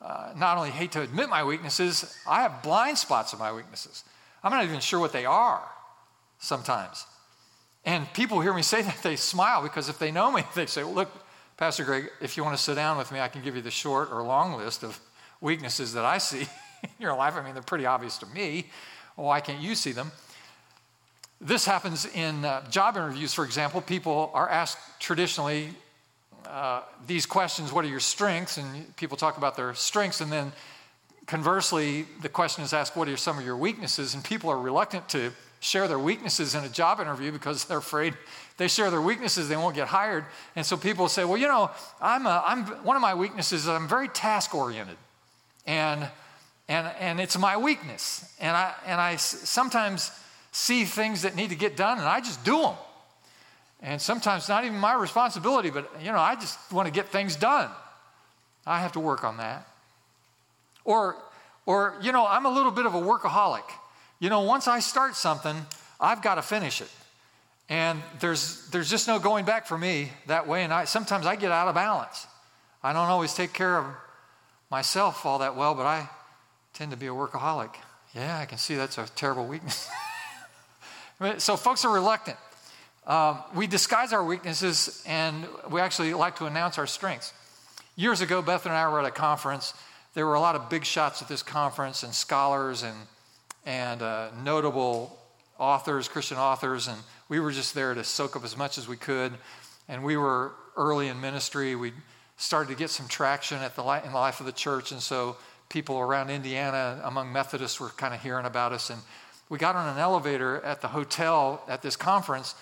uh, 0.02 0.34
not 0.36 0.58
only 0.58 0.72
hate 0.72 0.92
to 0.94 1.02
admit 1.02 1.30
my 1.30 1.44
weaknesses, 1.44 2.18
I 2.28 2.42
have 2.42 2.64
blind 2.64 2.98
spots 2.98 3.34
of 3.34 3.40
my 3.40 3.52
weaknesses. 3.52 4.04
I'm 4.44 4.52
not 4.52 4.64
even 4.64 4.80
sure 4.80 5.00
what 5.00 5.14
they 5.14 5.26
are 5.26 5.62
sometimes. 6.40 7.06
And 7.86 8.12
people 8.14 8.42
hear 8.42 8.54
me 8.54 8.62
say 8.62 8.82
that, 8.82 9.02
they 9.04 9.16
smile 9.16 9.62
because 9.64 9.90
if 9.90 10.00
they 10.00 10.12
know 10.12 10.32
me, 10.32 10.44
they 10.56 10.66
say, 10.66 10.84
well, 10.84 10.94
Look, 10.94 11.10
Pastor 11.62 11.84
Greg, 11.84 12.10
if 12.20 12.38
you 12.38 12.44
want 12.44 12.58
to 12.58 12.64
sit 12.64 12.74
down 12.74 12.98
with 12.98 13.12
me, 13.12 13.20
I 13.20 13.28
can 13.28 13.44
give 13.44 13.56
you 13.56 13.62
the 13.62 13.70
short 13.70 14.12
or 14.12 14.24
long 14.24 14.58
list 14.58 14.82
of 14.82 15.00
weaknesses 15.42 15.94
that 15.94 16.04
I 16.04 16.18
see 16.18 16.48
in 16.84 16.90
your 16.98 17.14
life. 17.16 17.36
I 17.36 17.44
mean, 17.44 17.54
they're 17.54 17.62
pretty 17.62 17.86
obvious 17.86 18.18
to 18.18 18.26
me. 18.26 18.66
Why 19.16 19.42
can't 19.42 19.62
you 19.62 19.76
see 19.76 19.92
them? 19.92 20.12
This 21.40 21.64
happens 21.64 22.08
in 22.08 22.46
uh, 22.46 22.68
job 22.72 22.98
interviews, 22.98 23.36
for 23.36 23.46
example. 23.46 23.80
People 23.80 24.32
are 24.34 24.50
asked 24.50 24.80
traditionally 25.00 25.70
uh, 26.48 26.82
these 27.06 27.28
questions 27.28 27.72
What 27.72 27.86
are 27.86 27.90
your 27.90 28.00
strengths? 28.00 28.58
And 28.58 28.96
people 28.96 29.16
talk 29.16 29.38
about 29.38 29.56
their 29.56 29.76
strengths. 29.76 30.20
And 30.20 30.32
then 30.32 30.54
conversely, 31.28 32.08
the 32.24 32.30
question 32.30 32.64
is 32.64 32.74
asked 32.74 32.96
What 32.96 33.08
are 33.08 33.18
some 33.18 33.38
of 33.38 33.46
your 33.46 33.56
weaknesses? 33.56 34.16
And 34.16 34.24
people 34.24 34.50
are 34.50 34.58
reluctant 34.58 35.08
to 35.10 35.32
share 35.60 35.88
their 35.88 36.00
weaknesses 36.00 36.56
in 36.56 36.64
a 36.64 36.70
job 36.70 37.00
interview 37.00 37.32
because 37.32 37.66
they're 37.66 37.78
afraid 37.78 38.16
they 38.62 38.70
share 38.70 38.90
their 38.92 39.02
weaknesses, 39.02 39.50
they 39.50 39.58
won't 39.58 39.76
get 39.76 39.88
hired. 39.88 40.26
And 40.56 40.66
so 40.66 40.78
people 40.78 41.10
say, 41.10 41.26
well, 41.26 41.38
you 41.38 41.48
know, 41.48 41.72
I'm, 42.00 42.26
a, 42.26 42.44
I'm 42.46 42.66
one 42.86 42.96
of 42.96 43.02
my 43.02 43.16
weaknesses 43.16 43.64
is 43.64 43.68
I'm 43.68 43.88
very 43.88 44.08
task 44.08 44.54
oriented. 44.56 44.98
And 45.66 46.08
And, 46.68 46.88
and 47.00 47.20
it's 47.20 47.38
my 47.38 47.58
weakness. 47.58 48.24
And 48.40 48.56
I, 48.56 48.72
and 48.86 49.02
I 49.02 49.18
sometimes 49.18 50.12
see 50.54 50.86
things 50.86 51.24
that 51.24 51.36
need 51.36 51.50
to 51.50 51.56
get 51.56 51.76
done 51.76 51.98
and 52.00 52.08
I 52.08 52.22
just 52.22 52.46
do 52.46 52.62
them. 52.62 52.76
And 53.82 54.02
sometimes 54.02 54.48
not 54.48 54.64
even 54.64 54.80
my 54.80 54.94
responsibility, 54.94 55.70
but 55.70 55.92
you 56.00 56.12
know, 56.14 56.20
I 56.20 56.36
just 56.36 56.58
want 56.72 56.88
to 56.88 56.94
get 56.94 57.10
things 57.10 57.36
done. 57.36 57.70
I 58.66 58.80
have 58.80 58.92
to 58.94 59.02
work 59.02 59.24
on 59.24 59.38
that. 59.38 59.68
Or, 60.86 61.16
or 61.66 61.96
you 62.02 62.12
know, 62.12 62.26
I'm 62.26 62.46
a 62.46 62.54
little 62.54 62.72
bit 62.72 62.86
of 62.86 62.96
a 62.96 63.02
workaholic. 63.02 63.68
You 64.20 64.30
know, 64.30 64.42
once 64.42 64.68
I 64.78 64.80
start 64.82 65.16
something, 65.16 65.66
I've 66.00 66.22
got 66.22 66.36
to 66.36 66.42
finish 66.42 66.80
it. 66.80 66.92
And 67.72 68.04
there's, 68.20 68.68
there's 68.72 68.90
just 68.90 69.08
no 69.08 69.18
going 69.18 69.46
back 69.46 69.66
for 69.66 69.78
me 69.78 70.12
that 70.28 70.46
way. 70.46 70.66
And 70.66 70.74
I, 70.74 70.84
sometimes 70.84 71.26
I 71.26 71.38
get 71.38 71.54
out 71.54 71.70
of 71.70 71.76
balance. 71.76 72.28
I 72.84 72.92
don't 72.92 73.08
always 73.08 73.34
take 73.34 73.54
care 73.54 73.78
of 73.78 73.86
myself 74.70 75.26
all 75.26 75.40
that 75.40 75.56
well, 75.56 75.74
but 75.74 75.86
I 75.86 76.10
tend 76.74 76.92
to 76.92 76.98
be 76.98 77.08
a 77.08 77.12
workaholic. 77.12 77.74
Yeah, 78.14 78.38
I 78.38 78.46
can 78.46 78.58
see 78.58 78.76
that's 78.76 78.98
a 78.98 79.06
terrible 79.16 79.48
weakness. 79.48 79.90
so 81.38 81.56
folks 81.56 81.86
are 81.86 81.94
reluctant. 81.94 82.36
Um, 83.08 83.40
we 83.56 83.68
disguise 83.68 84.12
our 84.12 84.24
weaknesses 84.24 85.02
and 85.08 85.48
we 85.70 85.80
actually 85.80 86.14
like 86.14 86.36
to 86.40 86.48
announce 86.48 86.78
our 86.78 86.88
strengths. 86.88 87.32
Years 87.96 88.20
ago, 88.20 88.42
Beth 88.42 88.66
and 88.66 88.76
I 88.76 88.90
were 88.92 89.00
at 89.00 89.06
a 89.06 89.12
conference. 89.12 89.74
There 90.14 90.26
were 90.26 90.36
a 90.36 90.42
lot 90.42 90.58
of 90.58 90.70
big 90.70 90.84
shots 90.84 91.22
at 91.22 91.30
this 91.30 91.42
conference 91.42 92.04
and 92.04 92.14
scholars 92.14 92.84
and, 92.84 92.98
and 93.66 94.02
uh, 94.02 94.32
notable 94.44 95.21
authors, 95.62 96.08
Christian 96.08 96.38
authors, 96.38 96.88
and 96.88 96.98
we 97.30 97.40
were 97.40 97.52
just 97.52 97.76
there 97.76 97.94
to 97.94 98.04
soak 98.04 98.36
up 98.36 98.44
as 98.44 98.58
much 98.58 98.80
as 98.80 98.88
we 98.88 98.98
could. 98.98 99.32
And 99.88 100.04
we 100.04 100.18
were 100.18 100.54
early 100.76 101.08
in 101.08 101.22
ministry. 101.22 101.76
We 101.76 101.94
started 102.36 102.70
to 102.70 102.76
get 102.76 102.90
some 102.90 103.08
traction 103.08 103.60
at 103.60 103.76
the 103.76 103.84
in 104.04 104.12
the 104.12 104.18
life 104.18 104.40
of 104.40 104.48
the 104.48 104.52
church, 104.52 104.92
and 104.92 105.00
so 105.00 105.38
people 105.70 106.00
around 106.00 106.32
Indiana, 106.32 107.00
among 107.04 107.32
Methodists, 107.32 107.80
were 107.80 107.90
kind 107.90 108.14
of 108.14 108.22
hearing 108.22 108.46
about 108.46 108.74
us. 108.74 108.90
And 108.90 109.00
we 109.50 109.60
got 109.60 109.76
on 109.76 109.88
an 109.88 110.00
elevator 110.00 110.62
at 110.66 110.82
the 110.82 110.88
hotel 110.88 111.64
at 111.68 111.84
this 111.84 111.96
conference, 111.96 112.56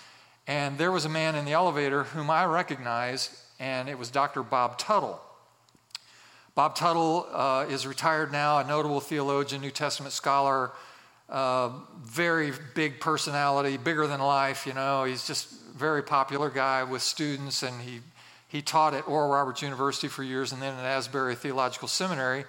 and 0.46 0.78
there 0.78 0.92
was 0.92 1.06
a 1.06 1.10
man 1.10 1.36
in 1.36 1.46
the 1.46 1.54
elevator 1.54 2.04
whom 2.04 2.30
I 2.30 2.44
recognized, 2.46 3.32
and 3.60 3.88
it 3.88 3.98
was 3.98 4.10
Dr. 4.12 4.44
Bob 4.44 4.78
Tuttle. 4.78 5.22
Bob 6.54 6.76
Tuttle 6.76 7.28
uh, 7.32 7.66
is 7.70 7.88
retired 7.88 8.34
now, 8.34 8.58
a 8.58 8.68
notable 8.68 9.00
theologian, 9.00 9.62
New 9.62 9.72
Testament 9.72 10.12
scholar, 10.12 10.72
very 11.30 12.52
big 12.76 13.00
personality, 13.00 13.78
bigger 13.78 14.08
than 14.08 14.20
life, 14.20 14.66
you 14.66 14.74
know. 14.74 15.04
He's 15.04 15.26
just 15.26 15.52
very 15.76 16.04
popular 16.04 16.50
guy 16.50 16.84
with 16.84 17.02
students, 17.02 17.64
and 17.64 17.82
he, 17.82 18.02
he 18.48 18.62
taught 18.62 18.94
at 18.94 19.08
Oral 19.08 19.30
Roberts 19.30 19.62
University 19.62 20.08
for 20.08 20.24
years 20.24 20.52
and 20.52 20.62
then 20.62 20.74
at 20.74 20.86
Asbury 20.86 21.36
Theological 21.36 21.88
Seminary. 21.88 22.46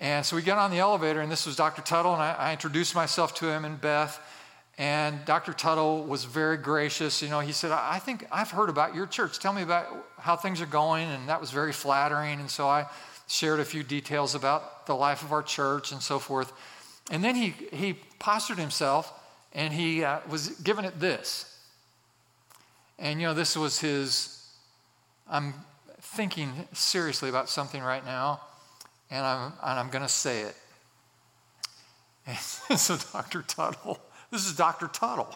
And 0.00 0.24
so 0.24 0.36
we 0.36 0.42
got 0.42 0.58
on 0.58 0.70
the 0.70 0.78
elevator, 0.78 1.20
and 1.20 1.30
this 1.30 1.46
was 1.46 1.56
Dr. 1.56 1.82
Tuttle, 1.82 2.12
and 2.12 2.22
I, 2.22 2.32
I 2.34 2.52
introduced 2.52 2.94
myself 2.94 3.34
to 3.36 3.46
him 3.46 3.64
and 3.64 3.80
Beth. 3.80 4.20
And 4.78 5.24
Dr. 5.24 5.52
Tuttle 5.52 6.04
was 6.04 6.24
very 6.24 6.56
gracious. 6.56 7.20
You 7.20 7.28
know, 7.28 7.40
he 7.40 7.50
said, 7.50 7.72
I 7.72 7.98
think 7.98 8.24
I've 8.30 8.52
heard 8.52 8.68
about 8.68 8.94
your 8.94 9.06
church. 9.06 9.40
Tell 9.40 9.52
me 9.52 9.62
about 9.62 9.86
how 10.18 10.36
things 10.36 10.60
are 10.60 10.66
going. 10.66 11.08
And 11.08 11.28
that 11.28 11.40
was 11.40 11.50
very 11.50 11.72
flattering. 11.72 12.38
And 12.38 12.48
so 12.48 12.68
I 12.68 12.86
shared 13.26 13.58
a 13.58 13.64
few 13.64 13.82
details 13.82 14.36
about 14.36 14.86
the 14.86 14.94
life 14.94 15.24
of 15.24 15.32
our 15.32 15.42
church 15.42 15.90
and 15.90 16.00
so 16.00 16.20
forth. 16.20 16.52
And 17.10 17.24
then 17.24 17.34
he, 17.34 17.54
he 17.72 17.94
postured 18.18 18.58
himself 18.58 19.12
and 19.52 19.72
he 19.72 20.04
uh, 20.04 20.20
was 20.28 20.50
given 20.60 20.84
it 20.84 21.00
this. 21.00 21.56
And, 22.98 23.20
you 23.20 23.26
know, 23.26 23.34
this 23.34 23.56
was 23.56 23.80
his, 23.80 24.44
I'm 25.28 25.54
thinking 26.00 26.52
seriously 26.72 27.28
about 27.28 27.48
something 27.48 27.82
right 27.82 28.04
now, 28.04 28.40
and 29.10 29.24
I'm, 29.24 29.52
and 29.62 29.78
I'm 29.78 29.88
going 29.88 30.02
to 30.02 30.08
say 30.08 30.42
it. 30.42 30.56
And 32.70 32.78
so, 32.78 32.98
Dr. 33.12 33.42
Tuttle, 33.42 33.98
this 34.30 34.46
is 34.46 34.54
Dr. 34.54 34.88
Tuttle. 34.88 35.34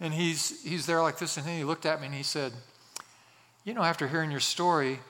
And 0.00 0.14
he's, 0.14 0.62
he's 0.62 0.86
there 0.86 1.02
like 1.02 1.18
this, 1.18 1.36
and 1.36 1.46
then 1.46 1.58
he 1.58 1.64
looked 1.64 1.84
at 1.84 2.00
me 2.00 2.06
and 2.06 2.14
he 2.14 2.22
said, 2.22 2.52
You 3.64 3.74
know, 3.74 3.82
after 3.82 4.08
hearing 4.08 4.30
your 4.30 4.40
story, 4.40 5.00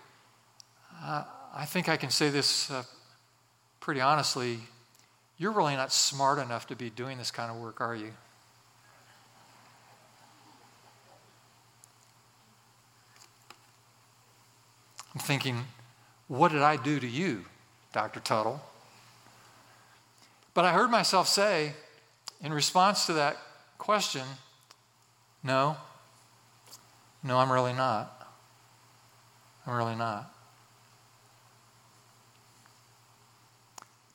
uh, 1.03 1.25
I 1.55 1.65
think 1.67 1.89
I 1.89 1.97
can 1.97 2.11
say 2.11 2.31
this 2.31 2.71
uh, 2.71 2.83
pretty 3.79 4.01
honestly. 4.01 4.59
You're 5.39 5.53
really 5.53 5.75
not 5.75 5.93
smart 5.93 6.39
enough 6.39 6.67
to 6.69 6.77
be 6.77 6.91
doing 6.91 7.19
this 7.19 7.31
kind 7.31 7.51
of 7.51 7.57
work, 7.57 7.81
are 7.81 7.95
you? 7.95 8.13
I'm 15.15 15.21
thinking, 15.21 15.65
what 16.29 16.51
did 16.51 16.63
I 16.63 16.77
do 16.77 16.99
to 16.99 17.07
you, 17.07 17.45
Dr. 17.93 18.21
Tuttle? 18.21 18.61
But 20.55 20.65
I 20.65 20.73
heard 20.73 20.91
myself 20.91 21.29
say, 21.29 21.75
in 22.41 22.53
response 22.53 23.07
to 23.07 23.13
that 23.15 23.37
question, 23.79 24.25
no, 25.43 25.77
no, 27.23 27.39
I'm 27.39 27.51
really 27.51 27.73
not. 27.73 28.29
I'm 29.67 29.75
really 29.75 29.95
not. 29.95 30.34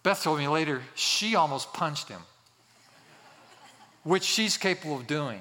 Beth 0.10 0.24
told 0.24 0.40
me 0.40 0.48
later 0.48 0.82
she 0.96 1.36
almost 1.36 1.72
punched 1.72 2.08
him, 2.08 2.22
which 4.02 4.24
she's 4.24 4.58
capable 4.58 4.96
of 4.96 5.06
doing. 5.06 5.40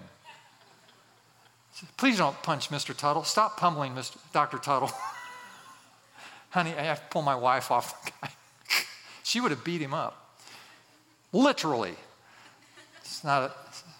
Please 1.96 2.18
don't 2.18 2.36
punch 2.42 2.68
Mr. 2.68 2.94
Tuttle. 2.94 3.24
Stop 3.24 3.56
pummeling 3.56 3.94
Mr. 3.94 4.18
Dr. 4.34 4.58
Tuttle. 4.58 4.90
Honey, 6.50 6.74
I 6.76 6.82
have 6.82 7.00
to 7.00 7.06
pull 7.06 7.22
my 7.22 7.34
wife 7.34 7.70
off 7.70 8.04
the 8.04 8.10
guy. 8.20 8.30
she 9.22 9.40
would 9.40 9.52
have 9.52 9.64
beat 9.64 9.80
him 9.80 9.94
up. 9.94 10.36
Literally. 11.32 11.94
It's 12.98 13.24
not 13.24 13.44
a, 13.44 13.52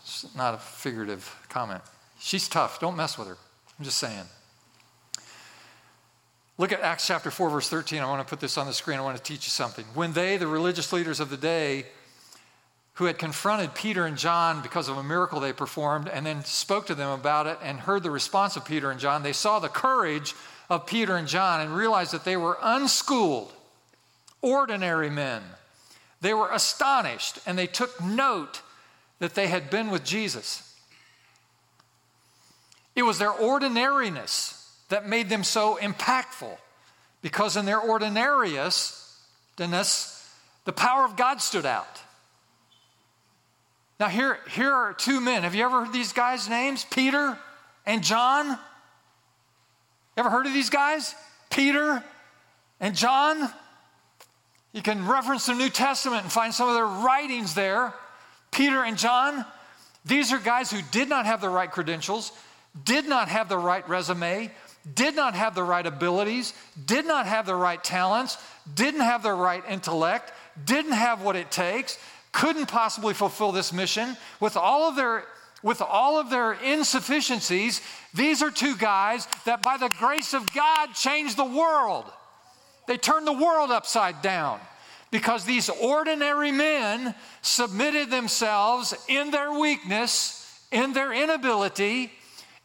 it's 0.03 0.27
not 0.37 0.53
a 0.53 0.59
figurative 0.59 1.35
comment. 1.49 1.81
She's 2.21 2.47
tough. 2.47 2.79
Don't 2.79 2.95
mess 2.95 3.17
with 3.17 3.29
her. 3.29 3.39
I'm 3.79 3.87
just 3.87 3.97
saying. 3.97 4.27
Look 6.59 6.73
at 6.73 6.81
Acts 6.81 7.07
chapter 7.07 7.31
4, 7.31 7.51
verse 7.51 7.69
13. 7.69 8.01
I 8.03 8.07
want 8.07 8.27
to 8.27 8.29
put 8.29 8.41
this 8.41 8.59
on 8.59 8.67
the 8.67 8.73
screen. 8.73 8.99
I 8.99 9.03
want 9.03 9.17
to 9.17 9.23
teach 9.23 9.47
you 9.47 9.51
something. 9.51 9.85
When 9.95 10.13
they, 10.13 10.37
the 10.37 10.49
religious 10.49 10.93
leaders 10.93 11.21
of 11.21 11.31
the 11.31 11.37
day, 11.37 11.87
who 12.95 13.05
had 13.05 13.17
confronted 13.17 13.77
Peter 13.77 14.07
and 14.07 14.19
John 14.19 14.61
because 14.61 14.89
of 14.89 14.97
a 14.97 15.05
miracle 15.05 15.39
they 15.39 15.53
performed 15.53 16.09
and 16.09 16.27
then 16.27 16.43
spoke 16.45 16.87
to 16.87 16.97
them 16.97 17.11
about 17.11 17.47
it 17.47 17.57
and 17.63 17.79
heard 17.79 18.03
the 18.03 18.11
response 18.11 18.57
of 18.57 18.65
Peter 18.65 18.91
and 18.91 18.99
John, 18.99 19.23
they 19.23 19.33
saw 19.33 19.61
the 19.61 19.69
courage 19.69 20.35
of 20.69 20.85
Peter 20.85 21.17
and 21.17 21.29
John 21.29 21.61
and 21.61 21.77
realized 21.77 22.13
that 22.13 22.25
they 22.25 22.37
were 22.37 22.59
unschooled, 22.61 23.53
ordinary 24.43 25.11
men. 25.11 25.45
They 26.21 26.35
were 26.35 26.51
astonished 26.51 27.39
and 27.47 27.57
they 27.57 27.69
took 27.69 28.03
note 28.03 28.63
that 29.21 29.37
they 29.37 29.47
had 29.47 29.71
been 29.71 29.91
with 29.91 30.05
Jesus. 30.05 30.75
It 32.97 33.03
was 33.03 33.21
their 33.21 33.31
ordinariness 33.31 34.58
that 34.89 35.09
made 35.09 35.29
them 35.29 35.45
so 35.45 35.79
impactful. 35.81 36.57
Because 37.23 37.57
in 37.57 37.65
their 37.65 37.81
ordinariness, 37.81 39.21
the 39.57 40.73
power 40.75 41.05
of 41.05 41.17
God 41.17 41.41
stood 41.41 41.67
out. 41.67 42.03
Now, 43.99 44.09
here, 44.09 44.39
here 44.51 44.73
are 44.73 44.95
two 44.95 45.21
men. 45.21 45.43
Have 45.43 45.55
you 45.55 45.65
ever 45.65 45.85
heard 45.85 45.93
these 45.93 46.13
guys' 46.13 46.49
names? 46.49 46.85
Peter 46.85 47.37
and 47.85 48.05
John? 48.05 48.59
Ever 50.17 50.31
heard 50.31 50.47
of 50.47 50.53
these 50.53 50.71
guys? 50.71 51.15
Peter 51.51 52.03
and 52.79 52.95
John? 52.95 53.51
You 54.73 54.83
can 54.83 55.09
reference 55.09 55.47
the 55.47 55.55
New 55.55 55.71
Testament 55.71 56.23
and 56.23 56.31
find 56.31 56.55
some 56.55 56.69
of 56.69 56.75
their 56.75 56.87
writings 56.87 57.55
there. 57.55 57.93
Peter 58.53 58.85
and 58.85 58.97
John, 58.97 59.45
these 60.05 60.33
are 60.33 60.39
guys 60.39 60.71
who 60.71 60.81
did 60.93 61.09
not 61.09 61.27
have 61.27 61.41
the 61.41 61.49
right 61.49 61.71
credentials, 61.71 62.31
did 62.85 63.09
not 63.09 63.29
have 63.29 63.49
the 63.49 63.59
right 63.59 63.87
resume, 63.89 64.53
did 64.95 65.15
not 65.17 65.35
have 65.35 65.55
the 65.55 65.63
right 65.63 65.87
abilities, 65.87 66.55
did 66.87 67.07
not 67.07 67.27
have 67.27 67.47
the 67.47 67.55
right 67.55 67.83
talents, 67.83 68.39
didn't 68.75 69.01
have 69.01 69.23
the 69.23 69.33
right 69.33 69.63
intellect, 69.69 70.33
didn't 70.65 70.93
have 70.93 71.23
what 71.23 71.37
it 71.37 71.51
takes, 71.51 71.99
couldn't 72.33 72.67
possibly 72.67 73.15
fulfill 73.15 73.53
this 73.53 73.73
mission 73.73 74.17
with 74.41 74.57
all 74.57 74.89
of 74.89 74.97
their 74.97 75.25
with 75.63 75.83
all 75.83 76.21
of 76.21 76.31
their 76.31 76.53
insufficiencies, 76.53 77.81
these 78.15 78.43
are 78.43 78.51
two 78.51 78.77
guys 78.77 79.27
that 79.45 79.61
by 79.61 79.77
the 79.77 79.91
grace 79.99 80.33
of 80.33 80.53
God 80.53 80.95
changed 80.95 81.37
the 81.37 81.45
world. 81.45 82.05
They 82.87 82.97
turned 82.97 83.27
the 83.27 83.33
world 83.33 83.73
upside 83.73 84.23
down 84.23 84.61
because 85.11 85.45
these 85.45 85.69
ordinary 85.69 86.53
men 86.53 87.15
submitted 87.43 88.11
themselves 88.11 88.95
in 89.09 89.31
their 89.31 89.53
weakness, 89.53 90.65
in 90.71 90.93
their 90.93 91.13
inability, 91.13 92.13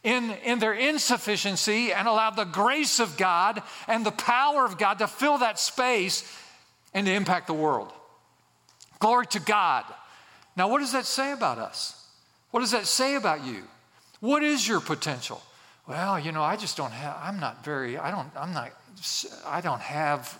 in, 0.04 0.30
in 0.44 0.58
their 0.58 0.74
insufficiency 0.74 1.92
and 1.92 2.06
allow 2.06 2.30
the 2.30 2.44
grace 2.44 3.00
of 3.00 3.16
God 3.16 3.62
and 3.88 4.04
the 4.04 4.12
power 4.12 4.64
of 4.64 4.78
God 4.78 4.98
to 4.98 5.08
fill 5.08 5.38
that 5.38 5.58
space 5.58 6.30
and 6.92 7.06
to 7.06 7.12
impact 7.12 7.48
the 7.48 7.54
world. 7.54 7.90
Glory 9.00 9.26
to 9.28 9.40
God. 9.40 9.84
Now, 10.56 10.68
what 10.68 10.78
does 10.78 10.92
that 10.92 11.06
say 11.06 11.32
about 11.32 11.58
us? 11.58 12.06
What 12.50 12.60
does 12.60 12.70
that 12.70 12.86
say 12.86 13.16
about 13.16 13.44
you? 13.44 13.64
What 14.20 14.42
is 14.42 14.68
your 14.68 14.80
potential? 14.80 15.42
Well, 15.88 16.20
you 16.20 16.32
know, 16.32 16.42
I 16.42 16.56
just 16.56 16.76
don't 16.76 16.92
have, 16.92 17.16
I'm 17.20 17.40
not 17.40 17.64
very, 17.64 17.98
I 17.98 18.10
don't, 18.10 18.28
I'm 18.36 18.52
not, 18.52 18.70
I 19.46 19.60
don't 19.60 19.80
have 19.80 20.38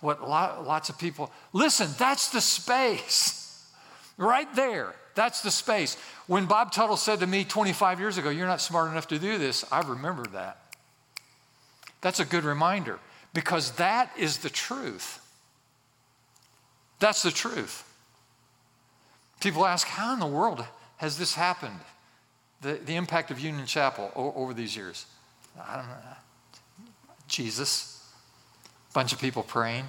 what 0.00 0.26
lots 0.26 0.88
of 0.88 0.98
people, 0.98 1.30
listen, 1.52 1.88
that's 1.98 2.30
the 2.30 2.40
space 2.40 3.66
right 4.16 4.52
there. 4.54 4.94
That's 5.18 5.40
the 5.40 5.50
space. 5.50 5.96
When 6.28 6.46
Bob 6.46 6.70
Tuttle 6.70 6.96
said 6.96 7.18
to 7.18 7.26
me 7.26 7.42
25 7.42 7.98
years 7.98 8.18
ago, 8.18 8.30
You're 8.30 8.46
not 8.46 8.60
smart 8.60 8.88
enough 8.88 9.08
to 9.08 9.18
do 9.18 9.36
this, 9.36 9.64
I 9.72 9.80
remember 9.80 10.24
that. 10.26 10.58
That's 12.00 12.20
a 12.20 12.24
good 12.24 12.44
reminder 12.44 13.00
because 13.34 13.72
that 13.72 14.12
is 14.16 14.38
the 14.38 14.48
truth. 14.48 15.20
That's 17.00 17.24
the 17.24 17.32
truth. 17.32 17.82
People 19.40 19.66
ask, 19.66 19.88
How 19.88 20.14
in 20.14 20.20
the 20.20 20.26
world 20.26 20.64
has 20.98 21.18
this 21.18 21.34
happened? 21.34 21.80
The, 22.60 22.74
the 22.74 22.94
impact 22.94 23.32
of 23.32 23.40
Union 23.40 23.66
Chapel 23.66 24.12
o- 24.14 24.32
over 24.36 24.54
these 24.54 24.76
years. 24.76 25.04
I 25.60 25.78
don't 25.78 25.88
know. 25.88 26.86
Jesus, 27.26 28.08
bunch 28.94 29.12
of 29.12 29.20
people 29.20 29.42
praying, 29.42 29.86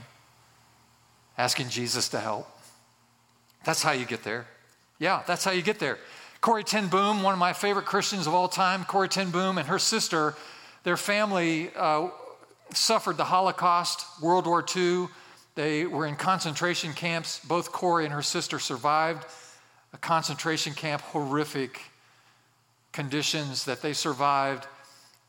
asking 1.38 1.70
Jesus 1.70 2.10
to 2.10 2.20
help. 2.20 2.50
That's 3.64 3.84
how 3.84 3.92
you 3.92 4.08
get 4.08 4.24
there. 4.24 4.48
Yeah, 5.00 5.24
that's 5.26 5.44
how 5.44 5.52
you 5.52 5.62
get 5.62 5.80
there. 5.80 5.98
Corrie 6.42 6.64
ten 6.64 6.88
Boom, 6.88 7.24
one 7.24 7.34
of 7.34 7.40
my 7.40 7.54
favorite 7.54 7.86
Christians 7.86 8.28
of 8.28 8.34
all 8.34 8.48
time, 8.48 8.86
Corrie 8.86 9.10
ten 9.10 9.32
Boom 9.32 9.58
and 9.58 9.68
her 9.68 9.80
sister, 9.80 10.36
their 10.84 10.98
family 10.98 11.72
uh, 11.76 12.10
suffered 12.74 13.18
the 13.18 13.26
Holocaust, 13.26 14.06
World 14.22 14.46
War 14.46 14.64
II. 14.76 15.08
They 15.56 15.86
were 15.86 16.06
in 16.06 16.16
concentration 16.16 16.94
camps. 16.94 17.40
Both 17.44 17.72
Corrie 17.72 18.06
and 18.06 18.14
her 18.14 18.22
sister 18.22 18.60
survived 18.60 19.26
a 19.94 19.98
concentration 19.98 20.74
camp, 20.74 21.02
horrific 21.02 21.82
conditions 22.92 23.66
that 23.66 23.82
they 23.82 23.94
survived. 23.94 24.68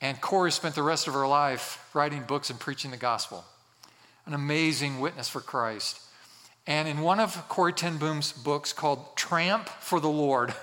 And 0.00 0.20
Corrie 0.20 0.52
spent 0.52 0.74
the 0.74 0.82
rest 0.82 1.08
of 1.08 1.14
her 1.14 1.26
life 1.26 1.88
writing 1.94 2.22
books 2.22 2.50
and 2.50 2.58
preaching 2.58 2.90
the 2.90 2.96
gospel. 2.96 3.44
An 4.26 4.34
amazing 4.34 5.00
witness 5.00 5.28
for 5.28 5.40
Christ. 5.40 6.00
And 6.66 6.86
in 6.86 7.00
one 7.00 7.20
of 7.20 7.48
Corrie 7.48 7.72
ten 7.72 7.98
Boom's 7.98 8.32
books 8.32 8.72
called 8.72 9.16
Tramp 9.16 9.68
for 9.68 10.00
the 10.00 10.08
Lord, 10.08 10.54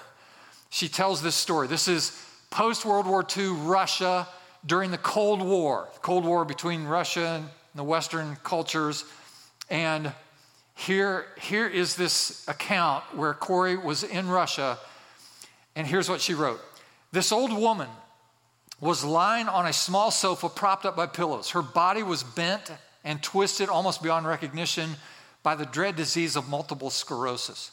she 0.69 0.87
tells 0.87 1.21
this 1.21 1.35
story. 1.35 1.67
This 1.67 1.87
is 1.87 2.23
post 2.49 2.85
World 2.85 3.07
War 3.07 3.25
II 3.35 3.47
Russia 3.49 4.27
during 4.65 4.91
the 4.91 4.97
Cold 4.97 5.41
War, 5.41 5.87
the 5.93 5.99
Cold 5.99 6.25
War 6.25 6.45
between 6.45 6.85
Russia 6.85 7.41
and 7.41 7.49
the 7.75 7.83
Western 7.83 8.37
cultures. 8.43 9.05
And 9.69 10.13
here, 10.75 11.25
here 11.39 11.67
is 11.67 11.95
this 11.95 12.47
account 12.47 13.03
where 13.15 13.33
Corrie 13.33 13.77
was 13.77 14.03
in 14.03 14.27
Russia, 14.27 14.77
and 15.75 15.87
here's 15.87 16.09
what 16.09 16.21
she 16.21 16.33
wrote 16.33 16.61
This 17.11 17.31
old 17.31 17.51
woman 17.51 17.89
was 18.79 19.03
lying 19.03 19.47
on 19.47 19.65
a 19.65 19.73
small 19.73 20.11
sofa 20.11 20.49
propped 20.49 20.85
up 20.85 20.95
by 20.95 21.07
pillows. 21.07 21.49
Her 21.49 21.63
body 21.63 22.03
was 22.03 22.23
bent 22.23 22.71
and 23.03 23.23
twisted 23.23 23.69
almost 23.69 24.03
beyond 24.03 24.27
recognition 24.27 24.91
by 25.43 25.55
the 25.55 25.65
dread 25.65 25.95
disease 25.95 26.35
of 26.35 26.49
multiple 26.49 26.89
sclerosis. 26.89 27.71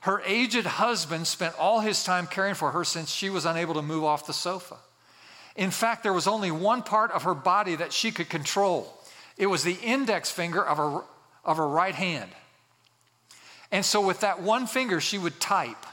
Her 0.00 0.22
aged 0.24 0.64
husband 0.64 1.26
spent 1.26 1.58
all 1.58 1.80
his 1.80 2.04
time 2.04 2.26
caring 2.26 2.54
for 2.54 2.70
her 2.70 2.84
since 2.84 3.10
she 3.10 3.28
was 3.28 3.44
unable 3.44 3.74
to 3.74 3.82
move 3.82 4.04
off 4.04 4.26
the 4.26 4.32
sofa. 4.32 4.76
In 5.56 5.70
fact, 5.70 6.02
there 6.02 6.12
was 6.12 6.26
only 6.26 6.50
one 6.50 6.82
part 6.82 7.10
of 7.10 7.24
her 7.24 7.34
body 7.34 7.76
that 7.76 7.92
she 7.92 8.10
could 8.10 8.28
control 8.28 8.96
it 9.40 9.46
was 9.46 9.64
the 9.64 9.78
index 9.82 10.30
finger 10.30 10.62
of 10.62 10.76
her, 10.76 11.00
of 11.46 11.56
her 11.56 11.66
right 11.66 11.94
hand. 11.94 12.30
And 13.72 13.82
so, 13.82 14.04
with 14.04 14.20
that 14.20 14.42
one 14.42 14.66
finger, 14.66 15.00
she 15.00 15.16
would 15.16 15.40
type 15.40 15.86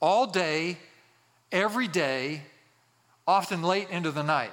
all 0.00 0.26
day, 0.26 0.76
every 1.52 1.86
day, 1.86 2.42
often 3.28 3.62
late 3.62 3.90
into 3.90 4.10
the 4.10 4.24
night. 4.24 4.50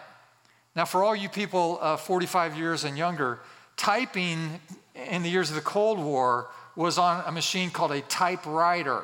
Now, 0.76 0.86
for 0.86 1.04
all 1.04 1.16
you 1.16 1.30
people 1.30 1.80
uh, 1.82 1.98
45 1.98 2.56
years 2.56 2.84
and 2.84 2.96
younger, 2.96 3.40
typing 3.76 4.60
in 4.96 5.24
the 5.24 5.30
years 5.30 5.50
of 5.50 5.56
the 5.56 5.62
Cold 5.62 6.00
War 6.00 6.50
was 6.76 6.98
on 6.98 7.24
a 7.26 7.32
machine 7.32 7.70
called 7.70 7.92
a 7.92 8.02
typewriter. 8.02 9.04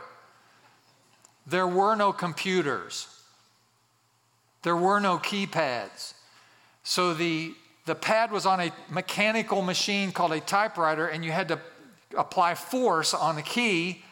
There 1.48 1.68
were 1.68 1.96
no 1.96 2.14
computers, 2.14 3.08
there 4.64 4.76
were 4.76 5.00
no 5.00 5.18
keypads. 5.18 6.14
So 6.84 7.14
the, 7.14 7.54
the 7.86 7.94
pad 7.94 8.32
was 8.32 8.48
on 8.48 8.60
a 8.60 8.72
mechanical 8.90 9.62
machine 9.62 10.12
called 10.12 10.32
a 10.32 10.40
typewriter, 10.40 11.08
and 11.08 11.24
you 11.24 11.32
had 11.32 11.48
to 11.50 11.60
apply 12.18 12.56
force 12.56 13.14
on 13.14 13.36
the 13.36 13.44
key 13.44 14.04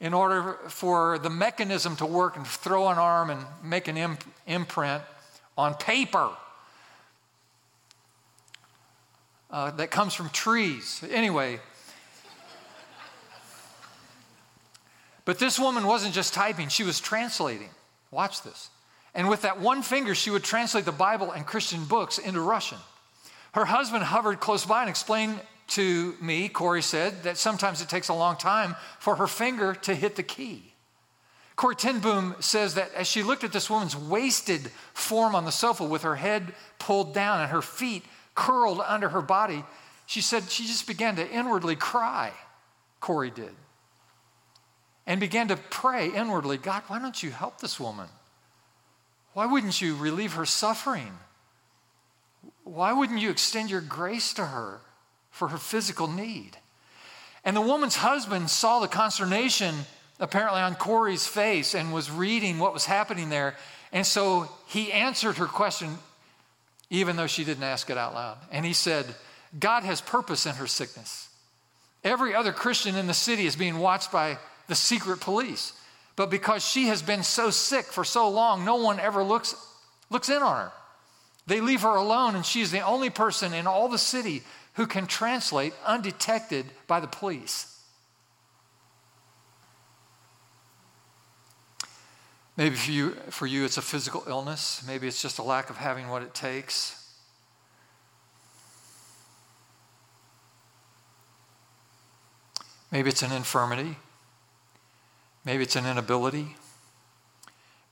in 0.00 0.14
order 0.14 0.58
for 0.68 1.18
the 1.18 1.30
mechanism 1.30 1.96
to 1.96 2.06
work 2.06 2.36
and 2.36 2.46
throw 2.46 2.88
an 2.88 2.98
arm 2.98 3.30
and 3.30 3.40
make 3.62 3.88
an 3.88 4.18
imprint 4.46 5.02
on 5.56 5.74
paper 5.74 6.30
uh, 9.54 9.70
that 9.70 9.92
comes 9.92 10.12
from 10.12 10.28
trees. 10.30 11.02
Anyway, 11.10 11.60
but 15.24 15.38
this 15.38 15.60
woman 15.60 15.86
wasn't 15.86 16.12
just 16.12 16.34
typing, 16.34 16.68
she 16.68 16.82
was 16.82 16.98
translating. 16.98 17.70
Watch 18.10 18.42
this. 18.42 18.68
And 19.14 19.28
with 19.28 19.42
that 19.42 19.60
one 19.60 19.82
finger, 19.82 20.12
she 20.16 20.30
would 20.30 20.42
translate 20.42 20.84
the 20.84 20.92
Bible 20.92 21.30
and 21.30 21.46
Christian 21.46 21.84
books 21.84 22.18
into 22.18 22.40
Russian. 22.40 22.78
Her 23.52 23.64
husband 23.64 24.02
hovered 24.02 24.40
close 24.40 24.66
by 24.66 24.80
and 24.80 24.90
explained 24.90 25.40
to 25.68 26.16
me, 26.20 26.48
Corrie 26.48 26.82
said, 26.82 27.22
that 27.22 27.38
sometimes 27.38 27.80
it 27.80 27.88
takes 27.88 28.08
a 28.08 28.14
long 28.14 28.36
time 28.36 28.74
for 28.98 29.14
her 29.14 29.28
finger 29.28 29.72
to 29.82 29.94
hit 29.94 30.16
the 30.16 30.24
key. 30.24 30.74
Corrie 31.54 31.76
ten 31.76 32.00
Boom 32.00 32.34
says 32.40 32.74
that 32.74 32.92
as 32.94 33.06
she 33.06 33.22
looked 33.22 33.44
at 33.44 33.52
this 33.52 33.70
woman's 33.70 33.96
wasted 33.96 34.62
form 34.94 35.36
on 35.36 35.44
the 35.44 35.52
sofa 35.52 35.84
with 35.84 36.02
her 36.02 36.16
head 36.16 36.52
pulled 36.80 37.14
down 37.14 37.40
and 37.40 37.52
her 37.52 37.62
feet 37.62 38.02
curled 38.34 38.80
under 38.80 39.08
her 39.08 39.22
body, 39.22 39.64
she 40.06 40.20
said 40.20 40.50
she 40.50 40.66
just 40.66 40.86
began 40.86 41.16
to 41.16 41.30
inwardly 41.30 41.76
cry. 41.76 42.32
Corrie 43.00 43.30
did. 43.30 43.54
And 45.06 45.20
began 45.20 45.48
to 45.48 45.56
pray 45.56 46.10
inwardly 46.10 46.56
God, 46.56 46.82
why 46.86 46.98
don't 46.98 47.22
you 47.22 47.30
help 47.30 47.60
this 47.60 47.78
woman? 47.78 48.08
Why 49.34 49.46
wouldn't 49.46 49.80
you 49.80 49.96
relieve 49.96 50.34
her 50.34 50.46
suffering? 50.46 51.12
Why 52.62 52.92
wouldn't 52.92 53.20
you 53.20 53.30
extend 53.30 53.70
your 53.70 53.80
grace 53.80 54.32
to 54.34 54.46
her? 54.46 54.80
for 55.34 55.48
her 55.48 55.58
physical 55.58 56.06
need. 56.06 56.56
And 57.44 57.56
the 57.56 57.60
woman's 57.60 57.96
husband 57.96 58.48
saw 58.48 58.78
the 58.78 58.86
consternation 58.86 59.74
apparently 60.20 60.60
on 60.60 60.76
Corrie's 60.76 61.26
face 61.26 61.74
and 61.74 61.92
was 61.92 62.08
reading 62.08 62.60
what 62.60 62.72
was 62.72 62.86
happening 62.86 63.30
there. 63.30 63.56
And 63.92 64.06
so 64.06 64.48
he 64.68 64.92
answered 64.92 65.38
her 65.38 65.46
question, 65.46 65.98
even 66.90 67.16
though 67.16 67.26
she 67.26 67.44
didn't 67.44 67.64
ask 67.64 67.90
it 67.90 67.98
out 67.98 68.14
loud. 68.14 68.38
And 68.50 68.64
he 68.64 68.72
said, 68.72 69.06
God 69.58 69.84
has 69.84 70.00
purpose 70.00 70.46
in 70.46 70.54
her 70.56 70.66
sickness. 70.66 71.28
Every 72.02 72.34
other 72.34 72.52
Christian 72.52 72.96
in 72.96 73.06
the 73.06 73.14
city 73.14 73.46
is 73.46 73.56
being 73.56 73.78
watched 73.78 74.12
by 74.12 74.38
the 74.68 74.74
secret 74.74 75.20
police. 75.20 75.72
But 76.16 76.30
because 76.30 76.64
she 76.64 76.86
has 76.88 77.02
been 77.02 77.22
so 77.22 77.50
sick 77.50 77.86
for 77.86 78.04
so 78.04 78.28
long, 78.28 78.64
no 78.64 78.76
one 78.76 79.00
ever 79.00 79.22
looks, 79.24 79.54
looks 80.10 80.28
in 80.28 80.42
on 80.42 80.66
her. 80.66 80.72
They 81.46 81.60
leave 81.60 81.82
her 81.82 81.96
alone, 81.96 82.36
and 82.36 82.46
she's 82.46 82.70
the 82.70 82.80
only 82.80 83.10
person 83.10 83.52
in 83.52 83.66
all 83.66 83.88
the 83.88 83.98
city 83.98 84.42
who 84.74 84.86
can 84.86 85.06
translate 85.06 85.74
undetected 85.84 86.66
by 86.86 87.00
the 87.00 87.06
police. 87.06 87.73
Maybe 92.56 92.76
for 92.76 92.90
you, 92.92 93.10
for 93.30 93.46
you, 93.46 93.64
it's 93.64 93.78
a 93.78 93.82
physical 93.82 94.22
illness. 94.28 94.84
Maybe 94.86 95.08
it's 95.08 95.20
just 95.20 95.38
a 95.38 95.42
lack 95.42 95.70
of 95.70 95.76
having 95.76 96.08
what 96.08 96.22
it 96.22 96.34
takes. 96.34 97.00
Maybe 102.92 103.10
it's 103.10 103.22
an 103.22 103.32
infirmity. 103.32 103.96
Maybe 105.44 105.64
it's 105.64 105.74
an 105.74 105.84
inability. 105.84 106.54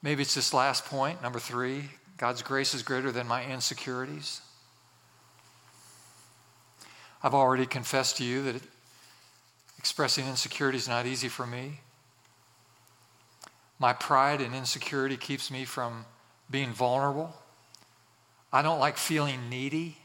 Maybe 0.01 0.23
it's 0.23 0.35
this 0.35 0.55
last 0.55 0.85
point, 0.85 1.23
number 1.23 1.39
three 1.39 1.91
God's 2.19 2.43
grace 2.43 2.73
is 2.73 2.85
greater 2.85 3.11
than 3.11 3.27
my 3.27 3.45
insecurities. 3.45 4.43
I've 7.21 7.35
already 7.35 7.67
confessed 7.67 8.19
to 8.19 8.25
you 8.25 8.43
that 8.45 8.63
expressing 9.77 10.29
insecurity 10.29 10.79
is 10.79 10.87
not 10.87 11.05
easy 11.05 11.29
for 11.29 11.47
me. 11.47 11.81
My 13.83 13.93
pride 13.93 14.41
and 14.41 14.55
insecurity 14.55 15.17
keeps 15.17 15.51
me 15.51 15.65
from 15.65 16.05
being 16.49 16.73
vulnerable. 16.73 17.35
I 18.53 18.63
don't 18.63 18.79
like 18.79 18.97
feeling 18.97 19.51
needy 19.51 19.97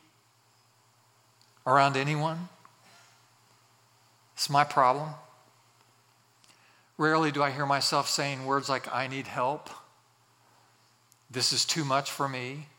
around 1.63 1.95
anyone. 1.95 2.49
It's 4.34 4.49
my 4.49 4.63
problem. 4.63 5.09
Rarely 6.97 7.32
do 7.32 7.43
I 7.43 7.51
hear 7.51 7.67
myself 7.67 8.09
saying 8.09 8.47
words 8.47 8.67
like, 8.67 8.91
I 8.91 9.05
need 9.05 9.28
help. 9.28 9.69
This 11.30 11.53
is 11.53 11.63
too 11.63 11.86
much 11.86 12.09
for 12.09 12.28
me. 12.28 12.69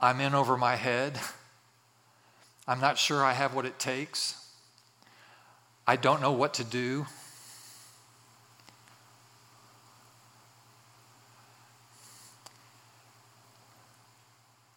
I'm 0.00 0.22
in 0.22 0.34
over 0.34 0.56
my 0.56 0.76
head. 0.76 1.20
I'm 2.66 2.80
not 2.80 2.96
sure 2.96 3.22
I 3.22 3.34
have 3.34 3.54
what 3.54 3.66
it 3.66 3.78
takes. 3.78 4.42
I 5.86 5.96
don't 5.96 6.22
know 6.22 6.32
what 6.32 6.54
to 6.54 6.64
do. 6.64 7.04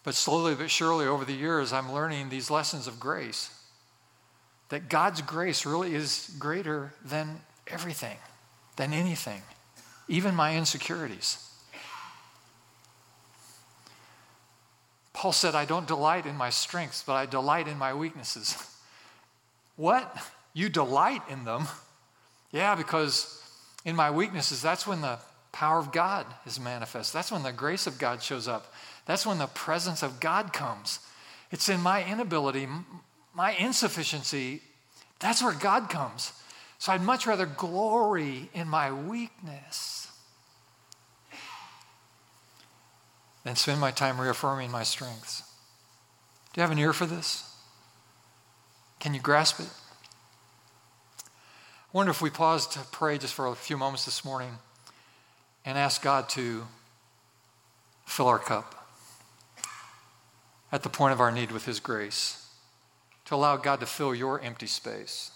But 0.04 0.16
slowly 0.16 0.56
but 0.56 0.70
surely 0.70 1.06
over 1.06 1.26
the 1.26 1.34
years, 1.34 1.72
I'm 1.72 1.92
learning 1.94 2.30
these 2.30 2.50
lessons 2.50 2.88
of 2.88 3.00
grace. 3.00 3.50
that 4.74 4.90
God's 4.90 5.22
grace 5.22 5.68
really 5.68 5.94
is 5.94 6.36
greater 6.40 6.94
than 7.06 7.42
everything, 7.68 8.18
than 8.76 8.92
anything, 8.92 9.44
even 10.08 10.34
my 10.34 10.58
insecurities. 10.58 11.48
Paul 15.14 15.32
said, 15.32 15.54
I 15.54 15.66
don't 15.66 15.88
delight 15.88 16.26
in 16.26 16.36
my 16.36 16.50
strengths, 16.50 17.04
but 17.04 17.14
I 17.14 17.28
delight 17.28 17.68
in 17.68 17.78
my 17.78 17.94
weaknesses. 17.94 18.58
what? 19.76 20.18
You 20.54 20.70
delight 20.70 21.22
in 21.30 21.46
them? 21.46 21.68
Yeah, 22.52 22.74
because 22.74 23.42
in 23.86 23.96
my 23.96 24.10
weaknesses, 24.10 24.60
that's 24.60 24.88
when 24.88 25.02
the 25.02 25.20
power 25.52 25.78
of 25.78 25.92
God 25.92 26.26
is 26.48 26.60
manifest. 26.60 27.14
That's 27.14 27.32
when 27.32 27.44
the 27.44 27.52
grace 27.52 27.86
of 27.86 28.00
God 28.00 28.24
shows 28.24 28.48
up. 28.48 28.74
That's 29.06 29.26
when 29.26 29.38
the 29.38 29.48
presence 29.48 30.02
of 30.04 30.20
God 30.20 30.54
comes. 30.54 31.00
It's 31.52 31.70
in 31.70 31.82
my 31.82 32.04
inability, 32.04 32.68
my 33.34 33.54
insufficiency. 33.54 34.62
That's 35.20 35.44
where 35.44 35.54
God 35.54 35.90
comes. 35.90 36.34
So 36.78 36.92
I'd 36.92 37.02
much 37.02 37.28
rather 37.28 37.46
glory 37.46 38.50
in 38.54 38.68
my 38.68 38.92
weakness 38.92 40.08
than 43.44 43.56
spend 43.56 43.80
my 43.80 43.92
time 43.92 44.20
reaffirming 44.20 44.72
my 44.72 44.84
strengths. 44.84 45.44
Do 46.54 46.60
you 46.60 46.62
have 46.62 46.72
an 46.72 46.80
ear 46.80 46.94
for 46.94 47.06
this? 47.06 47.50
Can 49.00 49.14
you 49.14 49.20
grasp 49.20 49.60
it? 49.60 49.70
I 51.20 51.98
wonder 51.98 52.10
if 52.10 52.22
we 52.22 52.30
pause 52.30 52.68
to 52.68 52.80
pray 52.92 53.18
just 53.18 53.34
for 53.34 53.48
a 53.48 53.56
few 53.56 53.78
moments 53.78 54.06
this 54.06 54.24
morning 54.24 54.58
and 55.66 55.78
ask 55.78 56.02
God 56.02 56.30
to 56.30 56.66
fill 58.06 58.28
our 58.28 58.40
cup 58.40 58.83
at 60.74 60.82
the 60.82 60.90
point 60.90 61.14
of 61.14 61.22
our 61.22 61.32
need 61.32 61.52
with 61.52 61.66
His 61.66 61.80
grace, 61.80 62.50
to 63.26 63.36
allow 63.36 63.56
God 63.56 63.80
to 63.80 63.86
fill 63.86 64.14
your 64.14 64.42
empty 64.42 64.66
space 64.66 65.32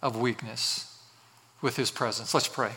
of 0.00 0.16
weakness 0.16 0.98
with 1.60 1.76
His 1.76 1.90
presence. 1.90 2.32
Let's 2.32 2.46
pray. 2.46 2.70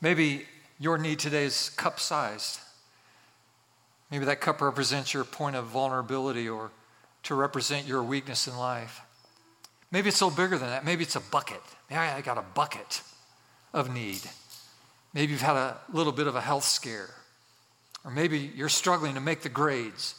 Maybe 0.00 0.46
your 0.78 0.96
need 0.96 1.18
today 1.18 1.44
is 1.44 1.68
cup 1.70 2.00
sized. 2.00 2.58
Maybe 4.10 4.24
that 4.24 4.40
cup 4.40 4.62
represents 4.62 5.12
your 5.12 5.24
point 5.24 5.56
of 5.56 5.66
vulnerability 5.66 6.48
or 6.48 6.70
to 7.24 7.34
represent 7.34 7.86
your 7.86 8.02
weakness 8.02 8.48
in 8.48 8.56
life. 8.56 9.02
Maybe 9.92 10.08
it's 10.08 10.22
a 10.22 10.24
little 10.24 10.42
bigger 10.42 10.56
than 10.56 10.70
that. 10.70 10.86
Maybe 10.86 11.02
it's 11.02 11.16
a 11.16 11.20
bucket. 11.20 11.60
Maybe 11.90 12.00
I 12.00 12.22
got 12.22 12.38
a 12.38 12.44
bucket 12.54 13.02
of 13.74 13.92
need. 13.92 14.22
Maybe 15.12 15.32
you've 15.32 15.42
had 15.42 15.56
a 15.56 15.76
little 15.92 16.12
bit 16.12 16.26
of 16.26 16.34
a 16.34 16.40
health 16.40 16.64
scare. 16.64 17.10
Or 18.04 18.10
maybe 18.10 18.50
you're 18.54 18.70
struggling 18.70 19.14
to 19.14 19.20
make 19.20 19.42
the 19.42 19.50
grades. 19.50 20.14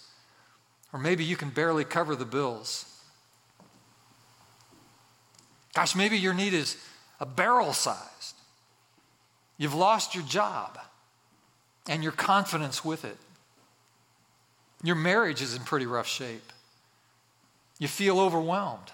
Or 0.93 0.99
maybe 0.99 1.23
you 1.23 1.35
can 1.35 1.49
barely 1.49 1.85
cover 1.85 2.15
the 2.15 2.25
bills. 2.25 2.85
Gosh, 5.73 5.95
maybe 5.95 6.17
your 6.17 6.33
need 6.33 6.53
is 6.53 6.77
a 7.19 7.25
barrel 7.25 7.73
sized. 7.73 8.35
You've 9.57 9.73
lost 9.73 10.15
your 10.15 10.23
job 10.25 10.77
and 11.87 12.03
your 12.03 12.11
confidence 12.11 12.83
with 12.83 13.05
it. 13.05 13.17
Your 14.83 14.95
marriage 14.95 15.41
is 15.41 15.55
in 15.55 15.63
pretty 15.63 15.85
rough 15.85 16.07
shape. 16.07 16.51
You 17.79 17.87
feel 17.87 18.19
overwhelmed. 18.19 18.91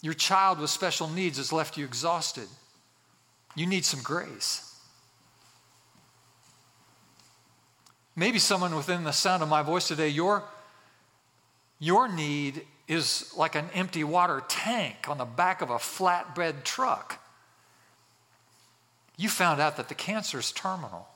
Your 0.00 0.14
child 0.14 0.58
with 0.58 0.70
special 0.70 1.08
needs 1.08 1.38
has 1.38 1.52
left 1.52 1.76
you 1.76 1.84
exhausted. 1.84 2.48
You 3.54 3.66
need 3.66 3.84
some 3.84 4.02
grace. 4.02 4.78
Maybe 8.16 8.38
someone 8.38 8.74
within 8.76 9.04
the 9.04 9.12
sound 9.12 9.42
of 9.42 9.48
my 9.48 9.62
voice 9.62 9.88
today, 9.88 10.08
your, 10.08 10.44
your 11.78 12.08
need 12.08 12.66
is 12.86 13.32
like 13.36 13.54
an 13.54 13.68
empty 13.74 14.04
water 14.04 14.42
tank 14.48 15.08
on 15.08 15.18
the 15.18 15.24
back 15.24 15.62
of 15.62 15.70
a 15.70 15.76
flatbed 15.76 16.64
truck. 16.64 17.20
You 19.16 19.28
found 19.28 19.60
out 19.60 19.76
that 19.76 19.88
the 19.88 19.94
cancer 19.94 20.38
is 20.38 20.52
terminal. 20.52 21.08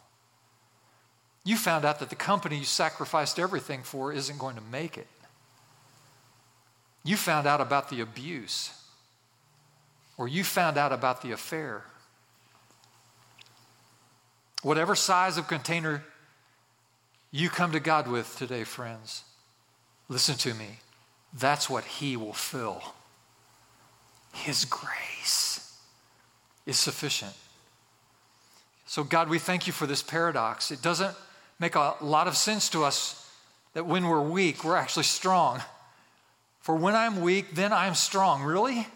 You 1.44 1.56
found 1.56 1.84
out 1.84 1.98
that 2.00 2.10
the 2.10 2.16
company 2.16 2.58
you 2.58 2.64
sacrificed 2.64 3.38
everything 3.38 3.82
for 3.82 4.12
isn't 4.12 4.38
going 4.38 4.56
to 4.56 4.62
make 4.62 4.98
it. 4.98 5.06
You 7.04 7.16
found 7.16 7.46
out 7.46 7.60
about 7.60 7.88
the 7.88 8.00
abuse, 8.00 8.70
or 10.16 10.28
you 10.28 10.44
found 10.44 10.76
out 10.76 10.92
about 10.92 11.22
the 11.22 11.32
affair. 11.32 11.84
Whatever 14.62 14.94
size 14.94 15.38
of 15.38 15.48
container 15.48 16.04
you 17.30 17.48
come 17.48 17.72
to 17.72 17.80
God 17.80 18.08
with 18.08 18.36
today, 18.36 18.64
friends, 18.64 19.24
listen 20.08 20.36
to 20.36 20.54
me. 20.54 20.80
That's 21.32 21.68
what 21.68 21.84
He 21.84 22.16
will 22.16 22.32
fill. 22.32 22.82
His 24.32 24.64
grace 24.64 25.78
is 26.66 26.78
sufficient. 26.78 27.32
So, 28.86 29.04
God, 29.04 29.28
we 29.28 29.38
thank 29.38 29.66
you 29.66 29.72
for 29.72 29.86
this 29.86 30.02
paradox. 30.02 30.70
It 30.70 30.80
doesn't 30.80 31.14
make 31.58 31.74
a 31.74 31.94
lot 32.00 32.28
of 32.28 32.36
sense 32.36 32.68
to 32.70 32.84
us 32.84 33.30
that 33.74 33.84
when 33.84 34.06
we're 34.06 34.22
weak, 34.22 34.64
we're 34.64 34.76
actually 34.76 35.04
strong. 35.04 35.60
For 36.60 36.74
when 36.74 36.94
I'm 36.94 37.20
weak, 37.20 37.54
then 37.54 37.72
I'm 37.72 37.94
strong. 37.94 38.42
Really? 38.42 38.86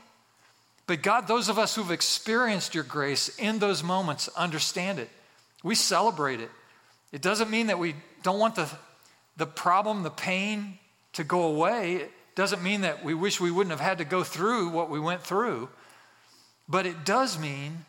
But 0.86 1.02
God, 1.02 1.28
those 1.28 1.48
of 1.48 1.58
us 1.58 1.74
who've 1.74 1.90
experienced 1.90 2.74
your 2.74 2.84
grace 2.84 3.28
in 3.38 3.58
those 3.58 3.82
moments 3.82 4.28
understand 4.36 4.98
it. 4.98 5.08
We 5.62 5.74
celebrate 5.74 6.40
it. 6.40 6.50
It 7.12 7.22
doesn't 7.22 7.50
mean 7.50 7.68
that 7.68 7.78
we 7.78 7.94
don't 8.22 8.38
want 8.38 8.56
the, 8.56 8.68
the 9.36 9.46
problem, 9.46 10.02
the 10.02 10.10
pain 10.10 10.78
to 11.14 11.24
go 11.24 11.42
away. 11.42 12.08
Doesn't 12.34 12.62
mean 12.62 12.82
that 12.82 13.04
we 13.04 13.14
wish 13.14 13.40
we 13.40 13.50
wouldn't 13.50 13.70
have 13.70 13.80
had 13.80 13.98
to 13.98 14.04
go 14.04 14.22
through 14.24 14.70
what 14.70 14.90
we 14.90 15.00
went 15.00 15.22
through. 15.22 15.68
But 16.68 16.86
it 16.86 17.04
does 17.04 17.38
mean, 17.38 17.84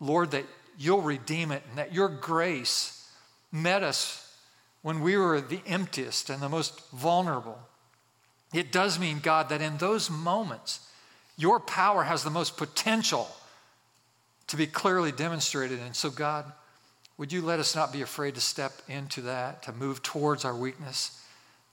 Lord, 0.00 0.30
that 0.30 0.44
you'll 0.78 1.02
redeem 1.02 1.52
it 1.52 1.62
and 1.68 1.78
that 1.78 1.92
your 1.92 2.08
grace 2.08 3.08
met 3.52 3.82
us 3.82 4.20
when 4.82 5.00
we 5.00 5.16
were 5.16 5.40
the 5.40 5.62
emptiest 5.66 6.30
and 6.30 6.42
the 6.42 6.48
most 6.48 6.90
vulnerable. 6.90 7.58
It 8.52 8.70
does 8.70 8.98
mean, 8.98 9.18
God, 9.20 9.48
that 9.48 9.60
in 9.60 9.78
those 9.78 10.10
moments, 10.10 10.86
your 11.36 11.58
power 11.58 12.04
has 12.04 12.22
the 12.22 12.30
most 12.30 12.56
potential 12.56 13.28
to 14.46 14.56
be 14.56 14.66
clearly 14.66 15.10
demonstrated. 15.10 15.80
And 15.80 15.96
so, 15.96 16.10
God, 16.10 16.44
would 17.16 17.32
you 17.32 17.42
let 17.42 17.60
us 17.60 17.74
not 17.74 17.92
be 17.92 18.02
afraid 18.02 18.34
to 18.34 18.40
step 18.40 18.72
into 18.88 19.22
that, 19.22 19.62
to 19.64 19.72
move 19.72 20.02
towards 20.02 20.44
our 20.44 20.54
weakness, 20.54 21.20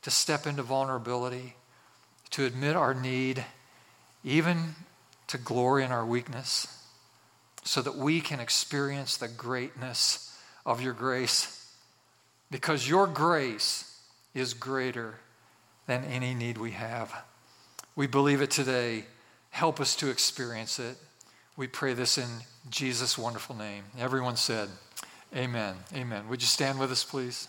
to 0.02 0.12
step 0.12 0.48
into 0.48 0.64
vulnerability, 0.64 1.56
to 2.32 2.46
admit 2.46 2.76
our 2.76 2.94
need, 2.94 3.44
even 4.24 4.76
to 5.28 5.38
glory 5.38 5.84
in 5.84 5.92
our 5.92 6.06
weakness, 6.06 6.86
so 7.64 7.82
that 7.82 7.96
we 7.96 8.22
can 8.22 8.40
experience 8.40 9.18
the 9.18 9.28
greatness 9.28 10.38
of 10.66 10.82
your 10.82 10.94
grace. 10.94 11.74
Because 12.50 12.90
your 12.90 13.08
grace 13.08 14.00
is 14.34 14.54
greater 14.54 15.20
than 15.88 16.04
any 16.06 16.34
need 16.34 16.58
we 16.58 16.72
have. 16.72 17.14
We 17.96 18.08
believe 18.08 18.42
it 18.42 18.52
today. 18.52 19.06
Help 19.52 19.80
us 19.80 19.96
to 19.98 20.10
experience 20.10 20.80
it. 20.80 20.98
We 21.58 21.68
pray 21.68 21.94
this 21.94 22.18
in 22.18 22.28
Jesus' 22.70 23.18
wonderful 23.18 23.56
name. 23.56 23.84
Everyone 24.00 24.38
said, 24.38 24.70
Amen. 25.36 25.76
Amen. 25.94 26.28
Would 26.30 26.42
you 26.42 26.48
stand 26.48 26.80
with 26.80 26.92
us, 26.92 27.04
please? 27.04 27.48